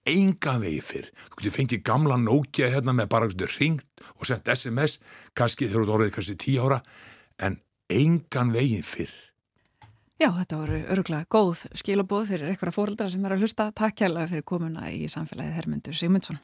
enga 0.06 0.58
vegi 0.62 0.82
fyrr. 0.86 1.12
Þú 1.34 1.40
getur 1.40 1.56
fengið 1.56 1.86
gamla 1.86 2.18
Nokia 2.22 2.70
hérna 2.74 2.94
með 2.96 3.12
bara 3.12 3.30
ringt 3.58 4.04
og 4.16 4.28
sendt 4.30 4.50
SMS 4.54 5.00
kannski 5.34 5.70
þegar 5.70 5.88
þú 5.88 5.96
orðið 5.98 6.12
kannski 6.18 6.36
tí 6.42 6.58
ára 6.62 6.82
en 7.42 7.60
engan 7.90 8.54
veginn 8.54 8.86
fyrr. 8.86 9.14
Já, 10.16 10.30
þetta 10.32 10.60
voru 10.62 10.78
öruglega 10.94 11.28
góð 11.28 11.66
skilabóð 11.76 12.30
fyrir 12.30 12.54
eitthvað 12.54 12.78
fóröldra 12.78 13.10
sem 13.12 13.26
er 13.26 13.36
að 13.36 13.44
hlusta. 13.44 13.72
Takk 13.76 13.98
kærlega 14.00 14.32
fyrir 14.32 14.48
komuna 14.48 14.88
í 14.94 15.10
samfélagið 15.12 15.58
Hermundur 15.60 16.00
Sigmundsson 16.00 16.40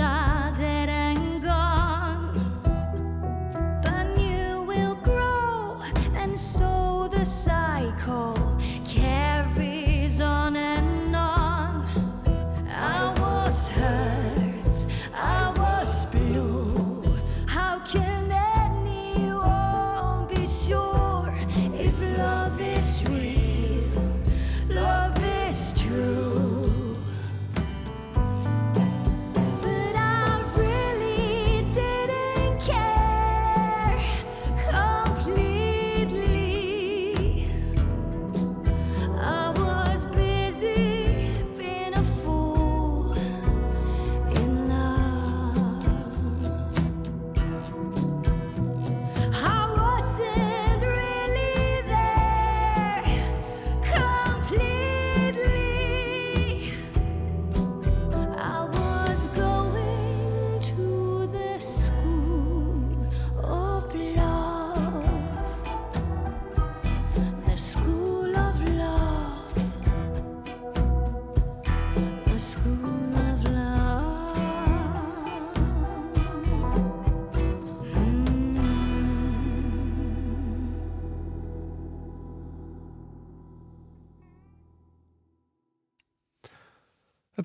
sad 0.00 0.69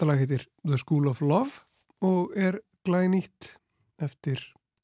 Þetta 0.05 0.13
lag 0.13 0.21
heitir 0.21 0.43
The 0.61 0.77
School 0.77 1.07
of 1.09 1.19
Love 1.25 1.63
og 2.05 2.35
er 2.37 2.59
glænýtt 2.85 3.55
eftir 3.97 4.37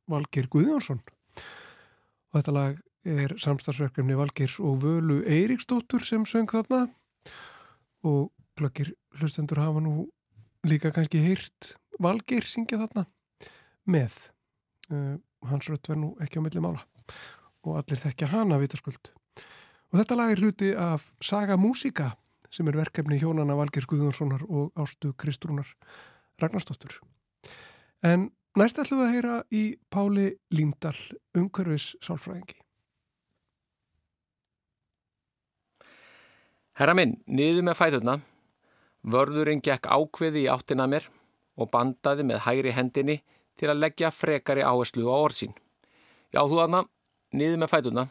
Valgir 0.09 0.47
Guðjónsson. 0.49 0.97
Og 1.37 2.39
þetta 2.39 2.53
lag 2.55 2.79
er 3.05 3.35
samstagsverkefni 3.37 4.17
Valgirs 4.17 4.55
og 4.57 4.79
Völu 4.81 5.19
Eiríksdóttur 5.21 6.01
sem 6.01 6.25
söng 6.25 6.49
þarna 6.49 6.87
og 8.01 8.31
glöggir 8.57 8.95
hlustendur 9.19 9.61
hafa 9.61 9.83
nú 9.85 10.07
líka 10.65 10.89
kannski 10.89 11.21
heyrt 11.21 11.75
Valgir 12.01 12.49
syngja 12.49 12.81
þarna 12.81 13.05
með. 13.85 14.17
Uh, 14.89 15.21
hans 15.45 15.69
rött 15.69 15.85
verð 15.85 16.01
nú 16.01 16.11
ekki 16.17 16.41
á 16.41 16.45
milli 16.47 16.65
mála 16.65 16.81
og 17.61 17.77
allir 17.77 18.01
þekkja 18.07 18.33
hana 18.33 18.57
vitaskuld. 18.57 19.13
Og 19.93 20.01
þetta 20.01 20.17
lag 20.17 20.33
er 20.33 20.41
hluti 20.41 20.73
af 20.73 21.11
Saga 21.21 21.61
Músika 21.61 22.15
sem 22.51 22.67
er 22.67 22.77
verkefni 22.77 23.19
hjónana 23.21 23.55
Valgir 23.57 23.87
Guðjónssonar 23.87 24.43
og 24.47 24.71
Ástu 24.79 25.13
Kristrúnar 25.17 25.69
Ragnarstóttur. 26.41 26.99
En 28.03 28.31
næst 28.57 28.79
ætlum 28.81 29.01
við 29.01 29.07
að 29.07 29.15
heyra 29.15 29.37
í 29.53 29.63
Páli 29.93 30.27
Líndal, 30.51 30.97
umhverfis 31.37 31.93
sálfræðingi. 32.03 32.57
Herra 36.79 36.95
minn, 36.97 37.17
niður 37.27 37.67
með 37.67 37.77
fæturna. 37.77 38.19
Vörðurinn 39.01 39.61
gekk 39.63 39.87
ákveði 39.89 40.45
í 40.45 40.49
áttina 40.51 40.87
mér 40.89 41.07
og 41.57 41.69
bandaði 41.73 42.25
með 42.25 42.43
hægri 42.45 42.73
hendinni 42.73 43.17
til 43.59 43.69
að 43.69 43.83
leggja 43.83 44.11
frekari 44.13 44.63
áherslu 44.65 45.05
á 45.09 45.15
orðsín. 45.15 45.53
Já, 46.33 46.41
þú 46.47 46.61
aðna, 46.63 46.85
niður 47.35 47.61
með 47.61 47.71
fæturna. 47.73 48.07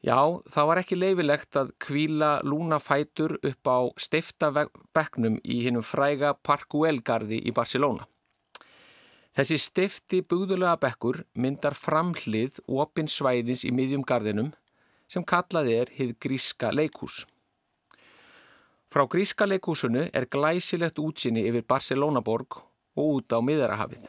Já, 0.00 0.16
það 0.48 0.68
var 0.70 0.80
ekki 0.80 0.96
leifilegt 0.96 1.56
að 1.60 1.74
kvíla 1.84 2.30
lúnafætur 2.40 3.34
upp 3.44 3.68
á 3.68 3.78
stifta 4.00 4.48
bekknum 4.96 5.36
í 5.44 5.58
hinnum 5.66 5.84
fræga 5.84 6.32
Parkuelgarði 6.40 7.42
í 7.44 7.52
Barcelona. 7.52 8.06
Þessi 9.36 9.58
stifti 9.60 10.22
bugðulega 10.24 10.78
bekkur 10.80 11.20
myndar 11.36 11.76
framhlið 11.76 12.62
opin 12.66 13.12
svæðins 13.12 13.66
í 13.68 13.74
miðjum 13.76 14.06
gardinum 14.08 14.54
sem 15.10 15.26
kallaði 15.26 15.76
er 15.82 15.92
hið 15.98 16.16
gríska 16.24 16.72
leikús. 16.72 17.26
Frá 18.90 19.04
gríska 19.06 19.46
leikúsunu 19.46 20.08
er 20.16 20.26
glæsilegt 20.32 20.98
útsinni 20.98 21.44
yfir 21.46 21.68
Barcelona 21.68 22.24
borg 22.24 22.56
og 22.96 23.20
út 23.20 23.36
á 23.36 23.38
miðarahafið. 23.44 24.08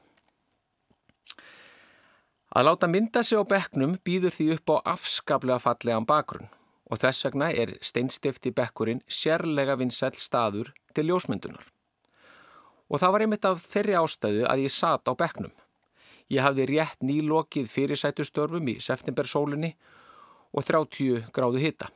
Að 2.51 2.65
láta 2.67 2.87
mynda 2.91 3.21
sig 3.23 3.39
á 3.39 3.47
bekknum 3.47 3.93
býður 4.03 4.33
því 4.35 4.45
upp 4.57 4.71
á 4.75 4.91
afskaplega 4.91 5.61
fallegan 5.63 6.03
bakgrunn 6.03 6.49
og 6.91 6.99
þess 6.99 7.23
vegna 7.23 7.47
er 7.55 7.77
steinstifti 7.79 8.51
bekkurinn 8.51 8.99
sérlega 9.07 9.77
vinsæl 9.79 10.17
staður 10.19 10.73
til 10.91 11.05
ljósmyndunar. 11.07 11.63
Og 12.91 12.99
það 12.99 13.13
var 13.13 13.23
einmitt 13.23 13.47
af 13.47 13.61
þeirri 13.63 13.95
ástæðu 13.95 14.41
að 14.51 14.63
ég 14.65 14.73
satt 14.75 15.07
á 15.07 15.15
bekknum. 15.15 15.53
Ég 16.27 16.43
hafði 16.43 16.65
rétt 16.67 17.05
nýlokið 17.07 17.69
fyrirsætustörfum 17.71 18.67
í 18.67 18.75
septembersólinni 18.83 19.69
og 20.51 20.67
30 20.67 21.29
gráðu 21.31 21.61
hitta. 21.63 21.87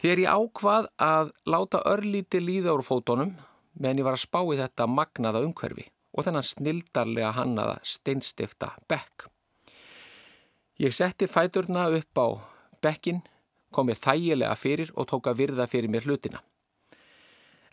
Þegar 0.00 0.22
ég 0.22 0.38
ákvað 0.40 0.88
að 0.96 1.34
láta 1.44 1.82
örlíti 1.84 2.40
líða 2.40 2.78
úr 2.78 2.84
fótonum 2.86 3.34
meðan 3.76 4.00
ég 4.00 4.08
var 4.08 4.16
að 4.16 4.24
spá 4.24 4.40
í 4.40 4.56
þetta 4.56 4.88
magnaða 4.88 5.44
umhverfi 5.44 5.84
og 6.16 6.24
þennan 6.24 6.48
snildarlega 6.48 7.34
hannaða 7.36 7.76
steinstifta 7.84 8.72
bekk. 8.88 9.28
Ég 10.80 10.94
setti 10.96 11.26
fæturna 11.28 11.90
upp 11.92 12.16
á 12.16 12.28
bekkin, 12.80 13.18
kom 13.68 13.90
mér 13.90 13.98
þægilega 14.00 14.54
fyrir 14.56 14.88
og 14.96 15.10
tók 15.10 15.26
að 15.28 15.42
virða 15.42 15.66
fyrir 15.68 15.92
mér 15.92 16.06
hlutina. 16.08 16.40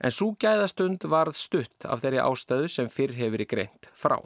En 0.03 0.11
svo 0.11 0.33
gæðastund 0.35 1.07
varð 1.07 1.39
stutt 1.39 1.87
af 1.87 2.03
þeirri 2.03 2.19
ástöðu 2.19 2.67
sem 2.67 2.89
fyrr 2.91 3.15
hefur 3.15 3.45
í 3.45 3.47
greint 3.47 3.87
frá. 3.95 4.19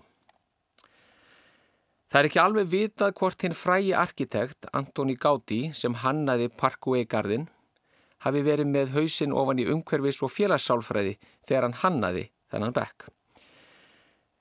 Það 2.10 2.20
er 2.20 2.32
ekki 2.32 2.42
alveg 2.42 2.74
vitað 2.74 3.14
hvort 3.22 3.46
hinn 3.46 3.56
frægi 3.56 3.94
arkitekt 3.94 4.66
Antoni 4.74 5.14
Gaudi 5.14 5.62
sem 5.78 5.94
hannaði 6.02 6.50
Parkveigarðin 6.50 7.46
hafi 8.26 8.42
verið 8.50 8.74
með 8.74 8.98
hausin 8.98 9.38
ofan 9.38 9.62
í 9.62 9.70
umhverfis 9.70 10.24
og 10.26 10.34
félagssálfræði 10.34 11.20
þegar 11.46 11.70
hann 11.70 11.82
hannaði 11.86 12.32
þennan 12.50 12.74
bekk. 12.82 13.12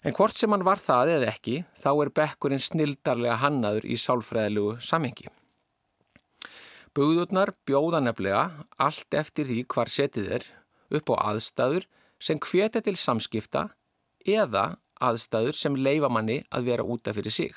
En 0.00 0.16
hvort 0.16 0.36
sem 0.36 0.48
hann 0.52 0.64
var 0.64 0.80
það 0.80 1.14
eða 1.16 1.28
ekki, 1.34 1.56
þá 1.76 1.90
er 1.92 2.10
bekkurinn 2.16 2.62
snildarlega 2.64 3.36
hannaður 3.42 3.84
í 3.84 3.98
sálfræðilegu 4.00 4.78
samhengi. 4.80 5.28
Bugðurnar 6.96 7.52
bjóða 7.68 8.00
nefnilega 8.02 8.64
allt 8.80 9.14
eftir 9.14 9.46
því 9.46 9.64
hvar 9.70 9.90
setið 9.92 10.30
er 10.38 10.46
upp 10.96 11.12
á 11.12 11.30
aðstæður 11.30 11.84
sem 12.20 12.40
hveta 12.42 12.80
til 12.82 12.96
samskipta 12.98 13.68
eða 14.26 14.64
aðstæður 15.00 15.56
sem 15.56 15.76
leifa 15.76 16.10
manni 16.12 16.40
að 16.50 16.72
vera 16.72 16.86
útaf 16.86 17.18
fyrir 17.20 17.34
sig. 17.34 17.52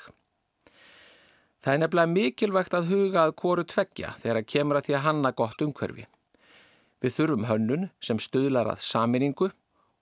Það 1.64 1.74
er 1.74 1.80
nefnilega 1.80 2.12
mikilvægt 2.12 2.76
að 2.76 2.90
huga 2.92 3.24
að 3.24 3.36
koru 3.40 3.64
tveggja 3.64 4.12
þegar 4.20 4.40
að 4.42 4.50
kemur 4.52 4.78
að 4.78 4.86
því 4.86 4.96
að 4.98 5.04
hanna 5.08 5.32
gott 5.32 5.64
umhverfi. 5.64 6.04
Við 7.00 7.16
þurfum 7.16 7.48
hönnun 7.48 7.88
sem 8.04 8.20
stuðlar 8.20 8.68
að 8.68 8.84
saminningu 8.84 9.48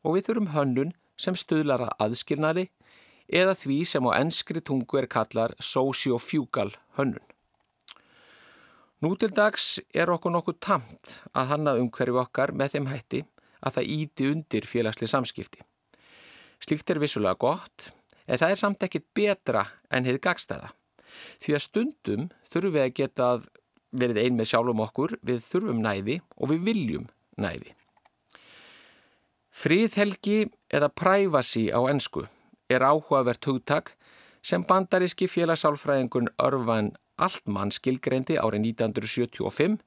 og 0.03 0.17
við 0.17 0.27
þurfum 0.29 0.51
hönnun 0.57 0.93
sem 1.23 1.37
stuðlar 1.39 1.87
að 1.87 1.97
aðskilnaði 2.07 2.69
eða 3.33 3.55
því 3.57 3.79
sem 3.89 4.09
á 4.09 4.11
enskri 4.19 4.63
tungu 4.65 4.99
er 5.01 5.09
kallar 5.11 5.55
sociofjúkal 5.63 6.73
hönnun. 6.99 7.23
Nú 9.03 9.17
til 9.19 9.33
dags 9.35 9.81
er 9.91 10.13
okkur 10.15 10.31
nokkuð 10.31 10.61
tamt 10.63 11.17
að 11.35 11.49
hanna 11.51 11.75
umhverju 11.81 12.21
okkar 12.23 12.53
með 12.55 12.77
þeim 12.77 12.91
hætti 12.93 13.23
að 13.63 13.79
það 13.79 13.91
íti 13.97 14.29
undir 14.31 14.69
félagsli 14.69 15.09
samskipti. 15.11 15.63
Slíkt 16.63 16.93
er 16.95 17.01
vissulega 17.03 17.39
gott, 17.43 17.91
en 18.27 18.39
það 18.39 18.55
er 18.55 18.61
samt 18.61 18.87
ekkit 18.87 19.09
betra 19.15 19.65
en 19.91 20.07
hefði 20.07 20.23
gagstæða. 20.23 20.71
Því 21.43 21.57
að 21.57 21.65
stundum 21.67 22.29
þurfum 22.47 22.77
við 22.77 22.85
að 22.85 22.95
geta 23.01 23.29
verið 23.93 24.23
ein 24.23 24.39
með 24.39 24.53
sjálfum 24.53 24.85
okkur, 24.87 25.17
við 25.21 25.43
þurfum 25.51 25.83
næði 25.83 26.21
og 26.39 26.53
við 26.53 26.63
viljum 26.69 27.09
næði. 27.43 27.75
Fríðhelgi 29.53 30.47
eða 30.73 30.89
privacy 30.89 31.69
á 31.69 31.81
ennsku 31.93 32.25
er 32.73 32.83
áhugavert 32.83 33.45
hugtak 33.47 33.95
sem 34.43 34.65
bandaríski 34.67 35.29
félagsálfræðingun 35.31 36.33
Örvan 36.43 36.93
Altmann 37.23 37.71
skilgreindi 37.71 38.39
árið 38.41 38.73
1975 38.73 39.79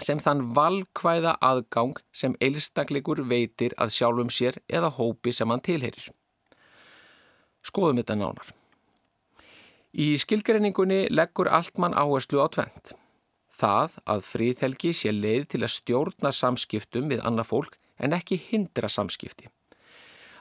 sem 0.00 0.18
þann 0.22 0.42
valkvæða 0.56 1.36
aðgang 1.44 1.98
sem 2.14 2.34
einstakleikur 2.42 3.20
veitir 3.28 3.74
að 3.78 3.92
sjálfum 3.98 4.30
sér 4.32 4.58
eða 4.68 4.90
hópi 4.96 5.34
sem 5.34 5.50
hann 5.50 5.62
tilherir. 5.64 6.08
Skoðum 7.64 8.00
þetta 8.00 8.16
nánar. 8.18 8.52
Í 9.94 10.14
skilgreiningunni 10.18 11.06
leggur 11.12 11.50
Altmann 11.52 11.94
áherslu 11.94 12.42
á 12.42 12.48
tvent. 12.50 12.94
Það 13.54 13.98
að 14.10 14.24
fríðhelgi 14.26 14.90
sé 14.96 15.12
leið 15.14 15.44
til 15.54 15.62
að 15.62 15.74
stjórna 15.76 16.32
samskiptum 16.34 17.12
við 17.12 17.22
annað 17.22 17.50
fólk 17.52 17.76
en 18.02 18.16
ekki 18.16 18.40
hindra 18.48 18.90
samskipti. 18.90 19.46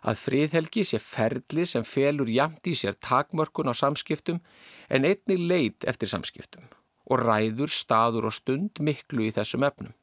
Að 0.04 0.20
friðhelgi 0.20 0.84
sé 0.84 1.00
ferli 1.00 1.64
sem 1.70 1.86
felur 1.88 2.28
jamt 2.28 2.68
í 2.68 2.76
sér 2.76 2.98
takmörkun 3.00 3.72
á 3.72 3.74
samskiptum 3.76 4.42
en 4.92 5.08
einnig 5.08 5.40
leit 5.40 5.88
eftir 5.88 6.12
samskiptum 6.12 6.68
og 7.08 7.24
ræður 7.24 7.72
staður 7.72 8.28
og 8.30 8.36
stund 8.36 8.80
miklu 8.84 9.28
í 9.28 9.32
þessum 9.36 9.64
efnum. 9.68 9.96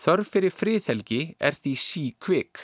Þörf 0.00 0.30
fyrir 0.34 0.54
friðhelgi 0.54 1.22
er 1.38 1.56
því 1.58 1.72
síkvik. 1.76 2.62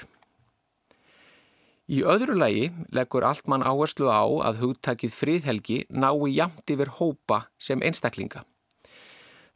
Í 1.86 2.02
öðru 2.02 2.34
lagi 2.34 2.70
leggur 2.94 3.26
allt 3.28 3.46
mann 3.46 3.62
áherslu 3.62 4.08
á 4.10 4.26
að 4.48 4.62
hugtakið 4.62 5.14
friðhelgi 5.14 5.78
nái 5.90 6.32
jamt 6.34 6.72
yfir 6.72 6.90
hópa 6.98 7.44
sem 7.62 7.82
einstaklinga. 7.84 8.42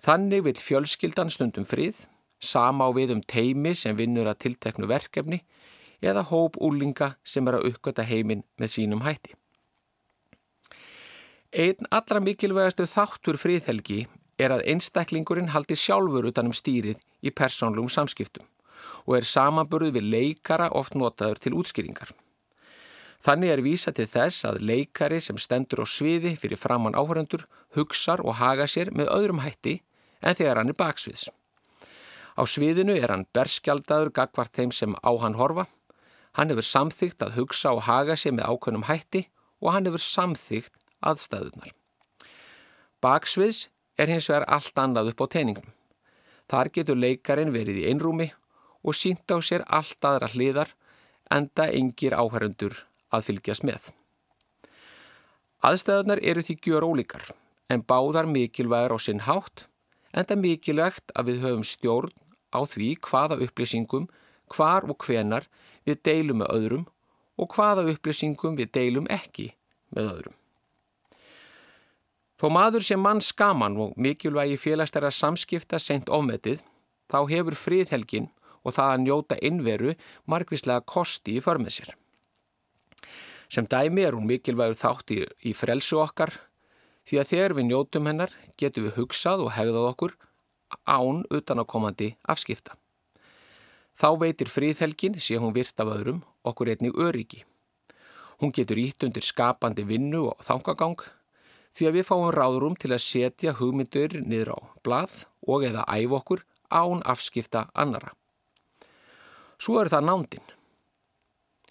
Þannig 0.01 0.45
vil 0.47 0.59
fjölskyldan 0.61 1.33
stundum 1.35 1.67
frið 1.67 2.05
sama 2.41 2.87
á 2.87 2.91
við 2.97 3.17
um 3.17 3.23
teimi 3.27 3.75
sem 3.77 3.97
vinnur 3.99 4.31
að 4.31 4.45
tilteknu 4.47 4.89
verkefni 4.89 5.43
eða 6.03 6.25
hóp 6.31 6.57
úlinga 6.61 7.15
sem 7.25 7.49
er 7.49 7.59
að 7.59 7.71
uppgöta 7.71 8.07
heiminn 8.07 8.45
með 8.61 8.75
sínum 8.77 9.05
hætti. 9.05 9.35
Einn 11.51 11.89
allra 11.91 12.21
mikilvægastu 12.23 12.87
þáttur 12.87 13.39
fríðhelgi 13.41 14.05
er 14.39 14.55
að 14.55 14.65
einstaklingurinn 14.73 15.51
haldi 15.55 15.77
sjálfur 15.77 16.29
utanum 16.31 16.55
stýrið 16.55 17.01
í 17.27 17.33
persónlum 17.35 17.91
samskiptum 17.91 18.47
og 19.05 19.17
er 19.19 19.27
samanburð 19.27 19.97
við 19.97 20.11
leikara 20.15 20.71
oft 20.77 20.95
notaður 20.95 21.41
til 21.43 21.57
útskýringar. 21.59 22.13
Þannig 23.21 23.53
er 23.53 23.63
vísa 23.65 23.93
til 23.93 24.07
þess 24.09 24.47
að 24.49 24.63
leikari 24.65 25.19
sem 25.21 25.37
stendur 25.37 25.83
á 25.85 25.87
sviði 25.87 26.37
fyrir 26.41 26.61
framann 26.61 26.97
áhörendur 26.97 27.45
hugsar 27.77 28.23
og 28.25 28.39
haga 28.41 28.65
sér 28.71 28.93
með 28.97 29.13
öðrum 29.13 29.43
hætti 29.45 29.81
en 30.23 30.37
þegar 30.39 30.63
hann 30.63 30.73
er 30.73 30.79
baksviðs. 30.79 31.29
Á 32.41 32.43
sviðinu 32.49 32.97
er 32.97 33.13
hann 33.13 33.27
berskjaldadur 33.37 34.13
gagvart 34.17 34.55
þeim 34.57 34.73
sem 34.73 34.97
á 34.97 35.11
hann 35.21 35.37
horfa. 35.37 35.67
Hann 36.39 36.53
hefur 36.53 36.67
samþygt 36.67 37.25
að 37.27 37.37
hugsa 37.39 37.73
og 37.75 37.85
haga 37.89 38.17
sér 38.19 38.37
með 38.37 38.51
ákveðnum 38.53 38.87
hætti 38.89 39.27
og 39.61 39.75
hann 39.75 39.89
hefur 39.89 40.05
samþygt 40.05 40.75
aðstæðunar. 41.01 41.73
Baksviðs 43.01 43.69
er 43.99 44.13
hins 44.13 44.29
vegar 44.31 44.47
allt 44.49 44.79
annað 44.79 45.13
upp 45.13 45.25
á 45.25 45.27
teiningum. 45.35 45.73
Þar 46.51 46.71
getur 46.75 46.99
leikarin 46.99 47.55
verið 47.55 47.83
í 47.83 47.89
einrúmi 47.91 48.29
og 48.83 48.97
sínt 48.97 49.31
á 49.33 49.39
sér 49.45 49.65
allt 49.69 50.05
aðra 50.05 50.31
hliðar 50.33 50.75
enda 51.31 51.69
engir 51.71 52.17
áhærundur 52.17 52.85
að 53.15 53.27
fylgjast 53.29 53.67
með. 53.67 53.91
Aðstæðunar 55.67 56.23
eru 56.25 56.43
því 56.45 56.57
gjör 56.65 56.87
ólíkar 56.89 57.27
en 57.71 57.85
báðar 57.87 58.27
mikilvægur 58.31 58.97
á 58.97 58.99
sinn 58.99 59.25
hátt 59.27 59.67
enda 60.17 60.37
mikilvægt 60.37 61.13
að 61.15 61.31
við 61.31 61.45
höfum 61.45 61.67
stjórn 61.67 62.15
á 62.51 62.61
því 62.67 62.95
hvaða 63.07 63.39
upplýsingum, 63.45 64.09
hvar 64.51 64.89
og 64.91 64.99
hvenar 65.05 65.47
við 65.87 66.03
deilum 66.07 66.43
með 66.43 66.53
öðrum 66.57 66.85
og 67.41 67.55
hvaða 67.55 67.87
upplýsingum 67.93 68.59
við 68.59 68.73
deilum 68.77 69.09
ekki 69.11 69.51
með 69.97 70.13
öðrum. 70.15 70.37
Þó 72.41 72.47
maður 72.57 72.85
sem 72.85 73.01
mann 73.05 73.21
skaman 73.21 73.77
og 73.77 73.97
mikilvægi 74.01 74.57
félagstæra 74.57 75.11
samskipta 75.13 75.77
seint 75.77 76.09
ofmetið, 76.09 76.63
þá 77.13 77.19
hefur 77.29 77.57
fríðhelgin 77.59 78.31
og 78.65 78.77
það 78.77 78.93
að 78.93 79.03
njóta 79.05 79.39
innveru 79.45 79.93
margvíslega 80.25 80.85
kosti 80.89 81.37
í 81.37 81.43
förmið 81.45 81.75
sér. 81.77 81.91
Sem 83.51 83.67
dæmi 83.69 84.07
er 84.07 84.17
hún 84.17 84.29
mikilvægur 84.31 84.79
þátt 84.79 85.13
í, 85.13 85.21
í 85.45 85.53
frelsu 85.53 86.01
okkar 86.01 86.33
því 87.09 87.21
að 87.21 87.31
þegar 87.35 87.57
við 87.59 87.69
njótum 87.69 88.09
hennar 88.09 88.35
getum 88.61 88.89
við 88.89 88.97
hugsað 89.01 89.45
og 89.45 89.55
hegðað 89.57 89.89
okkur 89.93 90.17
án 90.89 91.25
utan 91.29 91.61
á 91.61 91.65
komandi 91.67 92.15
afskipta. 92.25 92.80
Þá 94.01 94.09
veitir 94.17 94.49
fríðhelgin 94.49 95.19
sé 95.21 95.37
hún 95.37 95.53
virt 95.53 95.81
af 95.83 95.91
öðrum 95.93 96.23
okkur 96.49 96.71
einnig 96.73 96.97
öryggi. 96.97 97.43
Hún 98.41 98.55
getur 98.57 98.79
ítt 98.81 99.05
undir 99.05 99.25
skapandi 99.27 99.85
vinnu 99.85 100.23
og 100.31 100.41
þangagang 100.47 101.03
því 101.77 101.89
að 101.89 101.99
við 101.99 102.07
fáum 102.09 102.31
ráðrum 102.33 102.79
til 102.81 102.95
að 102.95 103.05
setja 103.05 103.53
hugmyndur 103.59 104.17
niður 104.25 104.55
á 104.57 104.59
blað 104.81 105.19
og 105.45 105.67
eða 105.69 105.85
æf 105.85 106.17
okkur 106.17 106.47
án 106.73 107.05
afskipta 107.05 107.67
annara. 107.77 108.15
Svo 109.61 109.77
er 109.83 109.93
það 109.93 110.09
nándin. 110.09 110.49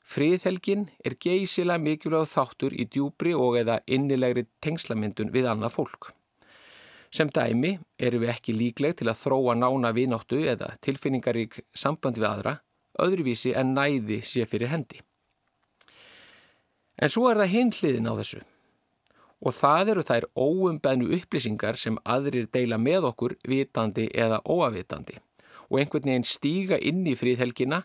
Fríðhelgin 0.10 0.88
er 1.06 1.18
geysilega 1.18 1.82
mikilvæg 1.82 2.30
þáttur 2.30 2.78
í 2.78 2.86
djúbri 2.86 3.34
og 3.34 3.58
eða 3.58 3.82
innilegri 3.90 4.46
tengslamyndun 4.62 5.34
við 5.34 5.50
annað 5.50 5.80
fólk. 5.80 6.12
Sem 7.10 7.30
dæmi 7.34 7.78
eru 7.98 8.22
við 8.22 8.32
ekki 8.36 8.54
líkleg 8.54 9.00
til 9.00 9.10
að 9.10 9.22
þróa 9.24 9.56
nána 9.58 9.92
vináttu 9.96 10.44
eða 10.46 10.76
tilfinningarík 10.86 11.62
samband 11.74 12.20
við 12.20 12.30
aðra, 12.30 12.54
öðruvísi 13.02 13.56
en 13.58 13.74
næði 13.74 14.20
sé 14.26 14.46
fyrir 14.46 14.70
hendi. 14.70 15.02
En 17.00 17.10
svo 17.10 17.30
er 17.32 17.40
það 17.42 17.54
hinliðin 17.56 18.12
á 18.12 18.14
þessu 18.20 18.44
og 19.40 19.56
það 19.56 19.94
eru 19.94 20.04
þær 20.04 20.26
óumbeðnu 20.36 21.14
upplýsingar 21.16 21.78
sem 21.80 21.96
aðrir 22.04 22.50
deila 22.52 22.76
með 22.78 23.08
okkur 23.14 23.38
vitandi 23.48 24.10
eða 24.12 24.42
óavitandi 24.44 25.16
og 25.70 25.80
einhvern 25.80 26.10
veginn 26.10 26.28
stíga 26.28 26.80
inn 26.82 27.06
í 27.08 27.16
fríðhelgina, 27.16 27.84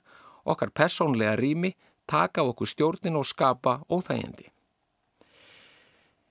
okkar 0.48 0.72
persónlega 0.74 1.36
rými, 1.38 1.74
taka 2.10 2.42
okkur 2.42 2.68
stjórnin 2.68 3.18
og 3.20 3.28
skapa 3.28 3.82
óþægindi. 3.92 4.48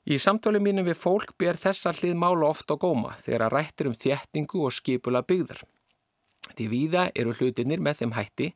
Í 0.04 0.18
samtölu 0.20 0.60
mínum 0.60 0.84
við 0.84 0.98
fólk 1.00 1.30
ber 1.40 1.56
þessa 1.56 1.94
hlið 1.96 2.18
mála 2.20 2.50
oft 2.50 2.68
á 2.68 2.76
góma 2.76 3.14
þegar 3.24 3.54
rættir 3.54 3.88
um 3.88 3.96
þéttingu 3.96 4.66
og 4.68 4.76
skipula 4.76 5.22
byggðar. 5.24 5.62
Því 6.58 6.66
víða 6.68 7.06
eru 7.16 7.32
hlutinir 7.38 7.80
með 7.80 8.02
þeim 8.02 8.16
hætti 8.18 8.50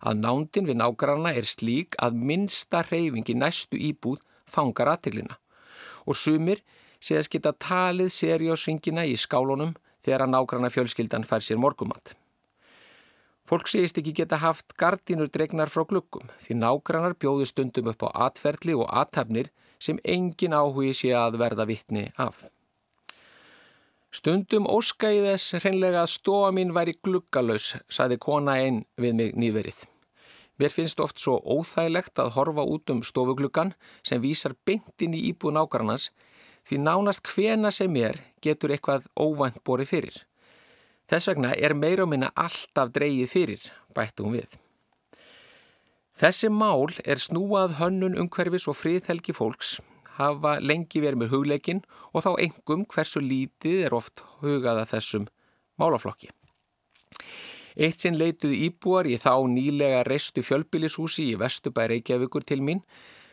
að 0.00 0.22
nándin 0.22 0.68
við 0.68 0.78
nágranna 0.80 1.34
er 1.36 1.44
slík 1.44 1.98
að 2.00 2.16
minnsta 2.30 2.80
reyfingi 2.88 3.36
næstu 3.36 3.76
íbúð 3.76 4.24
fangar 4.48 4.94
aðtiklina 4.94 5.36
og 6.08 6.16
sumir 6.16 6.62
sé 7.04 7.18
að 7.18 7.26
skita 7.28 7.52
talið 7.60 8.10
seriósringina 8.12 9.04
í 9.04 9.16
skálunum 9.20 9.74
þegar 10.04 10.24
að 10.24 10.32
nágranna 10.34 10.70
fjölskyldan 10.72 11.24
fær 11.28 11.44
sér 11.44 11.60
morgumat. 11.60 12.14
Fólk 13.44 13.68
segist 13.68 13.98
ekki 14.00 14.14
geta 14.22 14.38
haft 14.40 14.72
gardínur 14.80 15.28
dregnar 15.28 15.68
frá 15.68 15.84
glukkum 15.88 16.32
því 16.40 16.56
nágrannar 16.62 17.16
bjóðu 17.20 17.48
stundum 17.48 17.92
upp 17.92 18.06
á 18.08 18.28
atferðli 18.30 18.76
og 18.76 18.88
aðtæfnir 18.88 19.52
sem 19.78 20.00
engin 20.04 20.56
áhugi 20.56 20.92
sé 20.94 21.14
að 21.16 21.38
verða 21.42 21.66
vittni 21.68 22.08
af. 22.16 22.44
Stundum 24.14 24.68
óska 24.70 25.10
í 25.10 25.18
þess 25.24 25.56
hreinlega 25.58 26.04
að 26.04 26.12
stofa 26.12 26.52
mín 26.54 26.70
væri 26.76 26.94
gluggalös, 27.02 27.72
saði 27.90 28.20
kona 28.22 28.60
einn 28.62 28.84
við 28.94 29.16
mig 29.18 29.32
nýverið. 29.34 29.80
Mér 30.62 30.70
finnst 30.70 31.00
oft 31.02 31.18
svo 31.18 31.40
óþægilegt 31.42 32.20
að 32.22 32.36
horfa 32.36 32.62
út 32.62 32.92
um 32.94 33.02
stofugluggan 33.02 33.72
sem 34.06 34.22
vísar 34.22 34.54
beintin 34.66 35.16
í 35.18 35.24
íbúð 35.32 35.56
nákvæmans 35.56 36.12
því 36.68 36.78
nánast 36.84 37.26
hvena 37.26 37.72
sem 37.74 37.96
er 37.98 38.20
getur 38.44 38.70
eitthvað 38.70 39.08
óvænt 39.18 39.58
borið 39.66 39.90
fyrir. 39.90 40.20
Þess 41.10 41.32
vegna 41.32 41.50
er 41.58 41.74
meira 41.74 42.06
og 42.06 42.12
minna 42.14 42.30
alltaf 42.38 42.94
dreyið 42.94 43.32
fyrir, 43.34 43.66
bættum 43.96 44.30
við. 44.38 44.54
Þessi 46.14 46.46
mál 46.46 46.92
er 47.02 47.18
snúað 47.18 47.80
hönnun 47.80 48.14
umhverfis 48.22 48.68
og 48.70 48.76
friðhelgi 48.78 49.34
fólks, 49.34 49.80
hafa 50.14 50.60
lengi 50.62 51.00
verið 51.02 51.24
með 51.24 51.32
hugleikin 51.32 51.80
og 52.12 52.22
þá 52.22 52.30
engum 52.44 52.84
hversu 52.86 53.18
lítið 53.18 53.80
er 53.88 53.96
oft 53.98 54.22
hugaða 54.44 54.84
þessum 54.92 55.26
málaflokki. 55.82 56.30
Eitt 57.74 57.98
sinn 57.98 58.14
leituðu 58.20 58.54
íbúar 58.68 59.10
í 59.10 59.18
þá 59.18 59.42
nýlega 59.50 60.04
reistu 60.06 60.44
fjölbílishúsi 60.46 61.32
í 61.32 61.38
Vestubæri 61.40 61.96
Reykjavíkur 61.96 62.46
til 62.46 62.60
mín 62.62 62.84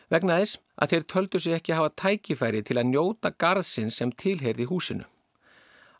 vegna 0.09 0.39
þess 0.41 0.57
að 0.81 0.95
þeir 0.95 1.07
töldu 1.13 1.43
sig 1.43 1.59
ekki 1.59 1.77
hafa 1.77 1.93
tækifæri 2.01 2.65
til 2.65 2.81
að 2.81 2.89
njóta 2.95 3.29
garðsinn 3.37 3.93
sem 3.93 4.09
tilherði 4.09 4.65
húsinu. 4.73 5.05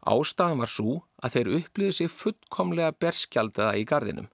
Ástafan 0.02 0.66
var 0.66 0.74
svo 0.74 1.04
að 1.22 1.38
þeir 1.38 1.56
upplýði 1.60 1.94
sig 1.94 2.10
fullkomlega 2.10 2.98
berskjaldaða 2.98 3.78
í 3.78 3.86
garðinum 3.86 4.32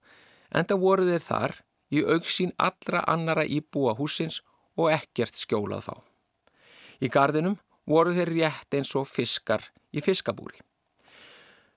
en 0.55 0.63
það 0.63 0.85
voru 0.87 1.11
þeir 1.11 1.25
þar 1.27 1.59
í 1.91 2.03
auksín 2.03 2.53
allra 2.57 3.03
annara 3.07 3.45
íbúa 3.45 3.95
húsins 3.99 4.41
og 4.77 4.91
ekkert 4.93 5.38
skjólað 5.39 5.88
þá. 5.89 5.95
Í 7.01 7.07
garðinum 7.13 7.57
voru 7.88 8.13
þeir 8.17 8.33
rétt 8.33 8.77
eins 8.77 8.93
og 8.99 9.07
fiskar 9.09 9.63
í 9.93 10.03
fiskabúri. 10.03 10.59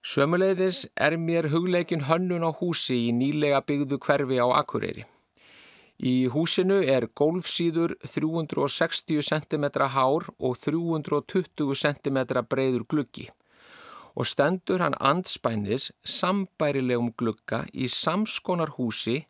Sömuleiðis 0.01 0.87
er 0.97 1.19
mér 1.21 1.51
hugleikin 1.53 2.07
hönnun 2.09 2.47
á 2.49 2.51
húsi 2.57 2.97
í 3.09 3.11
nýlega 3.13 3.61
byggðu 3.69 3.99
hverfi 4.01 4.39
á 4.41 4.49
Akureyri. 4.63 5.05
Í 6.01 6.31
húsinu 6.33 6.79
er 6.81 7.11
gólfsýður 7.13 7.93
360 8.09 9.21
cm 9.21 9.67
hár 9.93 10.31
og 10.39 10.57
320 10.57 11.77
cm 11.77 12.23
breyður 12.49 12.87
gluggi 12.89 13.29
og 14.17 14.27
stendur 14.27 14.83
hann 14.83 14.97
andspænis 14.99 15.91
sambærilegum 16.03 17.13
glugga 17.17 17.63
í 17.73 17.87
samskonar 17.87 18.75
húsi 18.79 19.21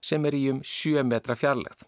sem 0.00 0.24
er 0.26 0.36
í 0.36 0.44
um 0.52 0.60
7 0.64 1.04
metra 1.06 1.36
fjarlægð. 1.36 1.86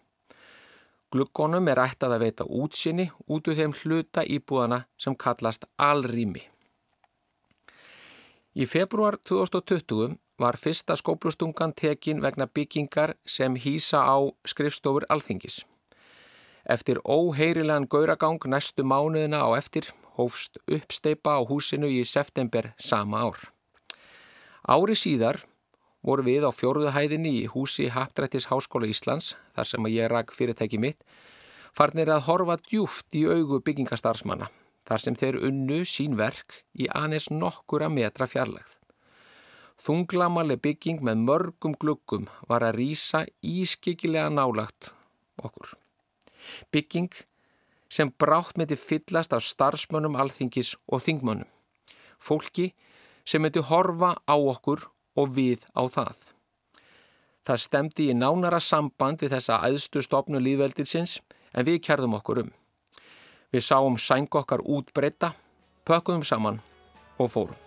Gluggonum 1.13 1.67
er 1.69 1.77
ættað 1.83 2.15
að 2.15 2.23
veita 2.25 2.45
útsinni 2.49 3.11
út 3.29 3.47
úr 3.47 3.57
þeim 3.59 3.75
hluta 3.83 4.23
íbúðana 4.25 4.85
sem 4.97 5.13
kallast 5.13 5.67
alrými. 5.77 6.41
Í 8.53 8.65
februar 8.69 9.19
2020 9.21 10.17
var 10.41 10.57
fyrsta 10.57 10.97
skóplustungan 10.97 11.73
tekin 11.77 12.21
vegna 12.21 12.47
byggingar 12.49 13.13
sem 13.25 13.55
hýsa 13.55 14.01
á 14.01 14.17
skrifstofur 14.45 15.05
alþingis. 15.09 15.61
Eftir 16.65 17.01
óheirilegan 17.05 17.87
gauragang 17.89 18.41
næstu 18.49 18.85
mánuðina 18.87 19.43
á 19.45 19.49
eftir 19.57 19.89
hófst 20.17 20.57
uppsteipa 20.65 21.37
á 21.37 21.41
húsinu 21.45 21.89
í 21.89 22.03
september 22.05 22.73
sama 22.79 23.25
ár. 23.25 23.37
Ári 24.63 24.95
síðar 24.95 25.43
voru 26.03 26.25
við 26.27 26.47
á 26.47 26.51
fjóruðahæðinni 26.51 27.35
í 27.43 27.45
húsi 27.53 27.87
Haptrættis 27.91 28.49
Háskóla 28.51 28.89
Íslands, 28.91 29.33
þar 29.55 29.69
sem 29.69 29.87
ég 29.93 30.11
rak 30.11 30.35
fyrirtæki 30.35 30.79
mitt, 30.79 30.99
farnir 31.73 32.11
að 32.13 32.27
horfa 32.27 32.59
djúft 32.61 33.15
í 33.15 33.25
augu 33.25 33.63
byggingastarfsmanna 33.63 34.51
þar 34.87 35.01
sem 35.01 35.17
þeir 35.17 35.39
unnu 35.47 35.81
sín 35.87 36.17
verk 36.19 36.61
í 36.75 36.89
aðeins 36.91 37.29
nokkura 37.31 37.89
metra 37.91 38.27
fjarlægð. 38.29 38.71
Þunglamaleg 39.83 40.61
bygging 40.63 41.01
með 41.03 41.23
mörgum 41.27 41.75
gluggum 41.79 42.27
var 42.47 42.63
að 42.67 42.77
rýsa 42.77 43.23
ískikilega 43.41 44.29
nálagt 44.31 44.91
okkur. 45.41 45.73
Bygging 46.71 47.11
sem 47.91 48.11
brátt 48.19 48.57
myndi 48.59 48.77
fyllast 48.79 49.33
af 49.33 49.43
starfsmönnum 49.45 50.17
alþingis 50.19 50.75
og 50.87 51.03
þingmönnum. 51.05 51.49
Fólki 52.19 52.71
sem 53.25 53.41
myndi 53.43 53.63
horfa 53.65 54.15
á 54.23 54.35
okkur 54.35 54.85
og 55.15 55.33
við 55.37 55.65
á 55.77 55.83
það. 55.85 56.33
Það 57.43 57.59
stemdi 57.59 58.09
í 58.11 58.15
nánara 58.15 58.59
samband 58.63 59.23
við 59.23 59.35
þessa 59.35 59.59
aðstu 59.67 60.03
stopnu 60.03 60.39
líðveldilsins 60.39 61.17
en 61.53 61.67
við 61.67 61.81
kjærðum 61.87 62.15
okkur 62.19 62.45
um. 62.45 62.53
Við 63.53 63.65
sáum 63.67 63.99
sæng 63.99 64.31
okkar 64.31 64.63
útbreyta, 64.63 65.33
pökkuðum 65.85 66.23
saman 66.25 66.61
og 67.19 67.29
fórum. 67.33 67.59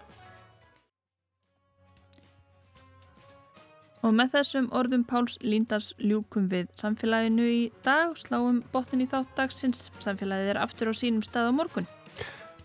Og 4.07 4.15
með 4.15 4.37
þessum 4.37 4.69
orðum 4.77 5.03
Páls 5.09 5.35
Líndals 5.43 5.91
ljúkum 5.99 6.47
við 6.51 6.69
samfélaginu 6.79 7.47
í 7.51 7.63
dag, 7.83 8.15
sláum 8.19 8.61
botin 8.73 9.03
í 9.03 9.09
þátt 9.11 9.33
dagsins, 9.39 9.89
samfélagið 9.99 10.53
er 10.55 10.63
aftur 10.63 10.93
á 10.93 10.95
sínum 10.95 11.25
stað 11.27 11.51
á 11.51 11.53
morgun. 11.59 11.91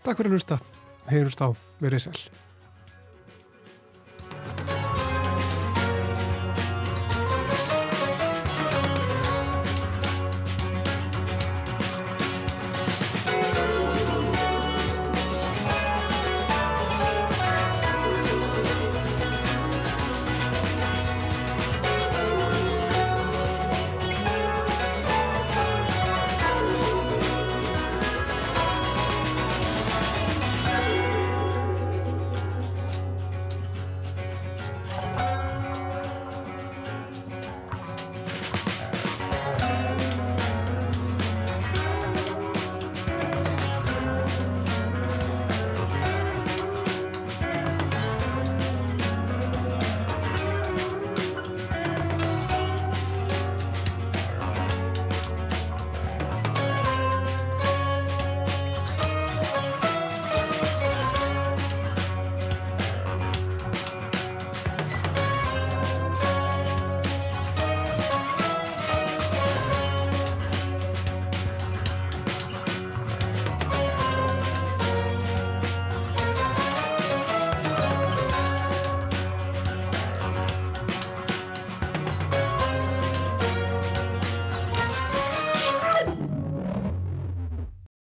Takk 0.02 0.20
fyrir 0.20 0.30
að 0.30 0.38
hlusta, 0.38 0.60
heyrumst 1.10 1.42
á, 1.42 1.48
verið 1.82 2.06
sæl. 2.06 2.41